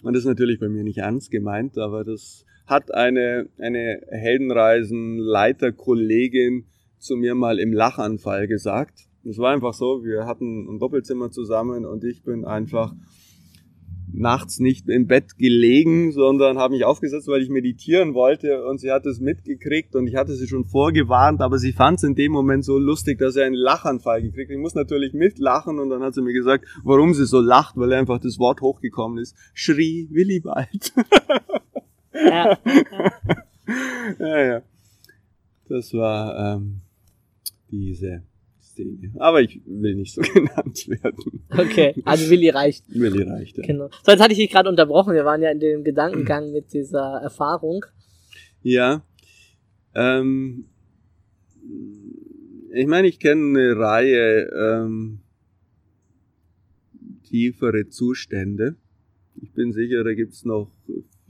Und 0.03 0.13
das 0.15 0.19
ist 0.21 0.27
natürlich 0.27 0.61
bei 0.61 0.69
mir 0.69 0.85
nicht 0.85 0.99
ernst 0.99 1.31
gemeint, 1.31 1.77
aber 1.79 2.05
das 2.05 2.45
hat 2.71 2.95
eine, 2.95 3.49
eine 3.59 4.01
Heldenreisen-Leiterkollegin 4.11 6.67
zu 6.99 7.17
mir 7.17 7.35
mal 7.35 7.59
im 7.59 7.73
Lachanfall 7.73 8.47
gesagt. 8.47 9.09
Das 9.25 9.39
war 9.39 9.53
einfach 9.53 9.75
so, 9.75 10.05
wir 10.05 10.27
hatten 10.27 10.69
ein 10.69 10.79
Doppelzimmer 10.79 11.31
zusammen 11.31 11.85
und 11.85 12.05
ich 12.05 12.23
bin 12.23 12.47
einfach 12.47 12.95
nachts 14.13 14.59
nicht 14.59 14.89
im 14.89 15.07
Bett 15.07 15.39
gelegen, 15.39 16.13
sondern 16.13 16.59
habe 16.59 16.75
mich 16.75 16.85
aufgesetzt, 16.85 17.29
weil 17.29 17.43
ich 17.43 17.49
meditieren 17.49 18.15
wollte 18.15 18.65
und 18.65 18.79
sie 18.79 18.91
hat 18.91 19.07
es 19.07 19.21
mitgekriegt 19.21 19.95
und 19.95 20.07
ich 20.07 20.17
hatte 20.17 20.35
sie 20.35 20.49
schon 20.49 20.65
vorgewarnt, 20.65 21.41
aber 21.41 21.59
sie 21.59 21.73
fand 21.73 21.99
es 21.99 22.05
in 22.05 22.15
dem 22.15 22.33
Moment 22.33 22.65
so 22.65 22.79
lustig, 22.79 23.19
dass 23.19 23.37
er 23.37 23.47
einen 23.47 23.55
Lachanfall 23.55 24.23
gekriegt. 24.23 24.51
Ich 24.51 24.59
muss 24.59 24.75
natürlich 24.75 25.13
mitlachen 25.13 25.79
und 25.79 25.91
dann 25.91 26.03
hat 26.03 26.15
sie 26.15 26.23
mir 26.23 26.33
gesagt, 26.33 26.67
warum 26.83 27.15
sie 27.15 27.27
so 27.27 27.41
lacht, 27.41 27.77
weil 27.77 27.93
einfach 27.93 28.21
das 28.21 28.39
Wort 28.39 28.61
hochgekommen 28.61 29.19
ist. 29.19 29.37
Schrie 29.55 30.09
Willibald. 30.11 30.93
Ja. 32.25 32.59
ja, 34.19 34.45
ja. 34.45 34.63
Das 35.69 35.93
war 35.95 36.57
ähm, 36.57 36.81
diese 37.71 38.23
Szene. 38.61 39.13
Aber 39.19 39.41
ich 39.41 39.61
will 39.67 39.95
nicht 39.95 40.15
so 40.15 40.21
genannt 40.35 40.89
werden. 40.89 41.45
Okay, 41.51 41.95
also 42.05 42.31
Willi 42.31 42.49
reicht. 42.49 42.85
Willi 42.89 43.23
reicht. 43.23 43.59
Ja. 43.59 43.67
Genau. 43.67 43.89
So, 44.05 44.13
jetzt 44.13 44.21
hatte 44.21 44.33
ich 44.33 44.39
dich 44.39 44.51
gerade 44.51 44.69
unterbrochen. 44.69 45.15
Wir 45.15 45.25
waren 45.25 45.43
ja 45.43 45.51
in 45.51 45.61
dem 45.61 45.85
Gedankengang 45.85 46.53
mit 46.53 46.73
dieser 46.73 47.21
Erfahrung. 47.23 47.85
Ja. 48.63 49.05
Ähm, 49.95 50.67
ich 52.73 52.87
meine, 52.87 53.09
ich 53.09 53.19
kenne 53.19 53.59
eine 53.59 53.77
Reihe 53.77 54.51
ähm, 54.53 55.21
tiefere 57.25 57.89
Zustände. 57.89 58.77
Ich 59.41 59.53
bin 59.53 59.73
sicher, 59.73 60.05
da 60.05 60.15
gibt's 60.15 60.45
noch 60.45 60.71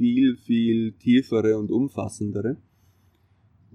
viel, 0.01 0.37
viel 0.39 0.93
tiefere 0.93 1.59
und 1.59 1.71
umfassendere. 1.71 2.57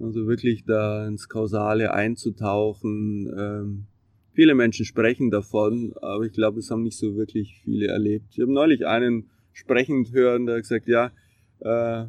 Also 0.00 0.26
wirklich 0.26 0.64
da 0.64 1.06
ins 1.06 1.28
Kausale 1.28 1.94
einzutauchen. 1.94 3.32
Ähm, 3.38 3.86
viele 4.32 4.56
Menschen 4.56 4.84
sprechen 4.84 5.30
davon, 5.30 5.94
aber 6.02 6.24
ich 6.24 6.32
glaube, 6.32 6.58
es 6.58 6.68
haben 6.68 6.82
nicht 6.82 6.98
so 6.98 7.14
wirklich 7.14 7.60
viele 7.62 7.86
erlebt. 7.86 8.26
Ich 8.32 8.40
habe 8.40 8.52
neulich 8.52 8.84
einen 8.88 9.30
sprechend 9.52 10.12
hören, 10.12 10.46
der 10.46 10.56
hat 10.56 10.62
gesagt, 10.62 10.88
ja, 10.88 11.12
äh, 11.60 12.06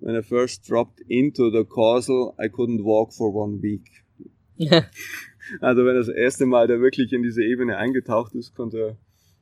when 0.00 0.16
I 0.16 0.22
first 0.22 0.68
dropped 0.68 1.00
into 1.06 1.48
the 1.48 1.64
causal, 1.64 2.34
I 2.40 2.48
couldn't 2.48 2.82
walk 2.82 3.14
for 3.14 3.32
one 3.32 3.62
week. 3.62 3.88
Also 5.60 5.84
wenn 5.84 5.96
er 5.96 6.04
das 6.04 6.08
erste 6.08 6.46
Mal 6.46 6.68
da 6.68 6.78
wirklich 6.80 7.12
in 7.12 7.24
diese 7.24 7.42
Ebene 7.42 7.76
eingetaucht 7.76 8.36
ist, 8.36 8.54
konnte 8.54 8.78
er 8.78 8.96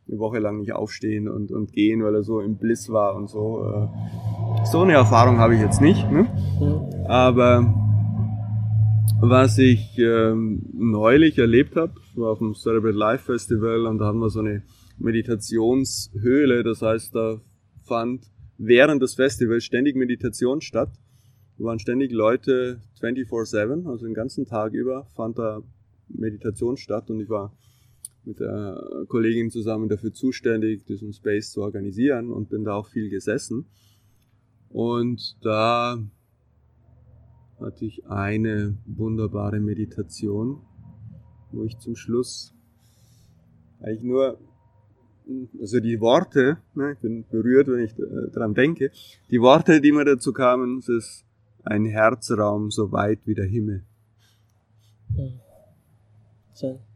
eine 0.09 0.19
Woche 0.19 0.39
lang 0.39 0.59
nicht 0.61 0.73
aufstehen 0.73 1.29
und, 1.29 1.51
und 1.51 1.73
gehen, 1.73 2.03
weil 2.03 2.15
er 2.15 2.23
so 2.23 2.41
im 2.41 2.57
Bliss 2.57 2.89
war 2.91 3.15
und 3.15 3.29
so. 3.29 3.65
Äh, 3.65 4.65
So 4.67 4.81
eine 4.81 4.95
Erfahrung 4.95 5.39
habe 5.39 5.55
ich 5.55 5.61
jetzt 5.61 5.81
nicht. 5.81 6.11
Ne? 6.11 6.27
Hm. 6.59 7.07
Aber 7.07 7.75
was 9.21 9.59
ich 9.59 9.99
ähm, 9.99 10.63
neulich 10.73 11.39
erlebt 11.39 11.77
habe, 11.77 11.93
war 12.15 12.33
auf 12.33 12.39
dem 12.39 12.55
Cerebral 12.55 12.93
Life 12.93 13.25
Festival 13.25 13.87
und 13.87 13.99
da 13.99 14.07
hatten 14.07 14.19
wir 14.19 14.31
so 14.31 14.41
eine 14.41 14.63
Meditationshöhle. 14.99 16.63
Das 16.63 16.83
heißt, 16.83 17.15
da 17.15 17.41
fand 17.85 18.23
während 18.59 19.03
des 19.03 19.15
Festivals 19.15 19.65
ständig 19.65 19.97
Meditation 19.97 20.61
statt. 20.61 20.91
Da 21.59 21.65
waren 21.65 21.79
ständig 21.79 22.13
Leute 22.13 22.81
24-7, 23.01 23.89
also 23.89 24.07
den 24.07 24.15
ganzen 24.15 24.47
Tag 24.47 24.73
über 24.73 25.07
fand 25.17 25.39
da 25.39 25.63
Meditation 26.09 26.77
statt 26.77 27.11
und 27.11 27.21
ich 27.21 27.29
war 27.29 27.53
mit 28.29 28.41
der 28.41 29.07
Kollegin 29.09 29.51
zusammen 29.51 29.89
dafür 29.89 30.13
zuständig, 30.13 30.85
diesen 30.85 31.15
Space 31.15 31.51
zu 31.51 31.63
organisieren 31.63 32.31
und 32.31 32.51
bin 32.51 32.63
da 32.63 32.75
auch 32.75 32.87
viel 32.87 33.09
gesessen. 33.09 33.67
Und 34.69 35.39
da 35.43 35.99
hatte 37.59 37.87
ich 37.87 38.07
eine 38.07 38.77
wunderbare 38.85 39.61
Meditation, 39.61 40.61
wo 41.53 41.65
ich 41.65 41.79
zum 41.79 41.97
Schluss 41.97 42.55
eigentlich 43.81 44.03
nur, 44.03 44.39
also 45.59 45.81
die 45.81 45.99
Worte, 46.01 46.59
ne, 46.75 46.93
ich 46.93 46.99
bin 46.99 47.25
berührt, 47.31 47.69
wenn 47.69 47.81
ich 47.81 47.99
äh, 47.99 48.31
dran 48.31 48.53
denke, 48.53 48.91
die 49.31 49.41
Worte, 49.41 49.81
die 49.81 49.93
mir 49.93 50.05
dazu 50.05 50.35
kamen, 50.35 50.79
es 50.79 50.89
ist 50.89 51.25
ein 51.65 51.87
Herzraum 51.87 52.71
so 52.71 52.93
weit 52.93 53.21
wie 53.25 53.35
der 53.35 53.47
Himmel. 53.47 53.85
Hm. 55.17 55.41
Schön. 56.55 56.88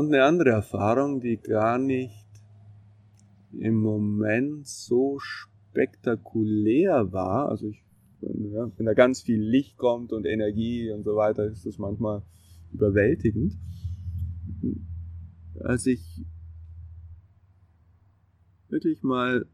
Und 0.00 0.14
eine 0.14 0.24
andere 0.24 0.48
Erfahrung, 0.48 1.20
die 1.20 1.36
gar 1.36 1.76
nicht 1.76 2.24
im 3.52 3.74
Moment 3.74 4.66
so 4.66 5.18
spektakulär 5.18 7.12
war, 7.12 7.50
also 7.50 7.68
ich, 7.68 7.84
ja, 8.22 8.72
wenn 8.78 8.86
da 8.86 8.94
ganz 8.94 9.20
viel 9.20 9.42
Licht 9.42 9.76
kommt 9.76 10.14
und 10.14 10.24
Energie 10.24 10.90
und 10.90 11.02
so 11.02 11.16
weiter, 11.16 11.44
ist 11.44 11.66
das 11.66 11.76
manchmal 11.76 12.22
überwältigend. 12.72 13.58
Als 15.60 15.84
ich 15.84 16.24
wirklich 18.70 19.02
mal 19.02 19.44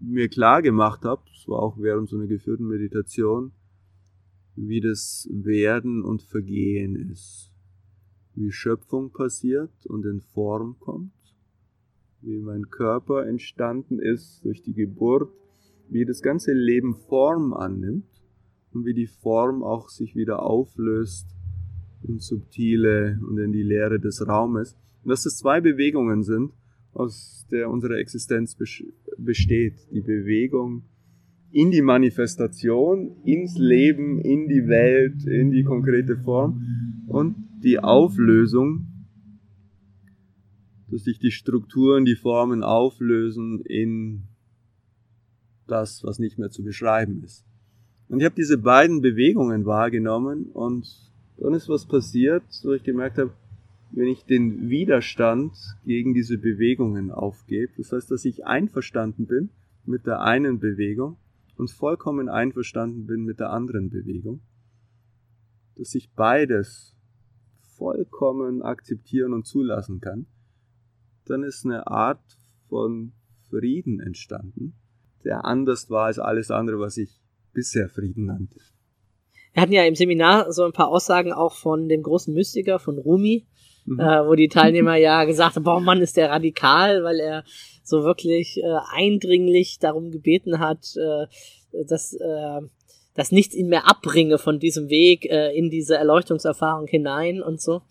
mir 0.00 0.30
klar 0.30 0.62
gemacht 0.62 1.04
habe, 1.04 1.20
das 1.30 1.46
war 1.46 1.58
auch 1.58 1.76
während 1.78 2.08
so 2.08 2.16
einer 2.16 2.26
geführten 2.26 2.66
Meditation, 2.68 3.52
wie 4.56 4.80
das 4.80 5.28
Werden 5.30 6.02
und 6.02 6.22
Vergehen 6.22 6.96
ist 6.96 7.52
wie 8.38 8.52
Schöpfung 8.52 9.10
passiert 9.10 9.86
und 9.86 10.06
in 10.06 10.20
Form 10.20 10.76
kommt, 10.78 11.12
wie 12.20 12.38
mein 12.38 12.70
Körper 12.70 13.26
entstanden 13.26 13.98
ist 13.98 14.44
durch 14.44 14.62
die 14.62 14.74
Geburt, 14.74 15.30
wie 15.88 16.04
das 16.04 16.22
ganze 16.22 16.52
Leben 16.52 16.94
Form 16.94 17.52
annimmt 17.52 18.06
und 18.72 18.84
wie 18.84 18.94
die 18.94 19.06
Form 19.06 19.62
auch 19.62 19.88
sich 19.88 20.14
wieder 20.14 20.42
auflöst 20.42 21.26
ins 22.06 22.26
Subtile 22.28 23.18
und 23.28 23.38
in 23.38 23.52
die 23.52 23.62
Leere 23.62 23.98
des 23.98 24.26
Raumes. 24.26 24.76
Und 25.02 25.10
dass 25.10 25.24
das 25.24 25.38
zwei 25.38 25.60
Bewegungen 25.60 26.22
sind, 26.22 26.52
aus 26.92 27.46
der 27.50 27.70
unsere 27.70 27.98
Existenz 27.98 28.56
besteht. 29.16 29.74
Die 29.92 30.00
Bewegung 30.00 30.84
in 31.50 31.70
die 31.70 31.82
Manifestation, 31.82 33.16
ins 33.24 33.56
Leben, 33.58 34.20
in 34.20 34.48
die 34.48 34.68
Welt, 34.68 35.24
in 35.24 35.50
die 35.50 35.64
konkrete 35.64 36.16
Form 36.16 36.62
und 37.06 37.47
die 37.62 37.78
Auflösung, 37.78 38.86
dass 40.90 41.04
sich 41.04 41.18
die 41.18 41.30
Strukturen, 41.30 42.04
die 42.04 42.16
Formen 42.16 42.62
auflösen 42.62 43.60
in 43.60 44.24
das, 45.66 46.02
was 46.02 46.18
nicht 46.18 46.38
mehr 46.38 46.50
zu 46.50 46.62
beschreiben 46.62 47.22
ist. 47.22 47.44
Und 48.08 48.20
ich 48.20 48.24
habe 48.24 48.34
diese 48.34 48.56
beiden 48.56 49.02
Bewegungen 49.02 49.66
wahrgenommen 49.66 50.46
und 50.46 50.88
dann 51.36 51.54
ist 51.54 51.68
was 51.68 51.86
passiert, 51.86 52.42
wo 52.64 52.72
ich 52.72 52.82
gemerkt 52.82 53.18
habe, 53.18 53.32
wenn 53.90 54.08
ich 54.08 54.24
den 54.24 54.68
Widerstand 54.68 55.52
gegen 55.84 56.14
diese 56.14 56.38
Bewegungen 56.38 57.10
aufgebe, 57.10 57.72
das 57.76 57.92
heißt, 57.92 58.10
dass 58.10 58.24
ich 58.24 58.46
einverstanden 58.46 59.26
bin 59.26 59.50
mit 59.84 60.06
der 60.06 60.20
einen 60.20 60.58
Bewegung 60.58 61.16
und 61.56 61.70
vollkommen 61.70 62.28
einverstanden 62.28 63.06
bin 63.06 63.24
mit 63.24 63.40
der 63.40 63.50
anderen 63.50 63.90
Bewegung, 63.90 64.40
dass 65.76 65.94
ich 65.94 66.10
beides 66.12 66.97
vollkommen 67.78 68.62
akzeptieren 68.62 69.32
und 69.32 69.46
zulassen 69.46 70.00
kann, 70.00 70.26
dann 71.24 71.42
ist 71.42 71.64
eine 71.64 71.86
Art 71.86 72.22
von 72.68 73.12
Frieden 73.48 74.00
entstanden, 74.00 74.74
der 75.24 75.44
anders 75.44 75.88
war 75.88 76.06
als 76.06 76.18
alles 76.18 76.50
andere, 76.50 76.78
was 76.78 76.96
ich 76.96 77.20
bisher 77.52 77.88
Frieden 77.88 78.26
nannte. 78.26 78.58
Wir 79.52 79.62
hatten 79.62 79.72
ja 79.72 79.84
im 79.84 79.94
Seminar 79.94 80.52
so 80.52 80.64
ein 80.64 80.72
paar 80.72 80.88
Aussagen 80.88 81.32
auch 81.32 81.54
von 81.54 81.88
dem 81.88 82.02
großen 82.02 82.34
Mystiker, 82.34 82.78
von 82.78 82.98
Rumi, 82.98 83.46
mhm. 83.86 83.98
äh, 83.98 84.26
wo 84.26 84.34
die 84.34 84.48
Teilnehmer 84.48 84.96
ja 84.96 85.24
gesagt 85.24 85.56
haben, 85.56 85.64
boah 85.64 85.80
Mann, 85.80 86.00
ist 86.00 86.16
der 86.16 86.30
radikal, 86.30 87.02
weil 87.02 87.18
er 87.20 87.44
so 87.82 88.04
wirklich 88.04 88.58
äh, 88.58 88.78
eindringlich 88.92 89.78
darum 89.78 90.10
gebeten 90.10 90.58
hat, 90.58 90.94
äh, 90.96 91.26
dass, 91.86 92.12
äh, 92.12 92.60
dass 93.18 93.32
nichts 93.32 93.56
ihn 93.56 93.66
mehr 93.66 93.88
abbringe 93.88 94.38
von 94.38 94.60
diesem 94.60 94.90
Weg 94.90 95.24
äh, 95.24 95.50
in 95.50 95.70
diese 95.70 95.96
Erleuchtungserfahrung 95.96 96.86
hinein 96.86 97.42
und 97.42 97.60
so. 97.60 97.82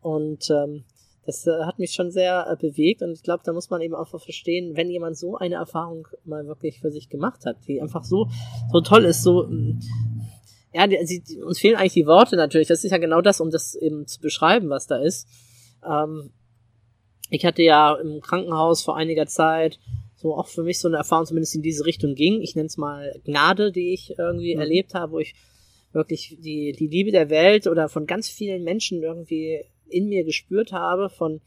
Und 0.00 0.48
ähm, 0.50 0.84
das 1.26 1.44
äh, 1.48 1.64
hat 1.64 1.80
mich 1.80 1.94
schon 1.94 2.12
sehr 2.12 2.46
äh, 2.48 2.54
bewegt 2.54 3.02
und 3.02 3.10
ich 3.10 3.24
glaube, 3.24 3.42
da 3.44 3.52
muss 3.52 3.70
man 3.70 3.80
eben 3.80 3.96
auch 3.96 4.06
verstehen, 4.06 4.76
wenn 4.76 4.88
jemand 4.88 5.18
so 5.18 5.36
eine 5.36 5.56
Erfahrung 5.56 6.06
mal 6.24 6.46
wirklich 6.46 6.78
für 6.78 6.92
sich 6.92 7.08
gemacht 7.08 7.44
hat, 7.44 7.56
die 7.66 7.82
einfach 7.82 8.04
so 8.04 8.28
so 8.70 8.80
toll 8.82 9.04
ist, 9.04 9.24
so 9.24 9.48
mm, 9.48 9.80
ja, 10.72 10.86
die, 10.86 11.24
die, 11.28 11.42
uns 11.42 11.58
fehlen 11.58 11.74
eigentlich 11.74 11.94
die 11.94 12.06
Worte 12.06 12.36
natürlich. 12.36 12.68
Das 12.68 12.84
ist 12.84 12.92
ja 12.92 12.98
genau 12.98 13.20
das, 13.20 13.40
um 13.40 13.50
das 13.50 13.74
eben 13.74 14.06
zu 14.06 14.20
beschreiben, 14.20 14.70
was 14.70 14.86
da 14.86 14.96
ist. 14.96 15.26
Ähm, 15.84 16.30
ich 17.30 17.44
hatte 17.44 17.64
ja 17.64 17.96
im 17.96 18.20
Krankenhaus 18.20 18.84
vor 18.84 18.96
einiger 18.96 19.26
Zeit 19.26 19.80
so 20.22 20.36
auch 20.36 20.46
für 20.46 20.62
mich 20.62 20.78
so 20.78 20.88
eine 20.88 20.98
Erfahrung 20.98 21.26
zumindest 21.26 21.56
in 21.56 21.62
diese 21.62 21.84
Richtung 21.84 22.14
ging. 22.14 22.40
Ich 22.40 22.54
nenne 22.54 22.66
es 22.66 22.76
mal 22.76 23.20
Gnade, 23.24 23.72
die 23.72 23.92
ich 23.92 24.14
irgendwie 24.18 24.54
mhm. 24.54 24.60
erlebt 24.60 24.94
habe, 24.94 25.12
wo 25.12 25.18
ich 25.18 25.34
wirklich 25.92 26.38
die, 26.40 26.72
die 26.72 26.86
Liebe 26.86 27.10
der 27.10 27.28
Welt 27.28 27.66
oder 27.66 27.88
von 27.88 28.06
ganz 28.06 28.28
vielen 28.28 28.62
Menschen 28.62 29.02
irgendwie 29.02 29.64
in 29.88 30.08
mir 30.08 30.24
gespürt 30.24 30.72
habe, 30.72 31.10
von, 31.10 31.40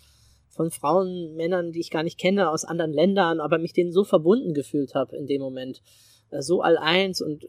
von 0.50 0.70
Frauen, 0.70 1.36
Männern, 1.36 1.72
die 1.72 1.80
ich 1.80 1.90
gar 1.90 2.04
nicht 2.04 2.20
kenne, 2.20 2.50
aus 2.52 2.66
anderen 2.66 2.94
Ländern, 2.94 3.40
aber 3.40 3.58
mich 3.58 3.74
denen 3.74 3.92
so 3.92 4.04
verbunden 4.04 4.54
gefühlt 4.54 4.94
habe 4.94 5.16
in 5.16 5.26
dem 5.26 5.42
Moment. 5.42 5.82
Äh, 6.30 6.42
so 6.42 6.62
all-eins 6.62 7.22
und 7.22 7.48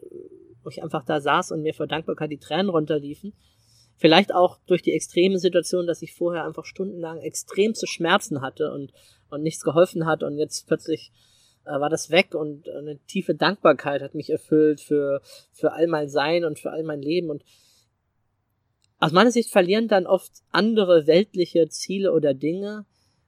wo 0.63 0.69
ich 0.69 0.81
einfach 0.81 1.05
da 1.05 1.21
saß 1.21 1.51
und 1.51 1.61
mir 1.61 1.73
vor 1.73 1.87
Dankbarkeit 1.87 2.31
die 2.31 2.39
Tränen 2.39 2.69
runterliefen. 2.69 3.33
Vielleicht 3.97 4.33
auch 4.33 4.59
durch 4.67 4.83
die 4.83 4.93
extreme 4.93 5.39
Situation, 5.39 5.87
dass 5.87 6.03
ich 6.03 6.13
vorher 6.13 6.45
einfach 6.45 6.65
stundenlang 6.65 7.19
extrem 7.19 7.73
zu 7.73 7.87
Schmerzen 7.87 8.41
hatte 8.41 8.71
und, 8.71 8.93
und 9.29 9.41
nichts 9.41 9.63
geholfen 9.63 10.05
hat 10.05 10.21
und 10.21 10.37
jetzt 10.37 10.67
plötzlich 10.67 11.11
äh, 11.65 11.79
war 11.79 11.89
das 11.89 12.11
weg 12.11 12.35
und 12.35 12.69
eine 12.69 12.99
tiefe 13.07 13.33
Dankbarkeit 13.33 14.03
hat 14.03 14.13
mich 14.13 14.29
erfüllt 14.29 14.81
für, 14.81 15.21
für 15.51 15.73
all 15.73 15.87
mein 15.87 16.09
Sein 16.09 16.45
und 16.45 16.59
für 16.59 16.71
all 16.71 16.83
mein 16.83 17.01
Leben 17.01 17.31
und 17.31 17.43
aus 18.99 19.11
meiner 19.11 19.31
Sicht 19.31 19.51
verlieren 19.51 19.87
dann 19.87 20.07
oft 20.07 20.31
andere 20.51 21.05
weltliche 21.05 21.67
Ziele 21.69 22.13
oder 22.13 22.33
Dinge 22.33 22.85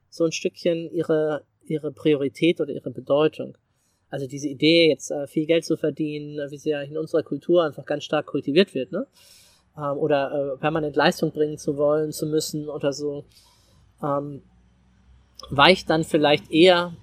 so 0.08 0.24
ein 0.24 0.32
Stückchen 0.32 0.90
ihre, 0.92 1.44
ihre 1.64 1.92
Priorität 1.92 2.60
oder 2.60 2.72
ihre 2.72 2.90
Bedeutung. 2.90 3.56
Also 4.08 4.26
diese 4.26 4.48
Idee, 4.48 4.88
jetzt 4.88 5.10
äh, 5.10 5.26
viel 5.28 5.46
Geld 5.46 5.64
zu 5.64 5.76
verdienen, 5.76 6.50
wie 6.50 6.58
sie 6.58 6.70
ja 6.70 6.82
in 6.82 6.98
unserer 6.98 7.22
Kultur 7.22 7.64
einfach 7.64 7.86
ganz 7.86 8.04
stark 8.04 8.26
kultiviert 8.26 8.74
wird, 8.74 8.90
ne? 8.90 9.06
Ähm, 9.80 9.98
oder 9.98 10.54
äh, 10.54 10.58
permanent 10.58 10.96
Leistung 10.96 11.32
bringen 11.32 11.58
zu 11.58 11.76
wollen, 11.76 12.12
zu 12.12 12.26
müssen 12.26 12.68
oder 12.68 12.92
so, 12.92 13.24
ähm, 14.02 14.42
weicht 15.48 15.88
dann 15.88 16.04
vielleicht 16.04 16.50
eher 16.50 16.94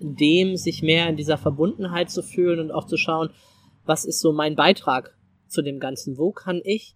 dem, 0.00 0.56
sich 0.56 0.82
mehr 0.82 1.08
in 1.08 1.16
dieser 1.16 1.38
Verbundenheit 1.38 2.10
zu 2.10 2.22
fühlen 2.22 2.60
und 2.60 2.70
auch 2.70 2.86
zu 2.86 2.96
schauen, 2.96 3.30
was 3.86 4.04
ist 4.04 4.20
so 4.20 4.32
mein 4.32 4.56
Beitrag 4.56 5.16
zu 5.46 5.62
dem 5.62 5.80
Ganzen? 5.80 6.18
Wo 6.18 6.32
kann 6.32 6.60
ich 6.64 6.94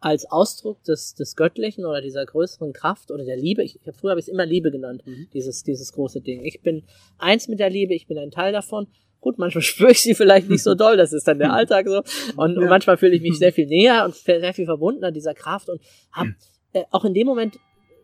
als 0.00 0.30
Ausdruck 0.30 0.82
des, 0.84 1.14
des 1.14 1.34
Göttlichen 1.34 1.84
oder 1.84 2.00
dieser 2.00 2.24
größeren 2.24 2.72
Kraft 2.72 3.10
oder 3.10 3.24
der 3.24 3.36
Liebe. 3.36 3.62
Ich, 3.64 3.80
ich 3.80 3.86
hab, 3.86 3.96
früher 3.96 4.10
habe 4.10 4.20
ich 4.20 4.26
es 4.26 4.32
immer 4.32 4.46
Liebe 4.46 4.70
genannt, 4.70 5.02
mhm. 5.04 5.28
dieses, 5.32 5.64
dieses 5.64 5.92
große 5.92 6.20
Ding. 6.20 6.44
Ich 6.44 6.62
bin 6.62 6.84
eins 7.18 7.48
mit 7.48 7.58
der 7.58 7.70
Liebe, 7.70 7.94
ich 7.94 8.06
bin 8.06 8.18
ein 8.18 8.30
Teil 8.30 8.52
davon. 8.52 8.86
Gut, 9.20 9.38
manchmal 9.38 9.62
spüre 9.62 9.90
ich 9.90 10.02
sie 10.02 10.14
vielleicht 10.14 10.48
nicht 10.48 10.62
so 10.62 10.74
doll, 10.74 10.96
das 10.96 11.12
ist 11.12 11.26
dann 11.26 11.38
der 11.38 11.52
Alltag 11.54 11.88
so. 11.88 12.02
Und, 12.36 12.54
ja. 12.54 12.60
und 12.60 12.68
manchmal 12.68 12.96
fühle 12.96 13.14
ich 13.14 13.22
mich 13.22 13.38
sehr 13.38 13.52
viel 13.52 13.66
näher 13.66 14.04
und 14.04 14.14
sehr 14.14 14.54
viel 14.54 14.66
verbundener 14.66 15.10
dieser 15.10 15.34
Kraft 15.34 15.68
und 15.68 15.80
habe 16.12 16.34
äh, 16.72 16.84
auch 16.90 17.04
in 17.04 17.14
dem 17.14 17.26
Moment, 17.26 17.58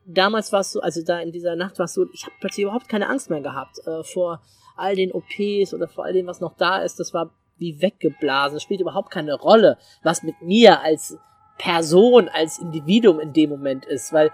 damals 0.06 0.52
war 0.52 0.60
es 0.60 0.72
so, 0.72 0.80
also 0.80 1.02
da 1.02 1.20
in 1.20 1.32
dieser 1.32 1.56
Nacht 1.56 1.78
war 1.78 1.84
es 1.84 1.94
so, 1.94 2.06
ich 2.12 2.24
habe 2.24 2.34
plötzlich 2.40 2.64
überhaupt 2.64 2.88
keine 2.88 3.08
Angst 3.08 3.30
mehr 3.30 3.40
gehabt 3.40 3.78
äh, 3.86 4.02
vor 4.02 4.42
all 4.76 4.96
den 4.96 5.12
OPs 5.12 5.72
oder 5.72 5.88
vor 5.88 6.04
all 6.04 6.12
dem, 6.12 6.26
was 6.26 6.40
noch 6.40 6.56
da 6.56 6.78
ist. 6.78 6.98
Das 6.98 7.14
war 7.14 7.32
wie 7.58 7.80
weggeblasen. 7.80 8.56
Es 8.56 8.62
spielt 8.62 8.80
überhaupt 8.80 9.10
keine 9.10 9.34
Rolle, 9.34 9.78
was 10.02 10.22
mit 10.22 10.40
mir 10.42 10.80
als 10.80 11.16
Person, 11.58 12.28
als 12.28 12.58
Individuum 12.58 13.20
in 13.20 13.32
dem 13.32 13.50
Moment 13.50 13.86
ist, 13.86 14.12
weil 14.12 14.32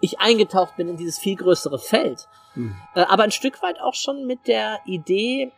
ich 0.00 0.20
eingetaucht 0.20 0.76
bin 0.76 0.88
in 0.88 0.96
dieses 0.96 1.18
viel 1.18 1.36
größere 1.36 1.78
Feld. 1.78 2.28
Mhm. 2.56 2.74
aber 2.94 3.22
ein 3.22 3.30
Stück 3.30 3.62
weit 3.62 3.80
auch 3.80 3.94
schon 3.94 4.26
mit 4.26 4.48
der 4.48 4.80
Idee, 4.84 5.52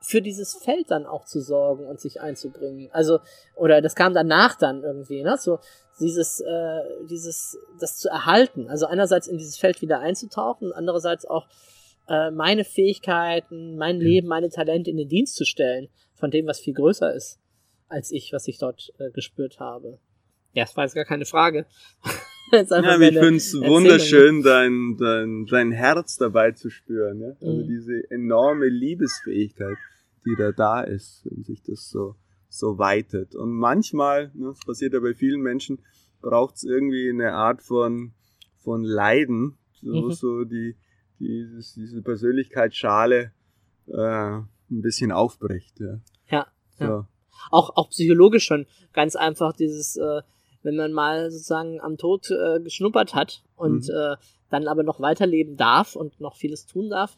für 0.00 0.22
dieses 0.22 0.54
Feld 0.54 0.90
dann 0.90 1.06
auch 1.06 1.24
zu 1.24 1.40
sorgen 1.40 1.86
und 1.86 2.00
sich 2.00 2.20
einzubringen. 2.20 2.88
Also, 2.92 3.18
oder 3.54 3.82
das 3.82 3.94
kam 3.94 4.14
danach 4.14 4.56
dann 4.56 4.82
irgendwie, 4.82 5.22
ne? 5.22 5.36
So 5.38 5.58
dieses, 6.00 6.40
äh, 6.40 6.80
dieses, 7.08 7.58
das 7.78 7.98
zu 7.98 8.08
erhalten. 8.08 8.68
Also 8.68 8.86
einerseits 8.86 9.26
in 9.26 9.36
dieses 9.36 9.58
Feld 9.58 9.82
wieder 9.82 10.00
einzutauchen, 10.00 10.72
andererseits 10.72 11.26
auch 11.26 11.46
äh, 12.08 12.30
meine 12.30 12.64
Fähigkeiten, 12.64 13.76
mein 13.76 13.96
mhm. 13.96 14.02
Leben, 14.02 14.28
meine 14.28 14.48
Talente 14.48 14.90
in 14.90 14.96
den 14.96 15.08
Dienst 15.08 15.36
zu 15.36 15.44
stellen 15.44 15.88
von 16.14 16.30
dem, 16.30 16.46
was 16.46 16.60
viel 16.60 16.74
größer 16.74 17.14
ist 17.14 17.38
als 17.90 18.10
ich, 18.12 18.32
was 18.32 18.48
ich 18.48 18.58
dort 18.58 18.92
äh, 18.98 19.10
gespürt 19.10 19.58
habe. 19.60 19.98
Ja, 20.52 20.64
das 20.64 20.76
war 20.76 20.84
jetzt 20.84 20.94
gar 20.94 21.04
keine 21.04 21.26
Frage. 21.26 21.66
ja, 22.52 22.60
ich 22.62 22.68
finde 22.68 23.36
es 23.36 23.54
wunderschön, 23.54 24.42
dein, 24.42 24.96
dein, 24.98 25.46
dein 25.46 25.72
Herz 25.72 26.16
dabei 26.16 26.52
zu 26.52 26.70
spüren. 26.70 27.20
Ja? 27.20 27.36
Also 27.40 27.62
mhm. 27.62 27.66
diese 27.66 28.10
enorme 28.10 28.66
Liebesfähigkeit, 28.66 29.76
die 30.24 30.34
da 30.36 30.52
da 30.52 30.80
ist, 30.82 31.22
wenn 31.24 31.44
sich 31.44 31.62
das 31.62 31.88
so, 31.88 32.16
so 32.48 32.78
weitet. 32.78 33.34
Und 33.34 33.52
manchmal, 33.52 34.30
ne, 34.34 34.48
das 34.48 34.60
passiert 34.60 34.94
ja 34.94 35.00
bei 35.00 35.14
vielen 35.14 35.40
Menschen, 35.40 35.80
braucht 36.20 36.56
es 36.56 36.64
irgendwie 36.64 37.08
eine 37.08 37.32
Art 37.32 37.62
von, 37.62 38.12
von 38.58 38.82
Leiden, 38.84 39.58
so, 39.72 39.92
mhm. 39.92 40.12
so 40.12 40.44
die, 40.44 40.76
die, 41.18 41.46
diese 41.76 42.02
Persönlichkeitsschale 42.02 43.32
äh, 43.86 44.36
ein 44.36 44.82
bisschen 44.82 45.12
aufbricht. 45.12 45.80
Ja. 45.80 46.00
Ja. 46.28 46.46
So. 46.78 46.84
ja 46.84 47.08
auch, 47.50 47.76
auch 47.76 47.88
psychologisch 47.90 48.44
schon 48.44 48.66
ganz 48.92 49.16
einfach 49.16 49.52
dieses, 49.54 49.96
äh, 49.96 50.22
wenn 50.62 50.76
man 50.76 50.92
mal 50.92 51.30
sozusagen 51.30 51.80
am 51.80 51.96
Tod 51.96 52.30
äh, 52.30 52.60
geschnuppert 52.60 53.14
hat 53.14 53.42
und 53.56 53.88
mhm. 53.88 53.94
äh, 53.94 54.16
dann 54.50 54.68
aber 54.68 54.82
noch 54.82 55.00
weiterleben 55.00 55.56
darf 55.56 55.96
und 55.96 56.20
noch 56.20 56.36
vieles 56.36 56.66
tun 56.66 56.90
darf, 56.90 57.16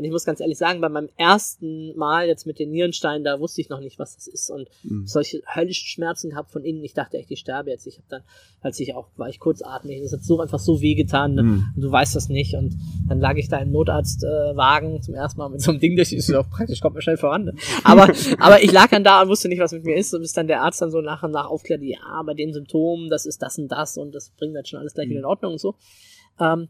und 0.00 0.04
ich 0.06 0.12
muss 0.12 0.24
ganz 0.24 0.40
ehrlich 0.40 0.56
sagen, 0.56 0.80
bei 0.80 0.88
meinem 0.88 1.10
ersten 1.18 1.94
Mal 1.94 2.26
jetzt 2.26 2.46
mit 2.46 2.58
den 2.58 2.70
Nierensteinen, 2.70 3.22
da 3.22 3.38
wusste 3.38 3.60
ich 3.60 3.68
noch 3.68 3.80
nicht, 3.80 3.98
was 3.98 4.14
das 4.14 4.26
ist 4.26 4.48
und 4.48 4.66
mhm. 4.82 5.06
solche 5.06 5.42
höllischen 5.46 5.86
Schmerzen 5.88 6.30
gehabt 6.30 6.50
von 6.50 6.64
innen. 6.64 6.82
Ich 6.82 6.94
dachte 6.94 7.18
echt, 7.18 7.30
ich 7.30 7.40
sterbe 7.40 7.68
jetzt. 7.68 7.86
Ich 7.86 7.98
habe 7.98 8.06
dann, 8.08 8.22
als 8.62 8.80
ich 8.80 8.94
auch, 8.94 9.08
war 9.18 9.28
ich 9.28 9.38
kurzatmig, 9.38 10.00
das 10.02 10.14
hat 10.14 10.24
so 10.24 10.40
einfach 10.40 10.58
so 10.58 10.80
wehgetan 10.80 11.34
ne? 11.34 11.42
mhm. 11.42 11.64
und 11.76 11.82
du 11.82 11.92
weißt 11.92 12.16
das 12.16 12.30
nicht. 12.30 12.54
Und 12.54 12.78
dann 13.10 13.20
lag 13.20 13.36
ich 13.36 13.50
da 13.50 13.58
im 13.58 13.72
Notarztwagen 13.72 14.96
äh, 14.96 15.00
zum 15.02 15.14
ersten 15.14 15.38
Mal 15.38 15.50
mit 15.50 15.60
so 15.60 15.70
einem 15.70 15.80
Ding, 15.80 15.98
das 15.98 16.12
ist 16.12 16.32
auch 16.32 16.48
praktisch, 16.48 16.80
kommt 16.80 16.94
mir 16.94 17.02
schnell 17.02 17.18
voran. 17.18 17.44
Ne? 17.44 17.54
Aber, 17.84 18.10
aber 18.38 18.62
ich 18.62 18.72
lag 18.72 18.88
dann 18.88 19.04
da 19.04 19.20
und 19.20 19.28
wusste 19.28 19.50
nicht, 19.50 19.60
was 19.60 19.72
mit 19.72 19.84
mir 19.84 19.96
ist, 19.96 20.14
und 20.14 20.22
bis 20.22 20.32
dann 20.32 20.46
der 20.46 20.62
Arzt 20.62 20.80
dann 20.80 20.90
so 20.90 21.02
nach 21.02 21.22
und 21.22 21.32
nach 21.32 21.44
aufklärt, 21.44 21.82
ja, 21.82 22.22
bei 22.24 22.32
den 22.32 22.54
Symptomen, 22.54 23.10
das 23.10 23.26
ist 23.26 23.42
das 23.42 23.58
und 23.58 23.68
das 23.68 23.98
und 23.98 24.14
das 24.14 24.30
bringt 24.30 24.56
dann 24.56 24.64
schon 24.64 24.78
alles 24.78 24.94
gleich 24.94 25.08
mhm. 25.08 25.10
wieder 25.10 25.20
in 25.20 25.26
Ordnung 25.26 25.52
und 25.52 25.60
so. 25.60 25.74
Ähm, 26.40 26.68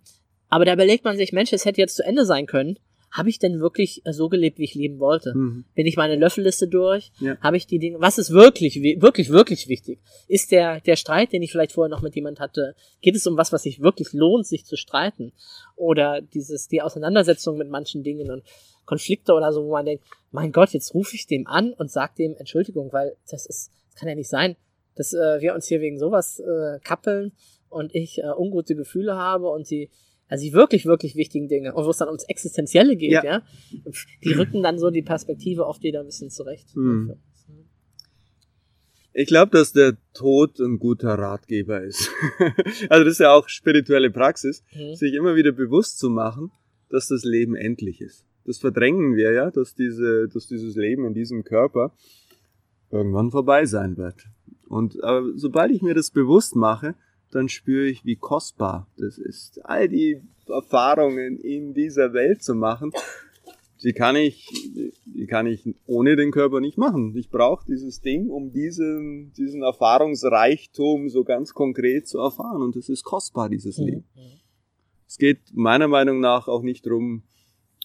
aber 0.48 0.64
da 0.64 0.72
überlegt 0.72 1.04
man 1.04 1.16
sich, 1.16 1.32
Mensch, 1.32 1.52
es 1.52 1.64
hätte 1.64 1.80
jetzt 1.80 1.94
zu 1.94 2.04
Ende 2.04 2.24
sein 2.24 2.46
können 2.46 2.76
habe 3.10 3.28
ich 3.28 3.38
denn 3.38 3.60
wirklich 3.60 4.02
äh, 4.06 4.12
so 4.12 4.28
gelebt, 4.28 4.58
wie 4.58 4.64
ich 4.64 4.74
leben 4.74 4.98
wollte? 5.00 5.32
Mhm. 5.34 5.64
Bin 5.74 5.86
ich 5.86 5.96
meine 5.96 6.16
Löffelliste 6.16 6.68
durch? 6.68 7.10
Ja. 7.20 7.36
Habe 7.40 7.56
ich 7.56 7.66
die 7.66 7.78
Dinge, 7.78 8.00
was 8.00 8.18
ist 8.18 8.30
wirklich, 8.30 8.76
wi- 8.82 9.00
wirklich, 9.02 9.30
wirklich 9.30 9.68
wichtig? 9.68 9.98
Ist 10.28 10.52
der, 10.52 10.80
der 10.80 10.96
Streit, 10.96 11.32
den 11.32 11.42
ich 11.42 11.50
vielleicht 11.50 11.72
vorher 11.72 11.90
noch 11.90 12.02
mit 12.02 12.14
jemand 12.14 12.38
hatte, 12.40 12.74
geht 13.00 13.16
es 13.16 13.26
um 13.26 13.36
was, 13.36 13.52
was 13.52 13.64
sich 13.64 13.80
wirklich 13.80 14.12
lohnt, 14.12 14.46
sich 14.46 14.64
zu 14.64 14.76
streiten? 14.76 15.32
Oder 15.76 16.20
dieses, 16.20 16.68
die 16.68 16.82
Auseinandersetzung 16.82 17.56
mit 17.58 17.68
manchen 17.68 18.02
Dingen 18.02 18.30
und 18.30 18.44
Konflikte 18.84 19.32
oder 19.34 19.52
so, 19.52 19.64
wo 19.64 19.72
man 19.72 19.86
denkt, 19.86 20.04
mein 20.30 20.52
Gott, 20.52 20.70
jetzt 20.70 20.94
rufe 20.94 21.14
ich 21.16 21.26
dem 21.26 21.46
an 21.46 21.72
und 21.72 21.90
sag 21.90 22.14
dem 22.16 22.36
Entschuldigung, 22.36 22.92
weil 22.92 23.16
das 23.30 23.46
ist, 23.46 23.70
das 23.88 23.96
kann 23.96 24.08
ja 24.08 24.14
nicht 24.14 24.28
sein, 24.28 24.56
dass 24.96 25.12
äh, 25.12 25.40
wir 25.40 25.54
uns 25.54 25.66
hier 25.66 25.80
wegen 25.80 25.98
sowas 25.98 26.40
äh, 26.40 26.78
kappeln 26.84 27.32
und 27.68 27.94
ich 27.94 28.18
äh, 28.18 28.26
ungute 28.36 28.74
Gefühle 28.74 29.16
habe 29.16 29.48
und 29.48 29.70
die, 29.70 29.90
also 30.30 30.44
die 30.44 30.52
wirklich, 30.54 30.86
wirklich 30.86 31.16
wichtigen 31.16 31.48
Dinge, 31.48 31.74
und 31.74 31.84
wo 31.84 31.90
es 31.90 31.98
dann 31.98 32.08
ums 32.08 32.24
Existenzielle 32.24 32.96
geht, 32.96 33.10
ja, 33.12 33.24
Ja. 33.24 33.42
die 34.24 34.32
rücken 34.32 34.62
dann 34.62 34.78
so 34.78 34.90
die 34.90 35.02
Perspektive 35.02 35.66
oft 35.66 35.82
wieder 35.82 36.00
ein 36.00 36.06
bisschen 36.06 36.30
zurecht. 36.30 36.68
Hm. 36.74 37.14
Ich 39.12 39.26
glaube, 39.26 39.50
dass 39.50 39.72
der 39.72 39.96
Tod 40.14 40.60
ein 40.60 40.78
guter 40.78 41.14
Ratgeber 41.14 41.82
ist. 41.82 42.08
also 42.88 43.04
das 43.04 43.14
ist 43.14 43.18
ja 43.20 43.32
auch 43.34 43.48
spirituelle 43.48 44.10
Praxis, 44.10 44.62
Mhm. 44.74 44.94
sich 44.94 45.14
immer 45.14 45.34
wieder 45.34 45.52
bewusst 45.52 45.98
zu 45.98 46.08
machen, 46.10 46.52
dass 46.90 47.08
das 47.08 47.24
Leben 47.24 47.56
endlich 47.56 48.00
ist. 48.00 48.24
Das 48.44 48.58
verdrängen 48.58 49.16
wir 49.16 49.32
ja, 49.32 49.50
dass, 49.50 49.74
diese, 49.74 50.28
dass 50.28 50.46
dieses 50.46 50.76
Leben 50.76 51.04
in 51.06 51.14
diesem 51.14 51.42
Körper 51.44 51.92
irgendwann 52.90 53.30
vorbei 53.30 53.66
sein 53.66 53.96
wird. 53.96 54.26
Und 54.68 55.02
aber 55.02 55.26
sobald 55.36 55.72
ich 55.72 55.82
mir 55.82 55.94
das 55.94 56.10
bewusst 56.12 56.54
mache, 56.54 56.94
dann 57.30 57.48
spüre 57.48 57.86
ich, 57.86 58.04
wie 58.04 58.16
kostbar 58.16 58.86
das 58.96 59.18
ist. 59.18 59.64
All 59.64 59.88
die 59.88 60.20
Erfahrungen 60.48 61.38
in 61.38 61.74
dieser 61.74 62.12
Welt 62.12 62.42
zu 62.42 62.54
machen, 62.54 62.92
die 63.82 63.92
kann 63.92 64.16
ich, 64.16 64.46
die 65.06 65.26
kann 65.26 65.46
ich 65.46 65.74
ohne 65.86 66.16
den 66.16 66.32
Körper 66.32 66.60
nicht 66.60 66.76
machen. 66.76 67.16
Ich 67.16 67.30
brauche 67.30 67.64
dieses 67.66 68.00
Ding, 68.00 68.28
um 68.28 68.52
diesen, 68.52 69.32
diesen 69.32 69.62
Erfahrungsreichtum 69.62 71.08
so 71.08 71.24
ganz 71.24 71.54
konkret 71.54 72.06
zu 72.06 72.18
erfahren. 72.18 72.62
Und 72.62 72.76
es 72.76 72.88
ist 72.88 73.04
kostbar, 73.04 73.48
dieses 73.48 73.78
Leben. 73.78 74.04
Mhm. 74.14 74.40
Es 75.06 75.16
geht 75.18 75.38
meiner 75.54 75.88
Meinung 75.88 76.20
nach 76.20 76.46
auch 76.46 76.62
nicht 76.62 76.84
darum, 76.86 77.22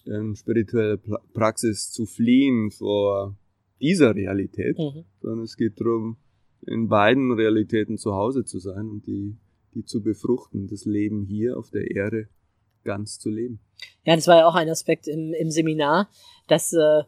ähm, 0.06 0.34
spirituelle 0.36 0.98
Praxis 1.32 1.90
zu 1.90 2.06
fliehen 2.06 2.70
vor 2.70 3.36
dieser 3.80 4.14
Realität, 4.14 4.78
Mhm. 4.78 5.04
sondern 5.20 5.44
es 5.44 5.56
geht 5.56 5.80
darum, 5.80 6.16
in 6.66 6.88
beiden 6.88 7.32
Realitäten 7.32 7.98
zu 7.98 8.14
Hause 8.14 8.44
zu 8.44 8.58
sein 8.58 8.88
und 8.88 9.06
die, 9.06 9.36
die 9.74 9.84
zu 9.84 10.02
befruchten, 10.02 10.66
das 10.66 10.84
Leben 10.84 11.24
hier 11.24 11.58
auf 11.58 11.70
der 11.70 11.90
Erde 11.90 12.28
ganz 12.84 13.18
zu 13.18 13.30
leben. 13.30 13.60
Ja, 14.04 14.14
das 14.14 14.26
war 14.26 14.36
ja 14.36 14.46
auch 14.46 14.54
ein 14.54 14.68
Aspekt 14.68 15.08
im, 15.08 15.34
im 15.34 15.50
Seminar, 15.50 16.08
dass 16.48 16.72
äh, 16.72 17.02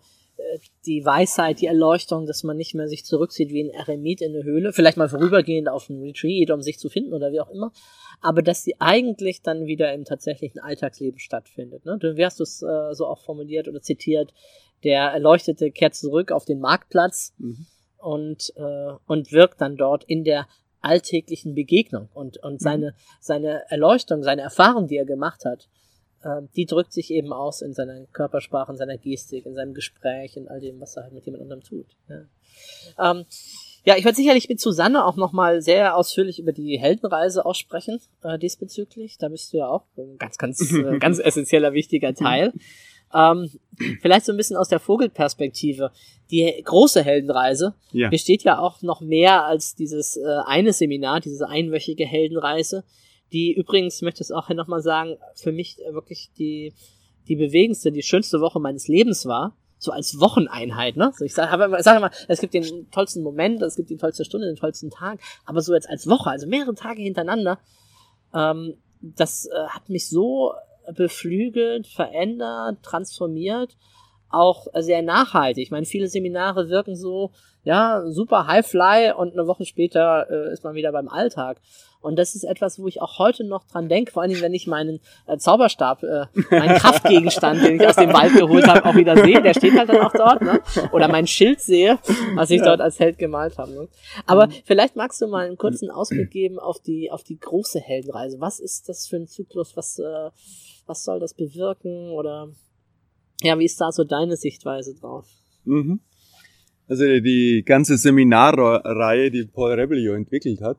die 0.87 1.05
Weisheit, 1.05 1.61
die 1.61 1.67
Erleuchtung, 1.67 2.27
dass 2.27 2.45
man 2.45 2.57
nicht 2.57 2.75
mehr 2.75 2.89
sich 2.89 3.05
zurückzieht 3.05 3.51
wie 3.51 3.65
ein 3.65 3.71
Eremit 3.71 4.21
in 4.21 4.35
eine 4.35 4.45
Höhle, 4.45 4.73
vielleicht 4.73 4.97
mal 4.97 5.09
vorübergehend 5.09 5.69
auf 5.69 5.91
einen 5.91 6.03
Retreat, 6.03 6.51
um 6.51 6.63
sich 6.63 6.79
zu 6.79 6.89
finden 6.89 7.13
oder 7.13 7.33
wie 7.33 7.41
auch 7.41 7.51
immer, 7.51 7.73
aber 8.21 8.43
dass 8.43 8.63
sie 8.63 8.81
eigentlich 8.81 9.43
dann 9.43 9.67
wieder 9.67 9.93
im 9.93 10.05
tatsächlichen 10.05 10.61
Alltagsleben 10.61 11.19
stattfindet. 11.19 11.85
Ne? 11.85 11.99
Du, 11.99 12.17
wie 12.17 12.25
hast 12.25 12.39
du 12.39 12.45
es 12.45 12.63
äh, 12.63 12.95
so 12.95 13.07
auch 13.07 13.21
formuliert 13.21 13.69
oder 13.69 13.83
zitiert? 13.83 14.33
Der 14.85 15.09
Erleuchtete 15.09 15.71
kehrt 15.71 15.95
zurück 15.95 16.31
auf 16.31 16.45
den 16.45 16.61
Marktplatz 16.61 17.35
Mhm. 17.39 17.67
Und, 17.99 18.53
äh, 18.57 18.93
und 19.07 19.33
wirkt 19.33 19.61
dann 19.61 19.77
dort 19.77 20.05
in 20.05 20.25
der 20.25 20.47
alltäglichen 20.81 21.55
Begegnung 21.55 22.09
und, 22.15 22.39
und 22.39 22.61
seine, 22.61 22.95
seine 23.21 23.69
Erleuchtung, 23.71 24.23
seine 24.23 24.43
Erfahrung, 24.43 24.87
die 24.87 24.97
er 24.97 25.05
gemacht 25.05 25.45
hat, 25.45 25.69
äh, 26.23 26.43
die 26.57 26.67
drückt 26.67 26.93
sich 26.93 27.11
eben 27.11 27.33
aus 27.33 27.63
in 27.63 27.75
seiner 27.75 28.05
Körpersprache, 28.13 28.73
in 28.73 28.79
seiner 28.79 28.97
Gestik, 28.97 29.47
in 29.47 29.55
seinem 29.55 29.75
Gespräch, 29.75 30.37
in 30.37 30.49
all 30.49 30.61
dem, 30.61 30.81
was 30.81 30.97
er 30.97 31.05
halt 31.05 31.13
mit 31.13 31.27
jemand 31.27 31.43
anderem 31.43 31.63
tut. 31.63 31.87
Ja, 32.09 33.11
ähm, 33.11 33.25
ja 33.85 33.97
ich 33.97 34.05
werde 34.05 34.17
sicherlich 34.17 34.49
mit 34.49 34.61
Susanne 34.61 35.05
auch 35.05 35.17
nochmal 35.17 35.63
sehr 35.63 35.97
ausführlich 35.97 36.39
über 36.39 36.53
die 36.53 36.79
Heldenreise 36.79 37.45
aussprechen 37.45 38.01
äh, 38.23 38.39
diesbezüglich. 38.39 39.19
Da 39.19 39.29
bist 39.29 39.53
du 39.53 39.59
ja 39.59 39.69
auch 39.69 39.85
ein 39.97 40.19
ganz, 40.19 40.39
ganz, 40.39 40.73
äh, 40.73 40.99
ganz 40.99 41.19
essentieller, 41.19 41.73
wichtiger 41.73 42.15
Teil. 42.15 42.53
Ähm, 43.15 43.51
vielleicht 44.01 44.27
so 44.27 44.33
ein 44.33 44.37
bisschen 44.37 44.57
aus 44.57 44.69
der 44.69 44.81
Vogelperspektive. 44.81 45.91
Die 46.31 46.63
große 46.63 47.03
Heldenreise 47.03 47.75
Ja. 47.93 48.11
besteht 48.11 48.43
ja 48.43 48.59
auch 48.59 48.83
noch 48.83 49.01
mehr 49.01 49.45
als 49.47 49.75
dieses 49.75 50.17
äh, 50.17 50.23
eine 50.47 50.73
Seminar, 50.73 51.21
diese 51.21 51.49
einwöchige 51.49 52.05
Heldenreise, 52.05 52.85
die 53.33 53.53
übrigens, 53.55 53.97
ich 53.97 54.03
möchte 54.03 54.23
es 54.23 54.31
auch 54.31 54.47
hier 54.47 54.57
nochmal 54.57 54.83
sagen, 54.83 55.17
für 55.35 55.53
mich 55.53 55.79
wirklich 55.91 56.31
die, 56.39 56.75
die 57.29 57.37
bewegendste, 57.37 57.93
die 57.93 58.03
schönste 58.03 58.41
Woche 58.41 58.61
meines 58.61 58.89
Lebens 58.89 59.27
war. 59.27 59.55
So 59.81 59.93
als 59.93 60.19
Wocheneinheit, 60.19 60.97
ne? 60.97 61.13
So 61.17 61.25
ich 61.25 61.35
sage 61.35 61.83
sag 61.83 61.97
immer, 61.99 62.11
es 62.27 62.41
gibt 62.41 62.53
den 62.53 62.91
tollsten 62.91 63.23
Moment, 63.23 63.63
es 63.63 63.77
gibt 63.77 63.91
die 63.91 63.97
tollste 63.97 64.25
Stunde, 64.25 64.49
den 64.49 64.57
tollsten 64.57 64.91
Tag, 64.91 65.21
aber 65.47 65.61
so 65.61 65.73
jetzt 65.73 65.89
als 65.89 66.09
Woche, 66.09 66.31
also 66.31 66.49
mehrere 66.49 66.75
Tage 66.75 67.01
hintereinander, 67.01 67.61
ähm, 68.35 68.75
das 69.01 69.47
äh, 69.47 69.69
hat 69.69 69.89
mich 69.89 70.09
so 70.09 70.53
beflügelt, 70.95 71.87
verändert, 71.87 72.83
transformiert, 72.83 73.77
auch 74.31 74.67
sehr 74.75 75.03
nachhaltig. 75.03 75.65
Ich 75.65 75.71
meine, 75.71 75.87
viele 75.87 76.09
Seminare 76.09 76.69
wirken 76.69 76.97
so, 76.97 77.31
ja, 77.65 78.03
super 78.07 78.47
Highfly 78.47 79.13
und 79.17 79.33
eine 79.33 79.47
Woche 79.47 79.65
später 79.65 80.27
äh, 80.31 80.53
ist 80.53 80.65
man 80.65 80.75
wieder 80.75 80.93
beim 80.93 81.09
Alltag. 81.09 81.61
Und 82.01 82.17
das 82.17 82.37
ist 82.37 82.45
etwas, 82.45 82.79
wo 82.79 82.87
ich 82.87 83.03
auch 83.03 83.19
heute 83.19 83.43
noch 83.45 83.65
dran 83.65 83.89
denke, 83.89 84.13
vor 84.13 84.23
allem 84.23 84.41
wenn 84.41 84.55
ich 84.55 84.69
meinen 84.69 85.01
äh, 85.27 85.37
Zauberstab, 85.37 86.03
äh, 86.05 86.27
meinen 86.51 86.79
Kraftgegenstand, 86.79 87.63
den 87.65 87.81
ich 87.81 87.87
aus 87.87 87.97
dem 87.97 88.13
Wald 88.13 88.35
geholt 88.35 88.69
habe, 88.69 88.85
auch 88.85 88.95
wieder 88.95 89.17
sehe. 89.17 89.43
Der 89.43 89.53
steht 89.53 89.77
halt 89.77 89.89
dann 89.89 90.03
auch 90.03 90.13
dort, 90.13 90.41
ne? 90.41 90.61
Oder 90.93 91.09
mein 91.09 91.27
Schild 91.27 91.61
sehe, 91.61 91.99
was 92.37 92.51
ich 92.51 92.63
dort 92.63 92.81
als 92.81 93.01
Held 93.01 93.19
gemalt 93.19 93.59
habe. 93.59 93.73
Ne? 93.73 93.89
Aber 94.27 94.49
vielleicht 94.65 94.95
magst 94.95 95.21
du 95.21 95.27
mal 95.27 95.47
einen 95.47 95.59
kurzen 95.59 95.91
Ausblick 95.91 96.31
geben 96.31 96.61
auf 96.61 96.79
die 96.79 97.11
auf 97.11 97.25
die 97.25 97.39
große 97.39 97.81
Heldenreise. 97.81 98.41
Was 98.41 98.61
ist 98.61 98.89
das 98.89 99.09
für 99.09 99.17
ein 99.17 99.27
Zyklus? 99.27 99.77
Was 99.77 99.99
äh, 99.99 100.31
was 100.89 101.05
soll 101.05 101.21
das 101.21 101.35
bewirken? 101.35 102.11
Oder 102.11 102.49
ja, 103.43 103.59
wie 103.59 103.65
ist 103.65 103.81
da 103.81 103.93
so 103.93 104.05
deine 104.05 104.37
Sichtweise 104.37 104.95
drauf? 104.95 105.29
Mhm. 105.65 106.01
Also 106.89 107.05
die 107.05 107.63
ganze 107.67 107.99
Seminarreihe, 107.99 109.31
die 109.31 109.45
Paul 109.45 109.73
Rebellion 109.73 110.17
entwickelt 110.17 110.63
hat, 110.63 110.79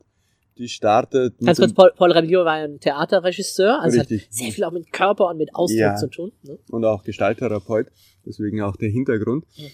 die 0.58 0.68
startet 0.68 1.38
Ganz 1.38 1.58
kurz, 1.58 1.72
Paul, 1.72 1.92
Paul 1.96 2.12
Rebillot 2.12 2.44
war 2.44 2.52
ein 2.54 2.80
Theaterregisseur, 2.80 3.80
also 3.80 3.98
Richtig. 3.98 4.24
hat 4.24 4.32
sehr 4.34 4.52
viel 4.52 4.64
auch 4.64 4.72
mit 4.72 4.92
Körper 4.92 5.28
und 5.28 5.38
mit 5.38 5.54
Ausdruck 5.54 5.78
Ja. 5.80 5.94
zu 5.94 6.08
tun. 6.08 6.32
Ne? 6.42 6.58
und 6.70 6.84
auch 6.84 7.02
Gestalttherapeut, 7.04 7.86
deswegen 8.26 8.60
auch 8.60 8.76
der 8.76 8.90
Hintergrund. 8.90 9.46
Mhm. 9.56 9.64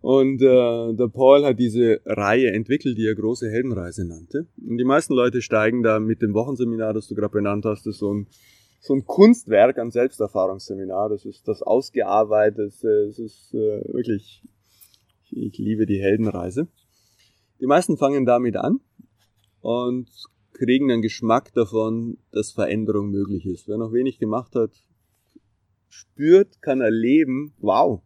Und 0.00 0.40
äh, 0.42 0.94
der 0.94 1.08
Paul 1.12 1.44
hat 1.44 1.58
diese 1.58 2.00
Reihe 2.04 2.52
entwickelt, 2.52 2.96
die 2.96 3.06
er 3.06 3.16
große 3.16 3.50
Heldenreise 3.50 4.06
nannte. 4.06 4.46
Und 4.64 4.78
die 4.78 4.84
meisten 4.84 5.12
Leute 5.12 5.42
steigen 5.42 5.82
da 5.82 5.98
mit 5.98 6.22
dem 6.22 6.34
Wochenseminar, 6.34 6.94
das 6.94 7.08
du 7.08 7.16
gerade 7.16 7.32
benannt 7.32 7.64
hast, 7.64 7.84
das 7.84 7.98
so 7.98 8.14
ein, 8.14 8.28
so 8.80 8.94
ein 8.94 9.04
Kunstwerk, 9.04 9.78
ein 9.78 9.90
Selbsterfahrungsseminar. 9.90 11.08
Das 11.08 11.24
ist 11.24 11.48
das 11.48 11.62
ausgearbeitete, 11.62 12.88
es 13.08 13.18
ist 13.18 13.54
äh, 13.54 13.82
wirklich, 13.92 14.42
ich, 15.24 15.36
ich 15.36 15.58
liebe 15.58 15.86
die 15.86 16.00
Heldenreise. 16.00 16.68
Die 17.60 17.66
meisten 17.66 17.96
fangen 17.96 18.24
damit 18.24 18.56
an 18.56 18.80
und 19.60 20.08
kriegen 20.52 20.90
einen 20.90 21.02
Geschmack 21.02 21.52
davon, 21.54 22.18
dass 22.32 22.52
Veränderung 22.52 23.10
möglich 23.10 23.46
ist. 23.46 23.68
Wer 23.68 23.78
noch 23.78 23.92
wenig 23.92 24.18
gemacht 24.18 24.54
hat, 24.54 24.72
spürt, 25.88 26.60
kann 26.62 26.80
erleben, 26.80 27.54
wow, 27.58 28.02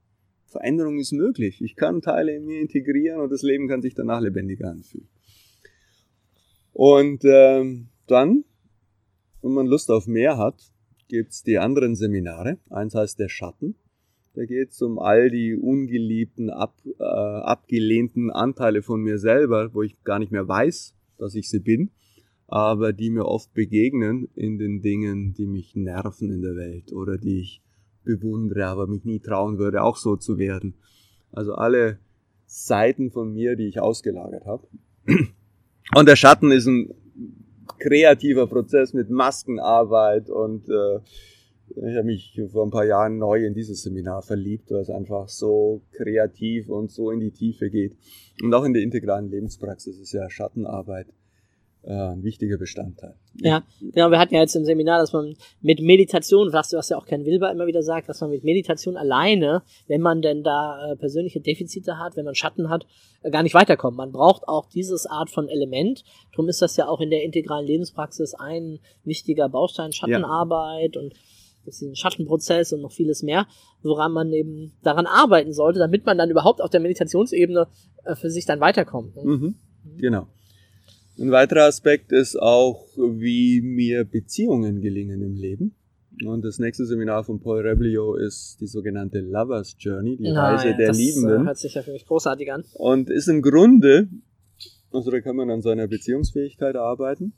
Veränderung 0.47 0.99
ist 0.99 1.13
möglich. 1.13 1.63
Ich 1.63 1.77
kann 1.77 2.03
Teile 2.03 2.35
in 2.37 2.45
mir 2.45 2.61
integrieren 2.61 3.21
und 3.21 3.33
das 3.33 3.43
Leben 3.43 3.69
kann 3.69 3.83
sich 3.83 3.95
danach 3.95 4.21
lebendiger 4.21 4.71
anfühlen. 4.71 5.09
Und 6.73 7.25
ähm, 7.25 7.89
dann, 8.07 8.45
wenn 9.43 9.53
man 9.53 9.67
Lust 9.67 9.91
auf 9.91 10.07
mehr 10.07 10.39
hat, 10.39 10.73
gibt's 11.09 11.43
die 11.43 11.59
anderen 11.59 11.95
Seminare. 11.95 12.59
Eins 12.71 12.95
heißt 12.95 13.19
der 13.19 13.29
Schatten. 13.29 13.75
Da 14.35 14.47
geht's 14.47 14.81
um 14.81 14.99
all 14.99 15.31
die 15.31 15.55
ungeliebten, 15.55 16.49
ab, 16.49 16.75
äh, 16.99 17.03
abgelehnten 17.03 18.31
Anteile 18.31 18.81
von 18.81 19.03
mir 19.03 19.19
selber, 19.19 19.75
wo 19.75 19.83
ich 19.83 20.03
gar 20.05 20.19
nicht 20.19 20.33
mehr 20.33 20.49
weiß, 20.49 20.95
dass 21.19 21.35
ich 21.35 21.51
sie 21.51 21.61
bin, 21.61 21.91
aber 22.47 22.95
die 22.95 23.11
mir 23.11 23.27
oft 23.27 23.53
begegnen 23.53 24.29
in 24.35 24.59
den 24.59 24.81
Dingen, 24.81 25.35
die 25.35 25.47
mich 25.47 25.77
nerven 25.77 26.31
in 26.31 26.41
der 26.41 26.57
Welt 26.57 26.93
oder 26.93 27.19
die 27.19 27.41
ich 27.41 27.63
bewundere, 28.05 28.67
aber 28.67 28.87
mich 28.87 29.05
nie 29.05 29.21
trauen 29.21 29.59
würde, 29.59 29.83
auch 29.83 29.97
so 29.97 30.17
zu 30.17 30.39
werden. 30.39 30.75
Also 31.31 31.55
alle 31.55 31.99
Seiten 32.47 33.11
von 33.11 33.33
mir, 33.35 33.55
die 33.57 33.67
ich 33.67 33.81
ausgelagert 33.81 34.47
habe. 34.47 34.67
Und 35.95 36.09
der 36.09 36.17
Schatten 36.17 36.51
ist 36.51 36.67
ein 36.67 36.95
kreativer 37.79 38.47
Prozess 38.47 38.93
mit 38.93 39.11
Maskenarbeit 39.11 40.31
und 40.31 40.69
äh, 40.69 41.01
ich 41.75 41.97
habe 41.97 42.05
mich 42.05 42.39
vor 42.51 42.67
ein 42.67 42.71
paar 42.71 42.85
Jahren 42.85 43.19
neu 43.19 43.47
in 43.47 43.55
dieses 43.55 43.83
Seminar 43.83 44.23
verliebt, 44.23 44.71
weil 44.71 44.83
es 44.83 44.91
einfach 44.91 45.29
so 45.29 45.83
kreativ 45.93 46.69
und 46.69 46.91
so 46.91 47.11
in 47.11 47.21
die 47.21 47.31
Tiefe 47.31 47.71
geht. 47.71 47.97
Und 48.43 48.53
auch 48.53 48.65
in 48.65 48.75
der 48.75 48.83
integralen 48.83 49.31
Lebenspraxis 49.31 49.99
ist 49.99 50.13
ja 50.13 50.29
Schattenarbeit 50.29 51.07
äh, 51.85 51.93
ein 51.93 52.23
wichtiger 52.23 52.59
Bestandteil. 52.59 53.15
Ja, 53.35 53.63
genau, 53.81 54.11
wir 54.11 54.19
hatten 54.19 54.35
ja 54.35 54.41
jetzt 54.41 54.55
im 54.55 54.65
Seminar, 54.65 54.99
dass 54.99 55.13
man 55.13 55.35
mit 55.61 55.81
Meditation, 55.81 56.53
was, 56.53 56.73
was 56.73 56.91
ja 56.91 56.99
auch 56.99 57.07
Ken 57.07 57.25
Wilber 57.25 57.51
immer 57.51 57.67
wieder 57.67 57.83
sagt, 57.83 58.09
dass 58.09 58.21
man 58.21 58.31
mit 58.31 58.45
Meditation 58.45 58.97
alleine, 58.97 59.63
wenn 59.89 60.01
man 60.01 60.23
denn 60.23 60.43
da 60.43 60.93
äh, 60.93 60.97
persönliche 60.97 61.41
Defizite 61.41 61.99
hat, 61.99 62.17
wenn 62.17 62.25
man 62.25 62.35
Schatten 62.35 62.69
hat, 62.69 62.87
äh, 63.23 63.31
gar 63.31 63.43
nicht 63.43 63.55
weiterkommt. 63.55 63.97
Man 63.97 64.13
braucht 64.13 64.47
auch 64.47 64.69
dieses 64.69 65.07
Art 65.07 65.31
von 65.31 65.49
Element. 65.49 66.05
Darum 66.33 66.49
ist 66.49 66.63
das 66.63 66.77
ja 66.77 66.89
auch 66.89 67.01
in 67.01 67.11
der 67.11 67.25
integralen 67.25 67.67
Lebenspraxis 67.67 68.35
ein 68.35 68.79
wichtiger 69.05 69.49
Baustein, 69.49 69.93
Schattenarbeit 69.93 70.97
und 70.97 71.15
diesen 71.67 71.95
Schattenprozess 71.97 72.73
und 72.73 72.83
noch 72.83 72.93
vieles 72.93 73.23
mehr, 73.23 73.47
woran 73.83 74.13
man 74.13 74.33
eben 74.33 74.73
daran 74.83 75.07
arbeiten 75.07 75.53
sollte, 75.53 75.79
damit 75.79 76.05
man 76.07 76.19
dann 76.19 76.31
überhaupt 76.31 76.61
auf 76.61 76.71
der 76.71 76.81
Meditationsebene 76.81 77.67
äh, 78.05 78.15
für 78.15 78.31
sich 78.31 78.45
dann 78.47 78.61
weiterkommt. 78.61 79.17
ne? 79.17 79.23
Mhm, 79.25 79.55
genau. 79.97 80.27
Ein 81.19 81.31
weiterer 81.31 81.65
Aspekt 81.65 82.11
ist 82.13 82.37
auch, 82.41 82.87
wie 82.97 83.61
mir 83.63 84.05
Beziehungen 84.05 84.81
gelingen 84.81 85.23
im 85.23 85.35
Leben. 85.37 85.75
Und 86.25 86.45
das 86.45 86.59
nächste 86.59 86.85
Seminar 86.87 87.25
von 87.25 87.41
Paul 87.41 87.61
Reblio 87.61 88.15
ist 88.17 88.59
die 88.61 88.67
sogenannte 88.67 89.21
Lovers 89.21 89.77
Journey, 89.79 90.17
die 90.17 90.31
Na 90.31 90.51
Reise 90.55 90.75
der 90.77 90.89
das, 90.89 90.99
Äh, 90.99 91.01
Liebenden. 91.03 91.47
hört 91.47 91.59
sich 91.59 91.75
ja 91.75 91.83
für 91.83 91.93
mich 91.93 92.07
großartig 92.07 92.53
an. 92.53 92.65
Und 92.75 93.11
ist 93.11 93.29
im 93.29 93.43
Grunde, 93.43 94.09
also 94.91 95.11
da 95.11 95.21
kann 95.21 95.37
man 95.37 95.51
an 95.51 95.63
seiner 95.63 95.87
Beziehungsfähigkeit 95.89 96.77
arbeiten, 96.77 97.33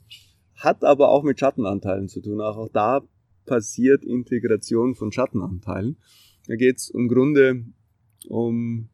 hat 0.55 0.83
aber 0.83 1.09
auch 1.09 1.23
mit 1.23 1.39
Schattenanteilen 1.39 2.07
zu 2.07 2.21
tun. 2.21 2.41
Auch, 2.41 2.57
auch 2.57 2.69
da 2.69 3.01
passiert 3.45 4.03
Integration 4.03 4.95
von 4.95 5.11
Schattenanteilen. 5.11 5.97
Da 6.47 6.55
geht 6.55 6.77
es 6.77 6.89
im 6.89 7.07
Grunde 7.07 7.65
um 8.27 8.89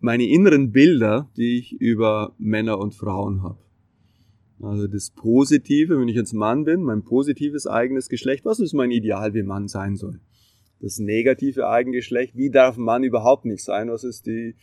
meine 0.00 0.28
inneren 0.28 0.70
Bilder, 0.70 1.30
die 1.36 1.58
ich 1.58 1.72
über 1.80 2.34
Männer 2.38 2.78
und 2.78 2.94
Frauen 2.94 3.42
habe. 3.42 3.58
Also 4.60 4.86
das 4.88 5.10
Positive, 5.10 6.00
wenn 6.00 6.08
ich 6.08 6.16
jetzt 6.16 6.32
Mann 6.32 6.64
bin, 6.64 6.82
mein 6.82 7.02
positives 7.02 7.66
eigenes 7.66 8.08
Geschlecht, 8.08 8.44
was 8.44 8.58
ist 8.58 8.74
mein 8.74 8.90
Ideal, 8.90 9.34
wie 9.34 9.42
Mann 9.42 9.68
sein 9.68 9.96
soll? 9.96 10.20
Das 10.80 10.98
negative 10.98 11.68
Eigengeschlecht, 11.68 12.36
wie 12.36 12.50
darf 12.50 12.76
Mann 12.76 13.04
überhaupt 13.04 13.44
nicht 13.44 13.62
sein? 13.62 13.88
Was 13.88 14.04
ist 14.04 14.26
die, 14.26 14.56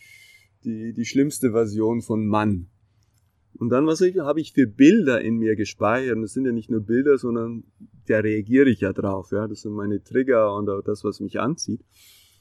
die, 0.64 0.92
die 0.92 1.04
schlimmste 1.04 1.52
Version 1.52 2.02
von 2.02 2.26
Mann? 2.26 2.68
Und 3.58 3.70
dann, 3.70 3.86
was 3.86 4.02
ich, 4.02 4.18
habe 4.18 4.40
ich 4.40 4.52
für 4.52 4.66
Bilder 4.66 5.22
in 5.22 5.36
mir 5.36 5.56
gespeichert? 5.56 6.16
Und 6.16 6.22
das 6.22 6.34
sind 6.34 6.44
ja 6.44 6.52
nicht 6.52 6.70
nur 6.70 6.80
Bilder, 6.80 7.16
sondern 7.16 7.64
da 8.06 8.18
reagiere 8.18 8.68
ich 8.68 8.80
ja 8.80 8.92
drauf. 8.92 9.30
Ja? 9.32 9.48
Das 9.48 9.62
sind 9.62 9.72
meine 9.72 10.02
Trigger 10.02 10.54
und 10.54 10.68
auch 10.68 10.82
das, 10.82 11.04
was 11.04 11.20
mich 11.20 11.40
anzieht. 11.40 11.80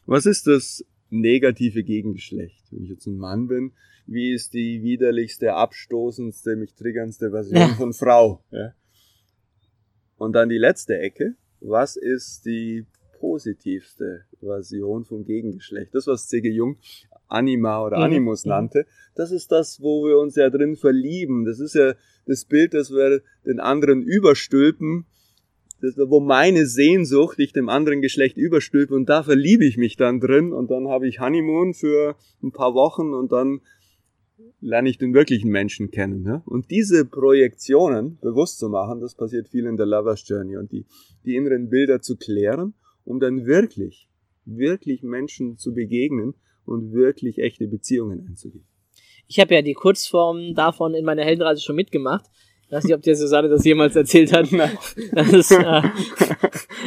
Was 0.06 0.26
ist 0.26 0.48
das 0.48 0.86
negative 1.10 1.84
Gegengeschlecht? 1.84 2.64
Wenn 2.72 2.84
ich 2.84 2.90
jetzt 2.90 3.06
ein 3.08 3.18
Mann 3.18 3.48
bin, 3.48 3.72
wie 4.08 4.32
ist 4.34 4.54
die 4.54 4.84
widerlichste, 4.84 5.54
abstoßendste, 5.54 6.56
mich 6.56 6.74
triggerndste 6.76 7.32
Version 7.32 7.58
Ja. 7.60 7.68
von 7.76 7.94
Frau? 7.94 8.44
Ja? 8.52 8.74
Und 10.18 10.34
dann 10.34 10.50
die 10.50 10.58
letzte 10.58 10.98
Ecke. 10.98 11.36
Was 11.62 11.96
ist 11.96 12.46
die 12.46 12.86
positivste 13.20 14.26
Version 14.40 15.06
vom 15.06 15.26
Gegengeschlecht? 15.26 15.94
Das, 15.96 16.06
was 16.08 16.28
C.G. 16.28 16.50
Jung 16.50 16.78
Anima 17.28 17.84
oder 17.84 17.98
Mhm. 17.98 18.04
Animus 18.04 18.46
Mhm. 18.46 18.50
nannte, 18.50 18.86
das 19.16 19.32
ist 19.32 19.52
das, 19.52 19.82
wo 19.82 20.06
wir 20.06 20.20
uns 20.20 20.36
ja 20.36 20.50
drin 20.52 20.76
verlieben. 20.76 21.44
Das 21.46 21.60
ist 21.60 21.74
ja 21.74 21.96
das 22.28 22.46
Bild, 22.46 22.74
das 22.76 22.92
wir 22.92 23.22
den 23.46 23.60
anderen 23.60 24.04
überstülpen, 24.04 25.06
das, 25.82 25.98
wo 25.98 26.20
meine 26.20 26.66
Sehnsucht 26.66 27.40
ich 27.40 27.54
dem 27.54 27.70
anderen 27.70 28.02
Geschlecht 28.02 28.38
überstülpe 28.38 28.96
und 28.96 29.10
da 29.10 29.24
verliebe 29.24 29.66
ich 29.66 29.78
mich 29.78 29.98
dann 29.98 30.20
drin 30.20 30.54
und 30.54 30.72
dann 30.72 30.88
habe 30.88 31.08
ich 31.08 31.20
Honeymoon 31.20 31.74
für 31.74 32.16
ein 32.42 32.52
paar 32.52 32.74
Wochen 32.74 33.14
und 33.14 33.32
dann 33.32 33.62
lerne 34.62 34.90
ich 34.90 34.98
den 34.98 35.14
wirklichen 35.14 35.50
Menschen 35.50 35.92
kennen. 35.92 36.24
Ne? 36.24 36.42
Und 36.46 36.72
diese 36.72 37.06
Projektionen 37.06 38.18
bewusst 38.20 38.60
zu 38.60 38.70
machen, 38.70 39.00
das 39.00 39.16
passiert 39.16 39.48
viel 39.50 39.66
in 39.66 39.78
der 39.78 39.86
Lover's 39.86 40.28
Journey 40.28 40.58
und 40.58 40.72
die, 40.72 40.86
die 41.26 41.36
inneren 41.36 41.70
Bilder 41.70 42.02
zu 42.02 42.18
klären, 42.18 42.74
um 43.04 43.20
dann 43.20 43.46
wirklich, 43.46 44.10
wirklich 44.46 45.04
Menschen 45.04 45.58
zu 45.58 45.74
begegnen 45.74 46.34
und 46.66 46.94
wirklich 46.94 47.40
echte 47.40 47.68
Beziehungen 47.68 48.26
einzugehen. 48.28 48.66
Ich 49.28 49.40
habe 49.40 49.56
ja 49.56 49.62
die 49.62 49.74
Kurzform 49.74 50.54
davon 50.54 50.94
in 50.94 51.06
meiner 51.06 51.24
Heldenreise 51.24 51.62
schon 51.62 51.76
mitgemacht. 51.76 52.26
Ich 52.68 52.72
weiß 52.72 52.84
nicht, 52.86 52.96
ob 52.96 53.02
dir 53.04 53.16
Susanne 53.16 53.48
das 53.48 53.64
jemals 53.64 53.96
erzählt 53.96 54.34
hat. 54.34 54.48
Ist, 55.32 55.52
äh, 55.52 55.82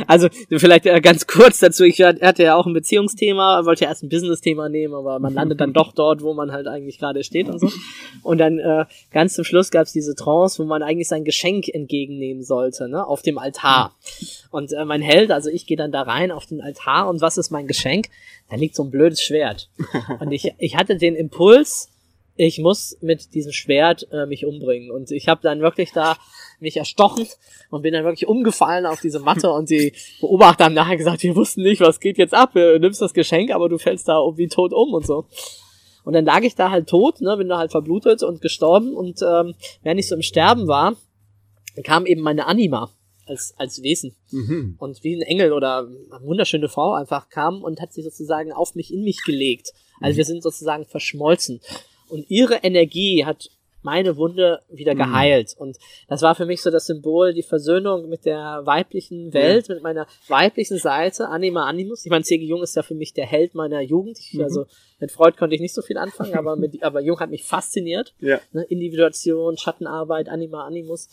also 0.08 0.28
vielleicht 0.50 0.86
äh, 0.86 1.00
ganz 1.00 1.26
kurz 1.26 1.60
dazu. 1.60 1.84
Ich 1.84 2.02
hatte 2.02 2.42
ja 2.42 2.56
auch 2.56 2.66
ein 2.66 2.72
Beziehungsthema, 2.72 3.64
wollte 3.64 3.84
ja 3.84 3.90
erst 3.90 4.02
ein 4.02 4.08
Business-Thema 4.08 4.68
nehmen, 4.68 4.94
aber 4.94 5.20
man 5.20 5.32
landet 5.32 5.60
dann 5.60 5.72
doch 5.72 5.92
dort, 5.92 6.22
wo 6.22 6.34
man 6.34 6.50
halt 6.50 6.66
eigentlich 6.66 6.98
gerade 6.98 7.22
steht 7.22 7.48
und 7.48 7.60
so. 7.60 7.70
Und 8.24 8.38
dann 8.38 8.58
äh, 8.58 8.86
ganz 9.12 9.34
zum 9.34 9.44
Schluss 9.44 9.70
gab 9.70 9.86
es 9.86 9.92
diese 9.92 10.16
Trance, 10.16 10.62
wo 10.62 10.66
man 10.66 10.82
eigentlich 10.82 11.08
sein 11.08 11.24
Geschenk 11.24 11.68
entgegennehmen 11.68 12.42
sollte, 12.42 12.88
ne, 12.88 13.06
auf 13.06 13.22
dem 13.22 13.38
Altar. 13.38 13.94
Und 14.50 14.72
äh, 14.72 14.84
mein 14.84 15.00
Held, 15.00 15.30
also 15.30 15.48
ich 15.48 15.66
gehe 15.66 15.76
dann 15.76 15.92
da 15.92 16.02
rein 16.02 16.32
auf 16.32 16.46
den 16.46 16.60
Altar 16.60 17.08
und 17.08 17.20
was 17.20 17.38
ist 17.38 17.50
mein 17.50 17.68
Geschenk? 17.68 18.08
Da 18.50 18.56
liegt 18.56 18.74
so 18.74 18.82
ein 18.82 18.90
blödes 18.90 19.22
Schwert. 19.22 19.68
Und 20.20 20.32
ich, 20.32 20.54
ich 20.58 20.76
hatte 20.76 20.96
den 20.96 21.14
Impuls, 21.14 21.90
ich 22.38 22.58
muss 22.60 22.96
mit 23.00 23.34
diesem 23.34 23.52
Schwert 23.52 24.06
äh, 24.12 24.26
mich 24.26 24.46
umbringen. 24.46 24.90
Und 24.92 25.10
ich 25.10 25.26
habe 25.28 25.40
dann 25.42 25.60
wirklich 25.60 25.92
da 25.92 26.16
mich 26.60 26.76
erstochen 26.76 27.26
und 27.70 27.82
bin 27.82 27.92
dann 27.92 28.04
wirklich 28.04 28.28
umgefallen 28.28 28.86
auf 28.86 29.00
diese 29.00 29.18
Matte 29.18 29.50
und 29.50 29.70
die 29.70 29.92
Beobachter 30.20 30.64
haben 30.64 30.74
nachher 30.74 30.96
gesagt, 30.96 31.22
wir 31.22 31.36
wussten 31.36 31.62
nicht, 31.62 31.80
was 31.80 32.00
geht 32.00 32.16
jetzt 32.16 32.34
ab, 32.34 32.52
du 32.54 32.78
nimmst 32.78 33.02
das 33.02 33.12
Geschenk, 33.12 33.50
aber 33.50 33.68
du 33.68 33.78
fällst 33.78 34.08
da 34.08 34.18
wie 34.36 34.48
tot 34.48 34.72
um 34.72 34.94
und 34.94 35.04
so. 35.06 35.26
Und 36.04 36.14
dann 36.14 36.24
lag 36.24 36.42
ich 36.42 36.54
da 36.54 36.70
halt 36.70 36.88
tot, 36.88 37.20
ne, 37.20 37.36
bin 37.36 37.48
da 37.48 37.58
halt 37.58 37.70
verblutet 37.72 38.22
und 38.22 38.40
gestorben 38.40 38.94
und 38.94 39.20
ähm, 39.22 39.54
während 39.82 40.00
ich 40.00 40.08
so 40.08 40.14
im 40.14 40.22
Sterben 40.22 40.66
war, 40.68 40.96
kam 41.84 42.06
eben 42.06 42.22
meine 42.22 42.46
Anima 42.46 42.90
als, 43.26 43.54
als 43.56 43.82
Wesen 43.82 44.14
Mhm. 44.30 44.76
und 44.78 45.02
wie 45.04 45.14
ein 45.14 45.22
Engel 45.22 45.52
oder 45.52 45.88
eine 46.10 46.26
wunderschöne 46.26 46.68
Frau 46.68 46.92
einfach 46.92 47.28
kam 47.28 47.62
und 47.62 47.80
hat 47.80 47.92
sich 47.92 48.04
sozusagen 48.04 48.52
auf 48.52 48.74
mich 48.74 48.92
in 48.92 49.02
mich 49.02 49.22
gelegt. 49.24 49.72
Also 50.00 50.16
wir 50.16 50.24
sind 50.24 50.42
sozusagen 50.42 50.84
verschmolzen. 50.86 51.60
Und 52.08 52.30
ihre 52.30 52.56
Energie 52.56 53.24
hat 53.24 53.50
meine 53.82 54.16
Wunde 54.16 54.60
wieder 54.68 54.94
Mhm. 54.94 54.98
geheilt. 54.98 55.54
Und 55.56 55.78
das 56.08 56.20
war 56.22 56.34
für 56.34 56.46
mich 56.46 56.60
so 56.62 56.70
das 56.70 56.86
Symbol, 56.86 57.32
die 57.32 57.44
Versöhnung 57.44 58.08
mit 58.08 58.24
der 58.24 58.62
weiblichen 58.64 59.32
Welt, 59.32 59.68
mit 59.68 59.82
meiner 59.82 60.06
weiblichen 60.26 60.78
Seite, 60.78 61.28
Anima 61.28 61.64
Animus. 61.66 62.04
Ich 62.04 62.10
meine, 62.10 62.24
C.G. 62.24 62.44
Jung 62.44 62.62
ist 62.62 62.74
ja 62.74 62.82
für 62.82 62.96
mich 62.96 63.12
der 63.14 63.24
Held 63.26 63.54
meiner 63.54 63.80
Jugend. 63.80 64.18
Ich, 64.18 64.34
Mhm. 64.34 64.42
Also 64.42 64.66
mit 64.98 65.12
Freud 65.12 65.36
konnte 65.38 65.54
ich 65.54 65.60
nicht 65.60 65.74
so 65.74 65.82
viel 65.82 65.96
anfangen, 65.96 66.34
aber, 66.34 66.56
mit, 66.56 66.82
aber 66.82 67.00
Jung 67.00 67.20
hat 67.20 67.30
mich 67.30 67.44
fasziniert. 67.44 68.14
Ja. 68.18 68.40
Ne? 68.52 68.64
Individuation, 68.64 69.56
Schattenarbeit, 69.56 70.28
Anima 70.28 70.66
Animus. 70.66 71.08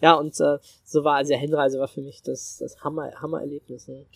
Ja, 0.00 0.14
und 0.14 0.38
äh, 0.40 0.58
so 0.84 1.04
war 1.04 1.16
also 1.16 1.34
Heldenreise 1.34 1.78
war 1.78 1.88
für 1.88 2.00
mich 2.00 2.22
das, 2.22 2.56
das 2.58 2.80
Hammer, 2.82 3.12
Hammererlebnis. 3.20 3.86
Ne? 3.88 4.06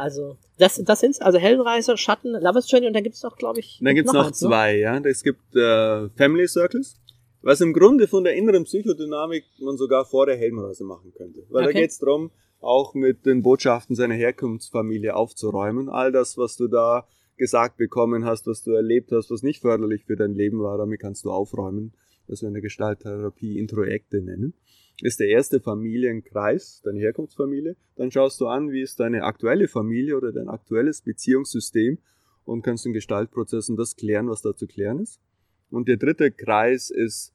Also, 0.00 0.36
das, 0.58 0.82
das 0.84 1.00
sind's, 1.00 1.20
also 1.20 1.38
Heldenreise, 1.38 1.96
Schatten, 1.96 2.32
Lovers 2.32 2.70
Journey 2.70 2.86
und 2.86 2.94
dann 2.94 3.02
gibt's 3.04 3.22
noch, 3.22 3.36
glaube 3.36 3.60
ich, 3.60 3.80
Dann 3.82 3.94
gibt's 3.94 4.12
noch, 4.12 4.26
eins, 4.26 4.40
ne? 4.40 4.48
zwei, 4.48 4.76
ja. 4.78 4.98
Es 4.98 5.22
gibt 5.22 5.54
äh, 5.54 6.08
Family 6.16 6.48
Circles, 6.48 6.96
was 7.42 7.60
im 7.60 7.72
Grunde 7.72 8.08
von 8.08 8.24
der 8.24 8.34
inneren 8.34 8.64
Psychodynamik 8.64 9.44
man 9.60 9.76
sogar 9.76 10.04
vor 10.04 10.26
der 10.26 10.36
Heldenreise 10.36 10.84
machen 10.84 11.12
könnte. 11.16 11.40
Weil 11.50 11.64
Okay. 11.64 11.74
da 11.74 11.80
geht's 11.80 11.98
drum, 11.98 12.30
auch 12.60 12.94
mit 12.94 13.24
den 13.26 13.42
Botschaften 13.42 13.94
seiner 13.96 14.14
Herkunftsfamilie 14.14 15.14
aufzuräumen. 15.14 15.88
All 15.88 16.12
das, 16.12 16.36
was 16.36 16.56
du 16.56 16.68
da 16.68 17.06
gesagt 17.36 17.78
bekommen 17.78 18.24
hast, 18.24 18.46
was 18.46 18.62
du 18.62 18.72
erlebt 18.72 19.12
hast, 19.12 19.30
was 19.30 19.42
nicht 19.42 19.60
förderlich 19.60 20.04
für 20.04 20.16
dein 20.16 20.34
Leben 20.34 20.60
war, 20.60 20.76
damit 20.76 21.00
kannst 21.00 21.24
du 21.24 21.30
aufräumen, 21.30 21.92
was 22.26 22.42
wir 22.42 22.48
in 22.48 22.54
der 22.54 22.62
Gestalttherapie 22.62 23.58
Introjekte 23.58 24.20
nennen. 24.20 24.52
Ist 25.02 25.20
der 25.20 25.28
erste 25.28 25.60
Familienkreis, 25.60 26.82
deine 26.84 27.00
Herkunftsfamilie. 27.00 27.76
Dann 27.96 28.10
schaust 28.10 28.40
du 28.40 28.46
an, 28.46 28.70
wie 28.70 28.82
ist 28.82 29.00
deine 29.00 29.24
aktuelle 29.24 29.66
Familie 29.66 30.16
oder 30.16 30.32
dein 30.32 30.48
aktuelles 30.48 31.00
Beziehungssystem 31.02 31.98
und 32.44 32.62
kannst 32.62 32.84
in 32.84 32.92
Gestaltprozessen 32.92 33.76
das 33.76 33.96
klären, 33.96 34.28
was 34.28 34.42
da 34.42 34.54
zu 34.54 34.66
klären 34.66 34.98
ist. 35.00 35.20
Und 35.70 35.88
der 35.88 35.96
dritte 35.96 36.30
Kreis 36.30 36.90
ist 36.90 37.32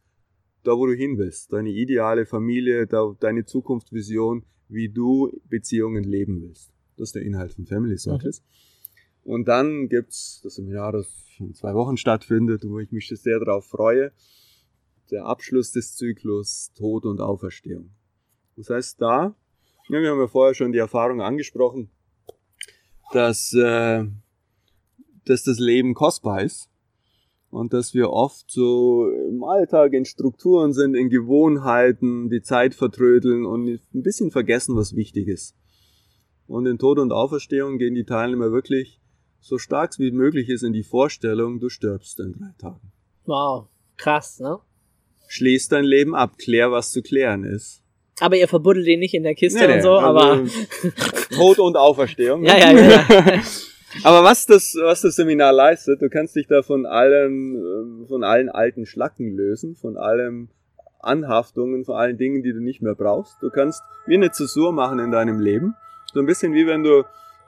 da, 0.64 0.74
wo 0.74 0.86
du 0.86 0.94
hin 0.94 1.18
willst. 1.18 1.54
Deine 1.54 1.70
ideale 1.70 2.26
Familie, 2.26 2.86
da, 2.86 3.16
deine 3.20 3.46
Zukunftsvision, 3.46 4.44
wie 4.68 4.90
du 4.90 5.32
Beziehungen 5.50 6.04
leben 6.04 6.42
willst. 6.42 6.72
Das 6.98 7.10
ist 7.10 7.16
der 7.16 7.24
Inhalt 7.24 7.54
von 7.54 7.66
Family 7.66 7.98
Circles. 7.98 8.44
Und 9.24 9.48
dann 9.48 9.90
gibt's 9.90 10.42
das 10.44 10.56
Seminar, 10.56 10.92
das 10.92 11.08
in 11.40 11.54
zwei 11.54 11.74
Wochen 11.74 11.98
stattfindet, 11.98 12.64
wo 12.66 12.80
ich 12.80 12.92
mich 12.92 13.08
sehr 13.08 13.40
darauf 13.40 13.66
freue. 13.66 14.12
Der 15.12 15.26
Abschluss 15.26 15.72
des 15.72 15.96
Zyklus 15.96 16.72
Tod 16.76 17.06
und 17.06 17.22
Auferstehung. 17.22 17.92
Das 18.56 18.70
heißt, 18.70 19.02
da, 19.02 19.36
ja, 19.90 20.02
wir 20.02 20.10
haben 20.10 20.20
ja 20.20 20.28
vorher 20.28 20.56
schon 20.56 20.72
die 20.72 20.80
Erfahrung 20.80 21.22
angesprochen, 21.22 21.90
dass, 23.12 23.54
äh, 23.54 24.06
dass 25.26 25.44
das 25.44 25.60
Leben 25.60 25.94
kostbar 25.94 26.42
ist 26.42 26.70
und 27.50 27.74
dass 27.74 27.94
wir 27.94 28.10
oft 28.10 28.50
so 28.50 29.10
im 29.30 29.44
Alltag 29.44 29.94
in 29.94 30.06
Strukturen 30.06 30.74
sind, 30.74 30.96
in 30.96 31.10
Gewohnheiten, 31.10 32.30
die 32.30 32.42
Zeit 32.42 32.76
vertrödeln 32.76 33.46
und 33.46 33.68
ein 33.68 34.04
bisschen 34.04 34.32
vergessen, 34.32 34.76
was 34.76 34.96
wichtig 34.96 35.28
ist. 35.28 35.56
Und 36.48 36.66
in 36.66 36.78
Tod 36.78 37.00
und 37.00 37.12
Auferstehung 37.12 37.78
gehen 37.78 37.96
die 37.96 38.06
Teilnehmer 38.06 38.52
wirklich 38.52 39.00
so 39.40 39.58
stark 39.58 39.98
wie 40.00 40.12
möglich 40.12 40.50
ist 40.50 40.64
in 40.64 40.74
die 40.74 40.84
Vorstellung, 40.84 41.60
du 41.60 41.70
stirbst 41.70 42.20
in 42.20 42.34
drei 42.34 42.54
Tagen. 42.58 42.92
Wow, 43.26 43.68
krass, 43.98 44.40
ne? 44.40 44.60
Schließ 45.28 45.70
dein 45.70 45.84
Leben 45.86 46.16
ab, 46.16 46.38
klär, 46.38 46.72
was 46.72 46.92
zu 46.92 47.02
klären 47.02 47.44
ist. 47.44 47.82
Aber 48.20 48.38
ihr 48.38 48.48
verbuddelt 48.48 48.88
ihn 48.88 49.00
nicht 49.00 49.14
in 49.14 49.24
der 49.24 49.36
Kiste 49.36 49.68
Nee, 49.68 49.76
und 49.76 49.82
so, 49.82 49.94
also 49.94 50.08
aber. 50.08 50.44
Tod 51.36 51.60
und 51.60 51.76
Auferstehung. 51.76 52.42
ne? 52.42 52.48
Ja, 52.48 52.58
ja, 52.58 52.72
ja. 52.72 52.90
ja. 53.10 53.42
Aber 54.04 54.24
was 54.26 54.46
das, 54.46 54.76
was 54.78 55.02
das 55.02 55.16
Seminar 55.16 55.54
leistet, 55.54 56.02
du 56.02 56.10
kannst 56.10 56.36
dich 56.36 56.48
da 56.48 56.62
von 56.64 56.86
allen, 56.86 57.56
ähm, 57.56 58.06
von 58.10 58.26
allen 58.26 58.50
alten 58.50 58.86
Schlacken 58.86 59.36
lösen, 59.38 59.76
von 59.76 59.96
allen 59.96 60.50
Anhaftungen, 61.00 61.86
von 61.86 61.96
allen 61.96 62.18
Dingen, 62.18 62.44
die 62.44 62.52
du 62.52 62.60
nicht 62.60 62.82
mehr 62.82 62.96
brauchst. 62.96 63.38
Du 63.42 63.50
kannst 63.50 63.82
wie 64.06 64.16
eine 64.16 64.32
Zäsur 64.32 64.74
machen 64.74 65.00
in 65.00 65.12
deinem 65.12 65.40
Leben. 65.40 65.76
So 66.14 66.20
ein 66.20 66.26
bisschen 66.26 66.54
wie 66.54 66.68
wenn 66.68 66.84
du 66.84 67.04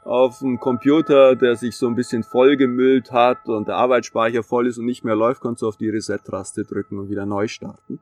auf 0.07 0.41
einem 0.41 0.57
Computer, 0.57 1.35
der 1.35 1.57
sich 1.57 1.75
so 1.75 1.85
ein 1.85 1.95
bisschen 1.95 2.23
vollgemüllt 2.23 3.11
hat 3.11 3.49
und 3.49 3.67
der 3.67 3.75
Arbeitsspeicher 3.75 4.41
voll 4.41 4.67
ist 4.67 4.77
und 4.77 4.85
nicht 4.85 5.03
mehr 5.03 5.17
läuft, 5.17 5.41
kannst 5.41 5.61
du 5.61 5.67
auf 5.67 5.75
die 5.75 5.89
Reset-Taste 5.89 6.63
drücken 6.63 6.97
und 6.97 7.09
wieder 7.09 7.25
neu 7.25 7.49
starten. 7.49 7.99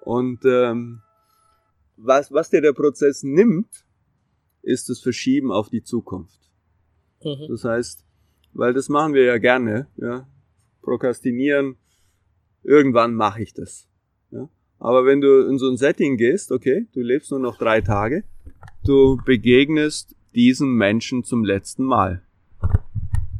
Und 0.00 0.44
ähm, 0.44 1.02
was, 1.96 2.30
was 2.30 2.50
dir 2.50 2.60
der 2.60 2.74
Prozess 2.74 3.24
nimmt, 3.24 3.84
ist 4.62 4.88
das 4.88 5.00
Verschieben 5.00 5.50
auf 5.50 5.68
die 5.68 5.82
Zukunft. 5.82 6.38
Mhm. 7.24 7.48
Das 7.48 7.64
heißt, 7.64 8.04
weil 8.52 8.72
das 8.72 8.88
machen 8.88 9.12
wir 9.12 9.24
ja 9.24 9.38
gerne, 9.38 9.88
ja, 9.96 10.28
prokrastinieren, 10.80 11.74
irgendwann 12.62 13.14
mache 13.14 13.42
ich 13.42 13.52
das. 13.52 13.88
Ja. 14.30 14.48
Aber 14.78 15.04
wenn 15.04 15.20
du 15.20 15.48
in 15.48 15.58
so 15.58 15.68
ein 15.68 15.76
Setting 15.76 16.18
gehst, 16.18 16.52
okay, 16.52 16.86
du 16.92 17.00
lebst 17.00 17.32
nur 17.32 17.40
noch 17.40 17.58
drei 17.58 17.80
Tage, 17.80 18.22
du 18.84 19.18
begegnest 19.24 20.15
diesem 20.36 20.76
Menschen 20.76 21.24
zum 21.24 21.44
letzten 21.44 21.84
Mal. 21.84 22.22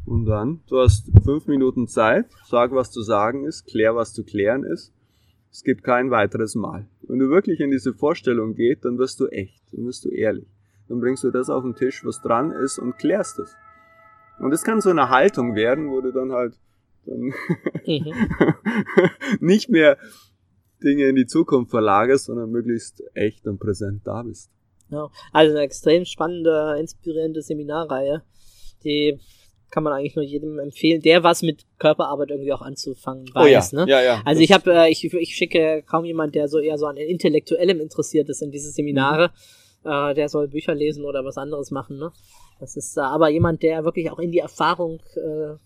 Und 0.07 0.24
dann, 0.24 0.61
du 0.66 0.80
hast 0.80 1.11
fünf 1.22 1.47
Minuten 1.47 1.86
Zeit, 1.86 2.26
sag, 2.47 2.72
was 2.72 2.90
zu 2.90 3.03
sagen 3.03 3.44
ist, 3.44 3.66
klär, 3.66 3.94
was 3.94 4.12
zu 4.12 4.24
klären 4.24 4.64
ist. 4.64 4.92
Es 5.53 5.62
gibt 5.62 5.84
kein 5.84 6.11
weiteres 6.11 6.55
Mal. 6.55 6.88
Wenn 7.03 7.18
du 7.18 7.28
wirklich 7.28 7.61
in 7.61 7.70
diese 7.70 7.92
Vorstellung 7.92 8.55
gehst, 8.55 8.84
dann 8.84 8.99
wirst 8.99 9.20
du 9.20 9.26
echt, 9.26 9.62
dann 9.72 9.84
wirst 9.84 10.05
du 10.05 10.09
ehrlich. 10.09 10.49
Dann 10.88 11.01
bringst 11.01 11.22
du 11.24 11.30
das 11.30 11.51
auf 11.51 11.62
den 11.62 11.74
Tisch, 11.74 12.05
was 12.05 12.22
dran 12.22 12.51
ist 12.51 12.78
und 12.78 12.99
klärst 12.99 13.38
es. 13.38 13.55
Und 14.38 14.51
das 14.51 14.64
kann 14.64 14.80
so 14.80 14.90
eine 14.90 15.09
Haltung 15.09 15.55
werden, 15.55 15.90
wo 15.90 16.01
du 16.01 16.12
dann 16.12 16.32
halt 16.32 16.59
dann 17.07 17.32
Mhm. 17.86 18.12
nicht 19.40 19.70
mehr 19.70 19.97
Dinge 20.82 21.09
in 21.09 21.16
die 21.16 21.26
Zukunft 21.26 21.70
verlagerst, 21.70 22.26
sondern 22.26 22.51
möglichst 22.51 23.03
echt 23.14 23.47
und 23.47 23.59
präsent 23.59 24.03
da 24.05 24.22
bist. 24.22 24.51
Ja. 24.91 25.11
Also 25.32 25.53
eine 25.53 25.62
extrem 25.62 26.05
spannende, 26.05 26.76
inspirierende 26.78 27.43
Seminarreihe. 27.43 28.22
Die 28.84 29.18
kann 29.70 29.82
man 29.82 29.93
eigentlich 29.93 30.14
nur 30.14 30.24
jedem 30.24 30.59
empfehlen, 30.59 31.03
der 31.03 31.22
was 31.22 31.43
mit 31.43 31.66
Körperarbeit 31.78 32.30
irgendwie 32.30 32.53
auch 32.53 32.62
anzufangen 32.62 33.26
weiß. 33.34 33.45
oh 33.45 33.47
ja, 33.47 33.84
ne? 33.84 33.91
ja, 33.91 34.03
ja. 34.03 34.22
Also 34.24 34.41
ich 34.41 34.53
habe, 34.53 34.72
äh, 34.72 34.91
ich, 34.91 35.05
ich 35.12 35.34
schicke 35.34 35.82
kaum 35.82 36.05
jemand, 36.05 36.34
der 36.34 36.49
so 36.49 36.59
eher 36.59 36.78
so 36.78 36.87
an 36.87 36.97
Intellektuellem 36.97 37.80
interessiert 37.80 38.28
ist 38.28 38.43
in 38.43 38.51
diese 38.51 38.70
Seminare. 38.70 39.32
Äh, 39.84 40.14
der 40.14 40.28
soll 40.28 40.49
Bücher 40.49 40.74
lesen 40.74 41.05
oder 41.05 41.24
was 41.24 41.37
anderes 41.37 41.70
machen. 41.70 41.99
Ne? 41.99 42.12
Das 42.61 42.76
ist 42.76 42.97
äh, 42.97 43.01
aber 43.01 43.28
jemand, 43.28 43.62
der 43.62 43.84
wirklich 43.84 44.11
auch 44.11 44.18
in 44.18 44.30
die 44.30 44.39
Erfahrung 44.39 45.01
äh, 45.16 45.57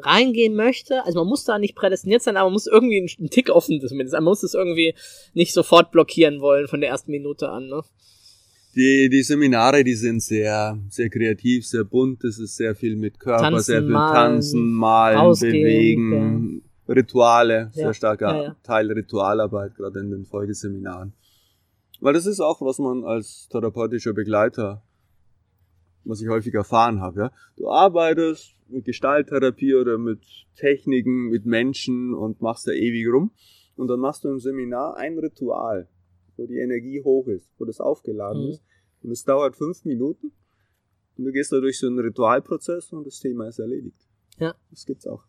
reingehen 0.00 0.54
möchte. 0.54 1.04
Also 1.04 1.20
man 1.20 1.28
muss 1.28 1.44
da 1.44 1.58
nicht 1.58 1.74
prädestiniert 1.74 2.22
sein, 2.22 2.36
aber 2.36 2.46
man 2.46 2.54
muss 2.54 2.66
irgendwie 2.66 2.98
einen, 2.98 3.08
einen 3.18 3.30
Tick 3.30 3.50
offen 3.50 3.80
zumindest. 3.80 4.14
Man 4.14 4.24
muss 4.24 4.42
es 4.42 4.54
irgendwie 4.54 4.94
nicht 5.34 5.54
sofort 5.54 5.90
blockieren 5.90 6.40
wollen 6.40 6.68
von 6.68 6.80
der 6.80 6.90
ersten 6.90 7.10
Minute 7.10 7.48
an. 7.48 7.68
Ne? 7.68 7.82
Die, 8.78 9.08
die 9.08 9.24
Seminare, 9.24 9.82
die 9.82 9.94
sind 9.94 10.22
sehr, 10.22 10.78
sehr 10.88 11.10
kreativ, 11.10 11.66
sehr 11.66 11.82
bunt. 11.82 12.22
Es 12.22 12.38
ist 12.38 12.54
sehr 12.54 12.76
viel 12.76 12.94
mit 12.94 13.18
Körper, 13.18 13.50
Tanzen, 13.50 13.64
sehr 13.64 13.80
viel 13.80 13.90
malen, 13.90 14.14
Tanzen, 14.14 14.70
Malen, 14.70 15.18
rausgehen, 15.18 15.52
Bewegen, 15.52 16.62
Rituale, 16.88 17.54
Ja, 17.54 17.70
sehr 17.72 17.94
starker 17.94 18.36
ja, 18.36 18.42
ja. 18.44 18.56
Teil 18.62 18.92
Ritualarbeit, 18.92 19.74
gerade 19.74 19.98
in 19.98 20.12
den 20.12 20.24
Folgeseminaren. 20.24 21.12
Weil 22.00 22.14
das 22.14 22.26
ist 22.26 22.38
auch, 22.38 22.60
was 22.60 22.78
man 22.78 23.02
als 23.02 23.48
therapeutischer 23.48 24.12
Begleiter, 24.12 24.80
was 26.04 26.22
ich 26.22 26.28
häufig 26.28 26.54
erfahren 26.54 27.00
habe. 27.00 27.20
Ja? 27.20 27.32
Du 27.56 27.68
arbeitest 27.68 28.54
mit 28.68 28.84
Gestalttherapie 28.84 29.74
oder 29.74 29.98
mit 29.98 30.20
Techniken, 30.54 31.30
mit 31.30 31.46
Menschen 31.46 32.14
und 32.14 32.40
machst 32.40 32.68
da 32.68 32.70
ewig 32.70 33.12
rum. 33.12 33.32
Und 33.74 33.88
dann 33.88 33.98
machst 33.98 34.22
du 34.22 34.28
im 34.28 34.38
Seminar 34.38 34.96
ein 34.96 35.18
Ritual, 35.18 35.88
wo 36.38 36.46
die 36.46 36.58
Energie 36.58 37.02
hoch 37.02 37.26
ist, 37.26 37.50
wo 37.58 37.64
das 37.64 37.80
aufgeladen 37.80 38.44
Mhm. 38.44 38.50
ist. 38.50 38.62
Und 39.02 39.10
es 39.10 39.24
dauert 39.24 39.56
fünf 39.56 39.84
Minuten. 39.84 40.32
Und 41.16 41.24
du 41.24 41.32
gehst 41.32 41.52
da 41.52 41.60
durch 41.60 41.78
so 41.78 41.86
einen 41.88 41.98
Ritualprozess 41.98 42.92
und 42.92 43.04
das 43.06 43.18
Thema 43.20 43.48
ist 43.48 43.58
erledigt. 43.58 43.96
Ja. 44.38 44.54
Das 44.70 44.86
gibt's 44.86 45.06
auch. 45.06 45.22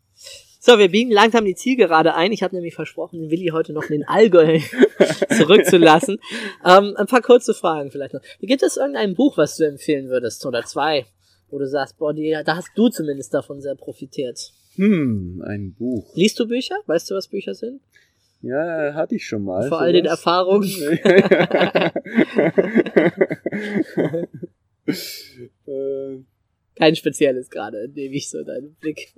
So, 0.61 0.77
wir 0.77 0.89
biegen 0.89 1.11
langsam 1.11 1.45
die 1.45 1.55
Zielgerade 1.55 2.13
ein. 2.15 2.31
Ich 2.33 2.43
habe 2.43 2.53
nämlich 2.55 2.75
versprochen, 2.75 3.19
den 3.21 3.31
Willi 3.31 3.47
heute 3.53 3.71
noch 3.73 3.83
in 3.85 3.99
den 4.01 4.07
Allgäu 4.07 4.59
zurückzulassen. 5.37 6.19
Ähm, 6.65 6.93
ein 6.97 7.07
paar 7.07 7.21
kurze 7.21 7.53
Fragen 7.53 7.91
vielleicht 7.91 8.13
noch. 8.13 8.21
Gibt 8.41 8.61
es 8.63 8.77
irgendein 8.77 9.15
Buch, 9.15 9.37
was 9.37 9.55
du 9.57 9.65
empfehlen 9.65 10.09
würdest? 10.09 10.45
Oder 10.45 10.63
zwei? 10.65 11.05
Wo 11.49 11.57
du 11.57 11.67
sagst, 11.67 11.97
boah, 11.97 12.13
die, 12.13 12.35
da 12.45 12.57
hast 12.57 12.69
du 12.75 12.89
zumindest 12.89 13.33
davon 13.33 13.61
sehr 13.61 13.75
profitiert. 13.75 14.51
Hm, 14.75 15.41
ein 15.47 15.73
Buch. 15.73 16.13
Liest 16.15 16.39
du 16.39 16.47
Bücher? 16.47 16.75
Weißt 16.85 17.09
du, 17.09 17.15
was 17.15 17.27
Bücher 17.29 17.55
sind? 17.55 17.81
Ja, 18.41 18.93
hatte 18.93 19.15
ich 19.15 19.25
schon 19.27 19.43
mal. 19.43 19.67
Vor 19.67 19.81
all 19.81 19.91
den 19.91 20.05
sowas. 20.05 20.19
Erfahrungen. 20.19 20.69
Kein 26.75 26.95
spezielles 26.95 27.49
gerade, 27.49 27.89
nehme 27.93 28.15
ich 28.15 28.29
so 28.29 28.43
deinen 28.43 28.75
Blick. 28.75 29.13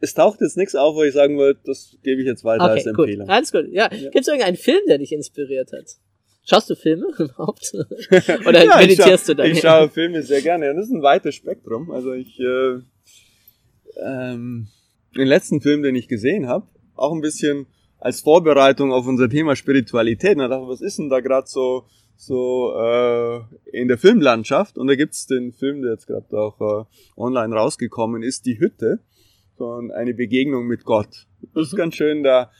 es 0.00 0.14
taucht 0.14 0.40
jetzt 0.40 0.56
nichts 0.56 0.74
auf, 0.74 0.94
wo 0.94 1.02
ich 1.02 1.14
sagen 1.14 1.36
wollte, 1.38 1.60
das 1.64 1.96
gebe 2.02 2.20
ich 2.20 2.26
jetzt 2.26 2.44
weiter 2.44 2.64
als 2.64 2.82
Okay, 2.82 2.92
gut. 2.92 3.08
Empfehlung. 3.08 3.28
Alles 3.28 3.52
gut. 3.52 3.66
Ja. 3.70 3.90
Ja. 3.92 4.10
Gibt 4.10 4.22
es 4.22 4.28
irgendeinen 4.28 4.56
Film, 4.56 4.80
der 4.88 4.98
dich 4.98 5.12
inspiriert 5.12 5.72
hat? 5.72 5.96
Schaust 6.44 6.68
du 6.68 6.74
Filme 6.74 7.06
überhaupt? 7.18 7.72
Oder 8.46 8.64
Ja, 8.64 8.76
meditierst 8.78 9.26
schau, 9.26 9.32
du 9.32 9.36
dann? 9.42 9.50
Ich 9.50 9.60
schaue 9.60 9.88
Filme 9.88 10.22
sehr 10.22 10.42
gerne. 10.42 10.70
Und 10.70 10.76
das 10.76 10.86
ist 10.86 10.92
ein 10.92 11.02
weites 11.02 11.34
Spektrum. 11.36 11.90
Also 11.90 12.12
ich, 12.12 12.38
äh, 12.40 12.78
ähm, 14.04 14.68
den 15.16 15.28
letzten 15.28 15.60
Film, 15.60 15.82
den 15.82 15.94
ich 15.94 16.08
gesehen 16.08 16.48
habe, 16.48 16.66
auch 16.94 17.12
ein 17.12 17.20
bisschen 17.20 17.66
als 18.02 18.20
Vorbereitung 18.20 18.92
auf 18.92 19.06
unser 19.06 19.28
Thema 19.28 19.54
Spiritualität. 19.54 20.32
Und 20.32 20.38
da 20.38 20.48
dachte 20.48 20.64
ich, 20.64 20.68
was 20.68 20.80
ist 20.80 20.98
denn 20.98 21.08
da 21.08 21.20
gerade 21.20 21.46
so, 21.46 21.86
so 22.16 22.74
äh, 22.76 23.40
in 23.70 23.86
der 23.86 23.96
Filmlandschaft? 23.96 24.76
Und 24.76 24.88
da 24.88 24.96
gibt's 24.96 25.26
den 25.26 25.52
Film, 25.52 25.82
der 25.82 25.92
jetzt 25.92 26.08
gerade 26.08 26.36
auch 26.36 26.60
äh, 26.60 26.84
online 27.16 27.54
rausgekommen 27.54 28.24
ist, 28.24 28.44
Die 28.46 28.58
Hütte, 28.58 28.98
von 29.56 29.92
eine 29.92 30.14
Begegnung 30.14 30.66
mit 30.66 30.84
Gott. 30.84 31.26
Das 31.54 31.68
ist 31.68 31.76
ganz 31.76 31.94
schön 31.94 32.24
da. 32.24 32.50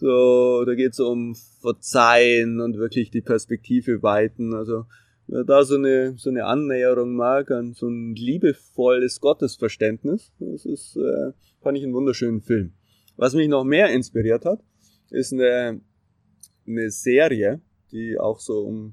So, 0.00 0.64
da 0.64 0.74
geht's 0.74 1.00
um 1.00 1.34
Verzeihen 1.60 2.60
und 2.60 2.78
wirklich 2.78 3.10
die 3.10 3.20
Perspektive 3.20 4.02
weiten. 4.02 4.54
Also 4.54 4.86
wer 5.26 5.44
da 5.44 5.64
so 5.64 5.74
eine 5.74 6.14
so 6.16 6.30
eine 6.30 6.46
Annäherung 6.46 7.14
mag 7.14 7.50
an 7.50 7.74
so 7.74 7.88
ein 7.88 8.14
liebevolles 8.14 9.20
Gottesverständnis, 9.20 10.32
das 10.38 10.64
ist 10.64 10.96
äh, 10.96 11.32
fand 11.60 11.76
ich 11.76 11.84
einen 11.84 11.94
wunderschönen 11.94 12.40
Film. 12.40 12.72
Was 13.16 13.34
mich 13.34 13.48
noch 13.48 13.64
mehr 13.64 13.90
inspiriert 13.90 14.44
hat, 14.44 14.60
ist 15.10 15.32
eine 15.32 15.80
eine 16.66 16.90
Serie, 16.90 17.60
die 17.92 18.18
auch 18.18 18.40
so 18.40 18.60
um 18.64 18.92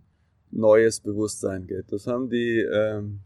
neues 0.52 1.02
Bewusstsein 1.02 1.68
geht. 1.68 1.92
Das 1.92 2.08
haben 2.08 2.30
die 2.30 2.60
ähm, 2.60 3.20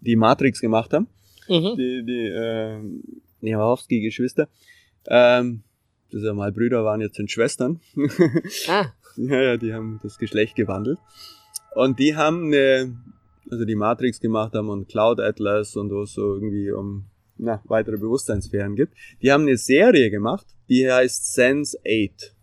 die 0.00 0.16
Matrix 0.16 0.60
gemacht 0.60 0.92
haben 0.92 1.08
Mhm. 1.48 1.76
die, 1.76 2.04
die 2.04 2.28
ähm, 2.32 3.02
die 3.42 3.54
Wachowski-Geschwister. 3.56 4.48
Ähm, 5.08 5.62
das 6.12 6.22
ja 6.22 6.32
mal 6.32 6.52
Brüder 6.52 6.84
waren, 6.84 7.00
jetzt 7.00 7.16
sind 7.16 7.30
Schwestern. 7.30 7.80
Ah, 8.68 8.86
ja, 9.16 9.40
ja, 9.42 9.56
die 9.56 9.72
haben 9.72 9.98
das 10.02 10.18
Geschlecht 10.18 10.54
gewandelt. 10.54 10.98
Und 11.74 11.98
die 11.98 12.14
haben 12.16 12.46
eine, 12.46 12.96
also 13.50 13.64
die 13.64 13.74
Matrix 13.74 14.20
gemacht 14.20 14.54
haben 14.54 14.68
und 14.68 14.88
Cloud 14.88 15.20
Atlas 15.20 15.76
und 15.76 15.90
wo 15.90 16.02
es 16.02 16.12
so 16.12 16.34
irgendwie 16.34 16.70
um 16.70 17.06
na, 17.40 17.62
weitere 17.64 17.96
Bewusstseinssphären 17.96 18.76
gibt. 18.76 18.94
Die 19.22 19.32
haben 19.32 19.42
eine 19.42 19.56
Serie 19.56 20.10
gemacht, 20.10 20.46
die 20.68 20.90
heißt 20.90 21.32
Sense 21.34 21.78
8. 21.86 22.36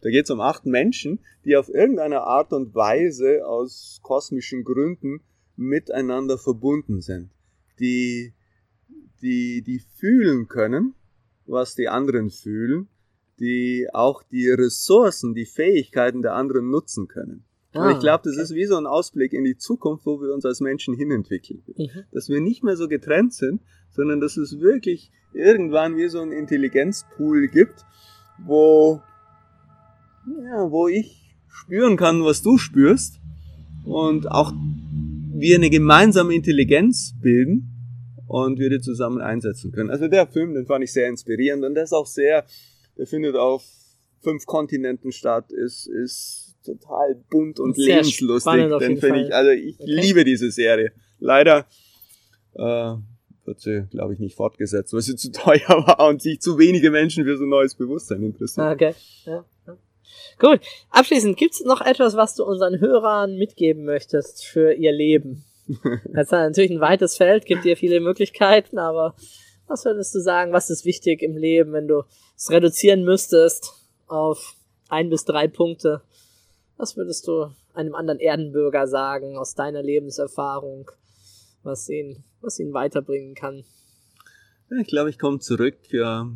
Da 0.00 0.10
geht 0.10 0.24
es 0.24 0.30
um 0.30 0.40
acht 0.40 0.64
Menschen, 0.64 1.20
die 1.44 1.56
auf 1.56 1.68
irgendeine 1.68 2.22
Art 2.22 2.52
und 2.52 2.74
Weise 2.74 3.46
aus 3.46 4.00
kosmischen 4.02 4.64
Gründen 4.64 5.20
miteinander 5.56 6.38
verbunden 6.38 7.00
sind. 7.00 7.30
Die, 7.80 8.32
die, 9.22 9.62
die 9.62 9.82
fühlen 9.96 10.48
können, 10.48 10.94
was 11.46 11.74
die 11.74 11.88
anderen 11.88 12.30
fühlen, 12.30 12.88
die 13.40 13.88
auch 13.92 14.22
die 14.22 14.48
Ressourcen, 14.48 15.34
die 15.34 15.46
Fähigkeiten 15.46 16.22
der 16.22 16.34
anderen 16.34 16.70
nutzen 16.70 17.08
können. 17.08 17.44
Und 17.74 17.82
Ah, 17.82 17.92
ich 17.92 17.98
glaube, 17.98 18.22
das 18.24 18.36
ist 18.36 18.54
wie 18.54 18.64
so 18.64 18.76
ein 18.76 18.86
Ausblick 18.86 19.32
in 19.32 19.44
die 19.44 19.56
Zukunft, 19.56 20.06
wo 20.06 20.20
wir 20.20 20.32
uns 20.32 20.44
als 20.44 20.60
Menschen 20.60 20.94
hinentwickeln. 20.94 21.62
Mhm. 21.76 22.04
Dass 22.12 22.28
wir 22.28 22.40
nicht 22.40 22.64
mehr 22.64 22.76
so 22.76 22.88
getrennt 22.88 23.34
sind, 23.34 23.60
sondern 23.90 24.20
dass 24.20 24.36
es 24.36 24.60
wirklich 24.60 25.10
irgendwann 25.34 25.96
wie 25.96 26.08
so 26.08 26.20
ein 26.20 26.32
Intelligenzpool 26.32 27.48
gibt, 27.48 27.84
wo, 28.46 29.02
ja, 30.26 30.70
wo 30.70 30.88
ich 30.88 31.36
spüren 31.48 31.96
kann, 31.96 32.24
was 32.24 32.42
du 32.42 32.56
spürst 32.56 33.20
und 33.84 34.30
auch 34.30 34.52
wir 35.34 35.56
eine 35.56 35.70
gemeinsame 35.70 36.34
Intelligenz 36.34 37.14
bilden 37.20 37.68
und 38.26 38.58
wir 38.58 38.70
die 38.70 38.80
zusammen 38.80 39.20
einsetzen 39.20 39.72
können. 39.72 39.90
Also 39.90 40.08
der 40.08 40.26
Film, 40.26 40.54
den 40.54 40.66
fand 40.66 40.84
ich 40.84 40.92
sehr 40.92 41.08
inspirierend 41.08 41.64
und 41.64 41.74
der 41.74 41.84
ist 41.84 41.92
auch 41.92 42.06
sehr, 42.06 42.44
der 42.96 43.06
findet 43.06 43.36
auf 43.36 43.64
fünf 44.20 44.46
Kontinenten 44.46 45.12
statt, 45.12 45.52
ist, 45.52 45.86
ist 45.86 46.47
total 46.76 47.14
bunt 47.30 47.58
und 47.60 47.74
Sehr 47.76 47.96
lebenslustig. 47.96 48.52
jeden 48.54 48.98
finde 48.98 49.22
ich, 49.22 49.34
also 49.34 49.50
ich 49.50 49.78
Okay. 49.80 49.90
liebe 49.90 50.24
diese 50.24 50.50
Serie. 50.50 50.92
Leider 51.18 51.66
äh, 52.54 52.94
wird 53.44 53.60
sie, 53.60 53.86
glaube 53.90 54.14
ich, 54.14 54.20
nicht 54.20 54.36
fortgesetzt, 54.36 54.92
weil 54.92 55.00
sie 55.02 55.16
zu 55.16 55.32
teuer 55.32 55.68
war 55.86 56.06
und 56.08 56.22
sich 56.22 56.40
zu 56.40 56.58
wenige 56.58 56.90
Menschen 56.90 57.24
für 57.24 57.36
so 57.36 57.44
ein 57.44 57.48
neues 57.50 57.74
Bewusstsein 57.74 58.22
interessieren. 58.22 58.66
Ah, 58.66 58.72
Okay. 58.72 58.94
Ja. 59.24 59.44
ja. 59.66 59.76
Gut. 60.38 60.60
Abschließend, 60.90 61.36
gibt's 61.36 61.62
noch 61.64 61.80
etwas, 61.80 62.14
was 62.16 62.34
du 62.34 62.44
unseren 62.44 62.78
Hörern 62.80 63.36
mitgeben 63.36 63.84
möchtest 63.84 64.44
für 64.44 64.72
ihr 64.72 64.92
Leben? 64.92 65.44
Das 66.14 66.28
ist 66.28 66.32
natürlich 66.32 66.70
ein 66.70 66.80
weites 66.80 67.16
Feld, 67.16 67.44
gibt 67.44 67.64
dir 67.64 67.76
viele 67.76 68.00
Möglichkeiten, 68.00 68.78
aber 68.78 69.14
was 69.66 69.84
würdest 69.84 70.14
du 70.14 70.20
sagen, 70.20 70.52
was 70.52 70.70
ist 70.70 70.86
wichtig 70.86 71.20
im 71.22 71.36
Leben, 71.36 71.72
wenn 71.74 71.86
du 71.86 72.04
es 72.36 72.50
reduzieren 72.50 73.04
müsstest 73.04 73.74
auf 74.06 74.54
ein 74.88 75.10
bis 75.10 75.26
drei 75.26 75.46
Punkte? 75.46 76.00
Was 76.78 76.96
würdest 76.96 77.26
du 77.26 77.50
einem 77.74 77.96
anderen 77.96 78.20
Erdenbürger 78.20 78.86
sagen 78.86 79.36
aus 79.36 79.56
deiner 79.56 79.82
Lebenserfahrung, 79.82 80.88
was 81.64 81.88
ihn, 81.88 82.22
was 82.40 82.60
ihn 82.60 82.72
weiterbringen 82.72 83.34
kann? 83.34 83.64
Ich 84.80 84.86
glaube, 84.86 85.10
ich 85.10 85.18
komme 85.18 85.40
zurück 85.40 85.76
ja, 85.90 86.30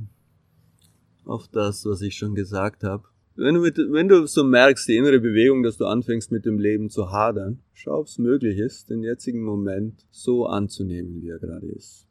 auf 1.24 1.46
das, 1.46 1.86
was 1.86 2.02
ich 2.02 2.16
schon 2.16 2.34
gesagt 2.34 2.82
habe. 2.82 3.04
Wenn 3.36 3.54
du, 3.54 3.60
mit, 3.60 3.78
wenn 3.78 4.08
du 4.08 4.26
so 4.26 4.42
merkst, 4.42 4.88
die 4.88 4.96
innere 4.96 5.20
Bewegung, 5.20 5.62
dass 5.62 5.76
du 5.76 5.86
anfängst 5.86 6.32
mit 6.32 6.44
dem 6.44 6.58
Leben 6.58 6.90
zu 6.90 7.12
hadern, 7.12 7.62
schau, 7.72 8.00
ob 8.00 8.06
es 8.06 8.18
möglich 8.18 8.58
ist, 8.58 8.90
den 8.90 9.04
jetzigen 9.04 9.42
Moment 9.42 10.04
so 10.10 10.46
anzunehmen, 10.46 11.22
wie 11.22 11.28
er 11.28 11.38
gerade 11.38 11.68
ist. 11.68 12.08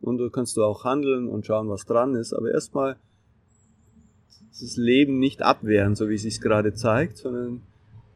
Und 0.00 0.16
du 0.16 0.30
kannst 0.30 0.56
du 0.56 0.64
auch 0.64 0.84
handeln 0.84 1.28
und 1.28 1.44
schauen, 1.44 1.68
was 1.68 1.84
dran 1.84 2.14
ist, 2.14 2.32
aber 2.32 2.50
erstmal 2.50 2.96
das 4.50 4.76
Leben 4.76 5.18
nicht 5.18 5.42
abwehren, 5.42 5.94
so 5.94 6.08
wie 6.08 6.14
es 6.14 6.22
sich 6.22 6.40
gerade 6.40 6.74
zeigt, 6.74 7.18
sondern 7.18 7.62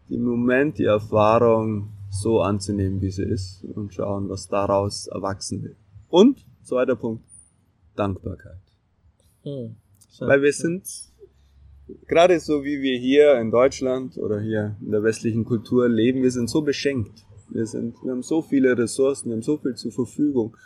den 0.09 0.23
Moment, 0.23 0.79
die 0.79 0.85
Erfahrung 0.85 1.91
so 2.11 2.41
anzunehmen, 2.41 3.01
wie 3.01 3.11
sie 3.11 3.25
ist 3.25 3.65
und 3.65 3.93
schauen, 3.93 4.29
was 4.29 4.49
daraus 4.49 5.07
erwachsen 5.07 5.63
wird. 5.63 5.77
Und, 6.09 6.45
zweiter 6.63 6.97
Punkt, 6.97 7.25
Dankbarkeit. 7.97 8.61
Hm. 9.43 9.77
Weil 10.21 10.43
wir 10.43 10.53
sind, 10.53 10.85
gerade 12.07 12.39
so 12.39 12.65
wie 12.65 12.81
wir 12.81 12.99
hier 12.99 13.39
in 13.41 13.51
Deutschland 13.51 14.17
oder 14.17 14.41
hier 14.41 14.77
in 14.81 14.93
der 14.93 15.03
westlichen 15.03 15.45
Kultur 15.45 15.89
leben, 15.89 16.23
wir 16.23 16.31
sind 16.31 16.49
so 16.49 16.63
beschenkt. 16.63 17.25
Wir, 17.51 17.67
sind, 17.67 17.97
wir 18.03 18.13
haben 18.13 18.23
so 18.23 18.43
viele 18.43 18.77
Ressourcen, 18.77 19.29
wir 19.29 19.35
haben 19.35 19.43
so 19.43 19.59
viel 19.59 19.75
zur 19.75 19.93
Verfügung. 19.93 20.57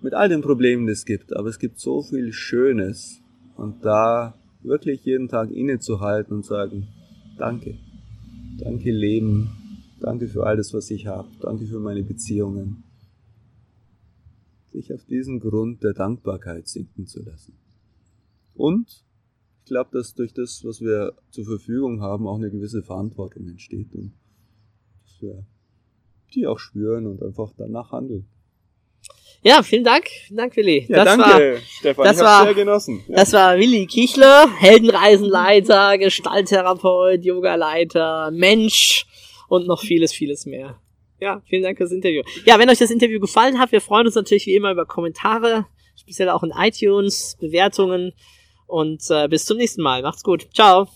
Mit 0.00 0.14
all 0.14 0.28
den 0.28 0.42
Problemen, 0.42 0.86
die 0.86 0.92
es 0.92 1.04
gibt. 1.04 1.34
Aber 1.34 1.48
es 1.48 1.58
gibt 1.58 1.80
so 1.80 2.02
viel 2.02 2.32
Schönes. 2.32 3.20
Und 3.56 3.84
da 3.84 4.34
wirklich 4.62 5.04
jeden 5.04 5.28
Tag 5.28 5.50
innezuhalten 5.50 6.36
und 6.36 6.44
sagen, 6.44 6.88
danke. 7.38 7.78
Danke 8.58 8.90
Leben. 8.90 9.50
Danke 10.00 10.28
für 10.28 10.44
alles, 10.46 10.72
was 10.74 10.90
ich 10.90 11.06
habe. 11.06 11.28
Danke 11.40 11.66
für 11.66 11.80
meine 11.80 12.02
Beziehungen. 12.02 12.84
Sich 14.72 14.92
auf 14.92 15.04
diesen 15.04 15.40
Grund 15.40 15.82
der 15.82 15.94
Dankbarkeit 15.94 16.68
sinken 16.68 17.06
zu 17.06 17.22
lassen. 17.22 17.54
Und 18.54 19.04
ich 19.60 19.68
glaube, 19.68 19.90
dass 19.92 20.14
durch 20.14 20.32
das, 20.32 20.64
was 20.64 20.80
wir 20.80 21.14
zur 21.30 21.44
Verfügung 21.44 22.00
haben, 22.00 22.26
auch 22.26 22.36
eine 22.36 22.50
gewisse 22.50 22.82
Verantwortung 22.82 23.48
entsteht 23.48 23.94
und 23.94 24.12
dass 25.02 25.22
wir 25.22 25.46
die 26.34 26.46
auch 26.46 26.58
spüren 26.58 27.06
und 27.06 27.22
einfach 27.22 27.52
danach 27.56 27.92
handeln. 27.92 28.26
Ja, 29.42 29.62
vielen 29.62 29.84
Dank. 29.84 30.08
Vielen 30.26 30.36
Dank, 30.38 30.56
Willi. 30.56 30.86
Ja, 30.88 31.04
das 31.04 31.16
danke, 31.16 31.54
war 31.54 31.60
Stefan. 31.78 32.04
das 32.04 32.16
ich 32.16 32.22
war- 32.22 32.44
sehr 32.44 32.54
genossen. 32.54 33.04
Ja. 33.08 33.16
Das 33.16 33.32
war 33.32 33.56
Willi 33.58 33.86
Kichler, 33.86 34.48
Heldenreisenleiter, 34.58 35.98
Gestalttherapeut, 35.98 37.24
Yogaleiter, 37.24 38.30
Mensch 38.32 39.06
und 39.48 39.66
noch 39.66 39.80
vieles, 39.82 40.12
vieles 40.12 40.46
mehr. 40.46 40.80
Ja, 41.20 41.42
vielen 41.48 41.62
Dank 41.62 41.78
fürs 41.78 41.92
Interview. 41.92 42.22
Ja, 42.44 42.58
wenn 42.58 42.68
euch 42.68 42.78
das 42.78 42.90
Interview 42.90 43.20
gefallen 43.20 43.58
hat, 43.58 43.72
wir 43.72 43.80
freuen 43.80 44.06
uns 44.06 44.16
natürlich 44.16 44.46
wie 44.46 44.54
immer 44.54 44.72
über 44.72 44.84
Kommentare, 44.84 45.66
speziell 45.98 46.28
auch 46.28 46.42
in 46.42 46.52
iTunes, 46.56 47.36
Bewertungen 47.40 48.12
und 48.66 49.00
äh, 49.10 49.28
bis 49.28 49.44
zum 49.46 49.56
nächsten 49.58 49.82
Mal. 49.82 50.02
Macht's 50.02 50.22
gut. 50.22 50.48
Ciao. 50.52 50.88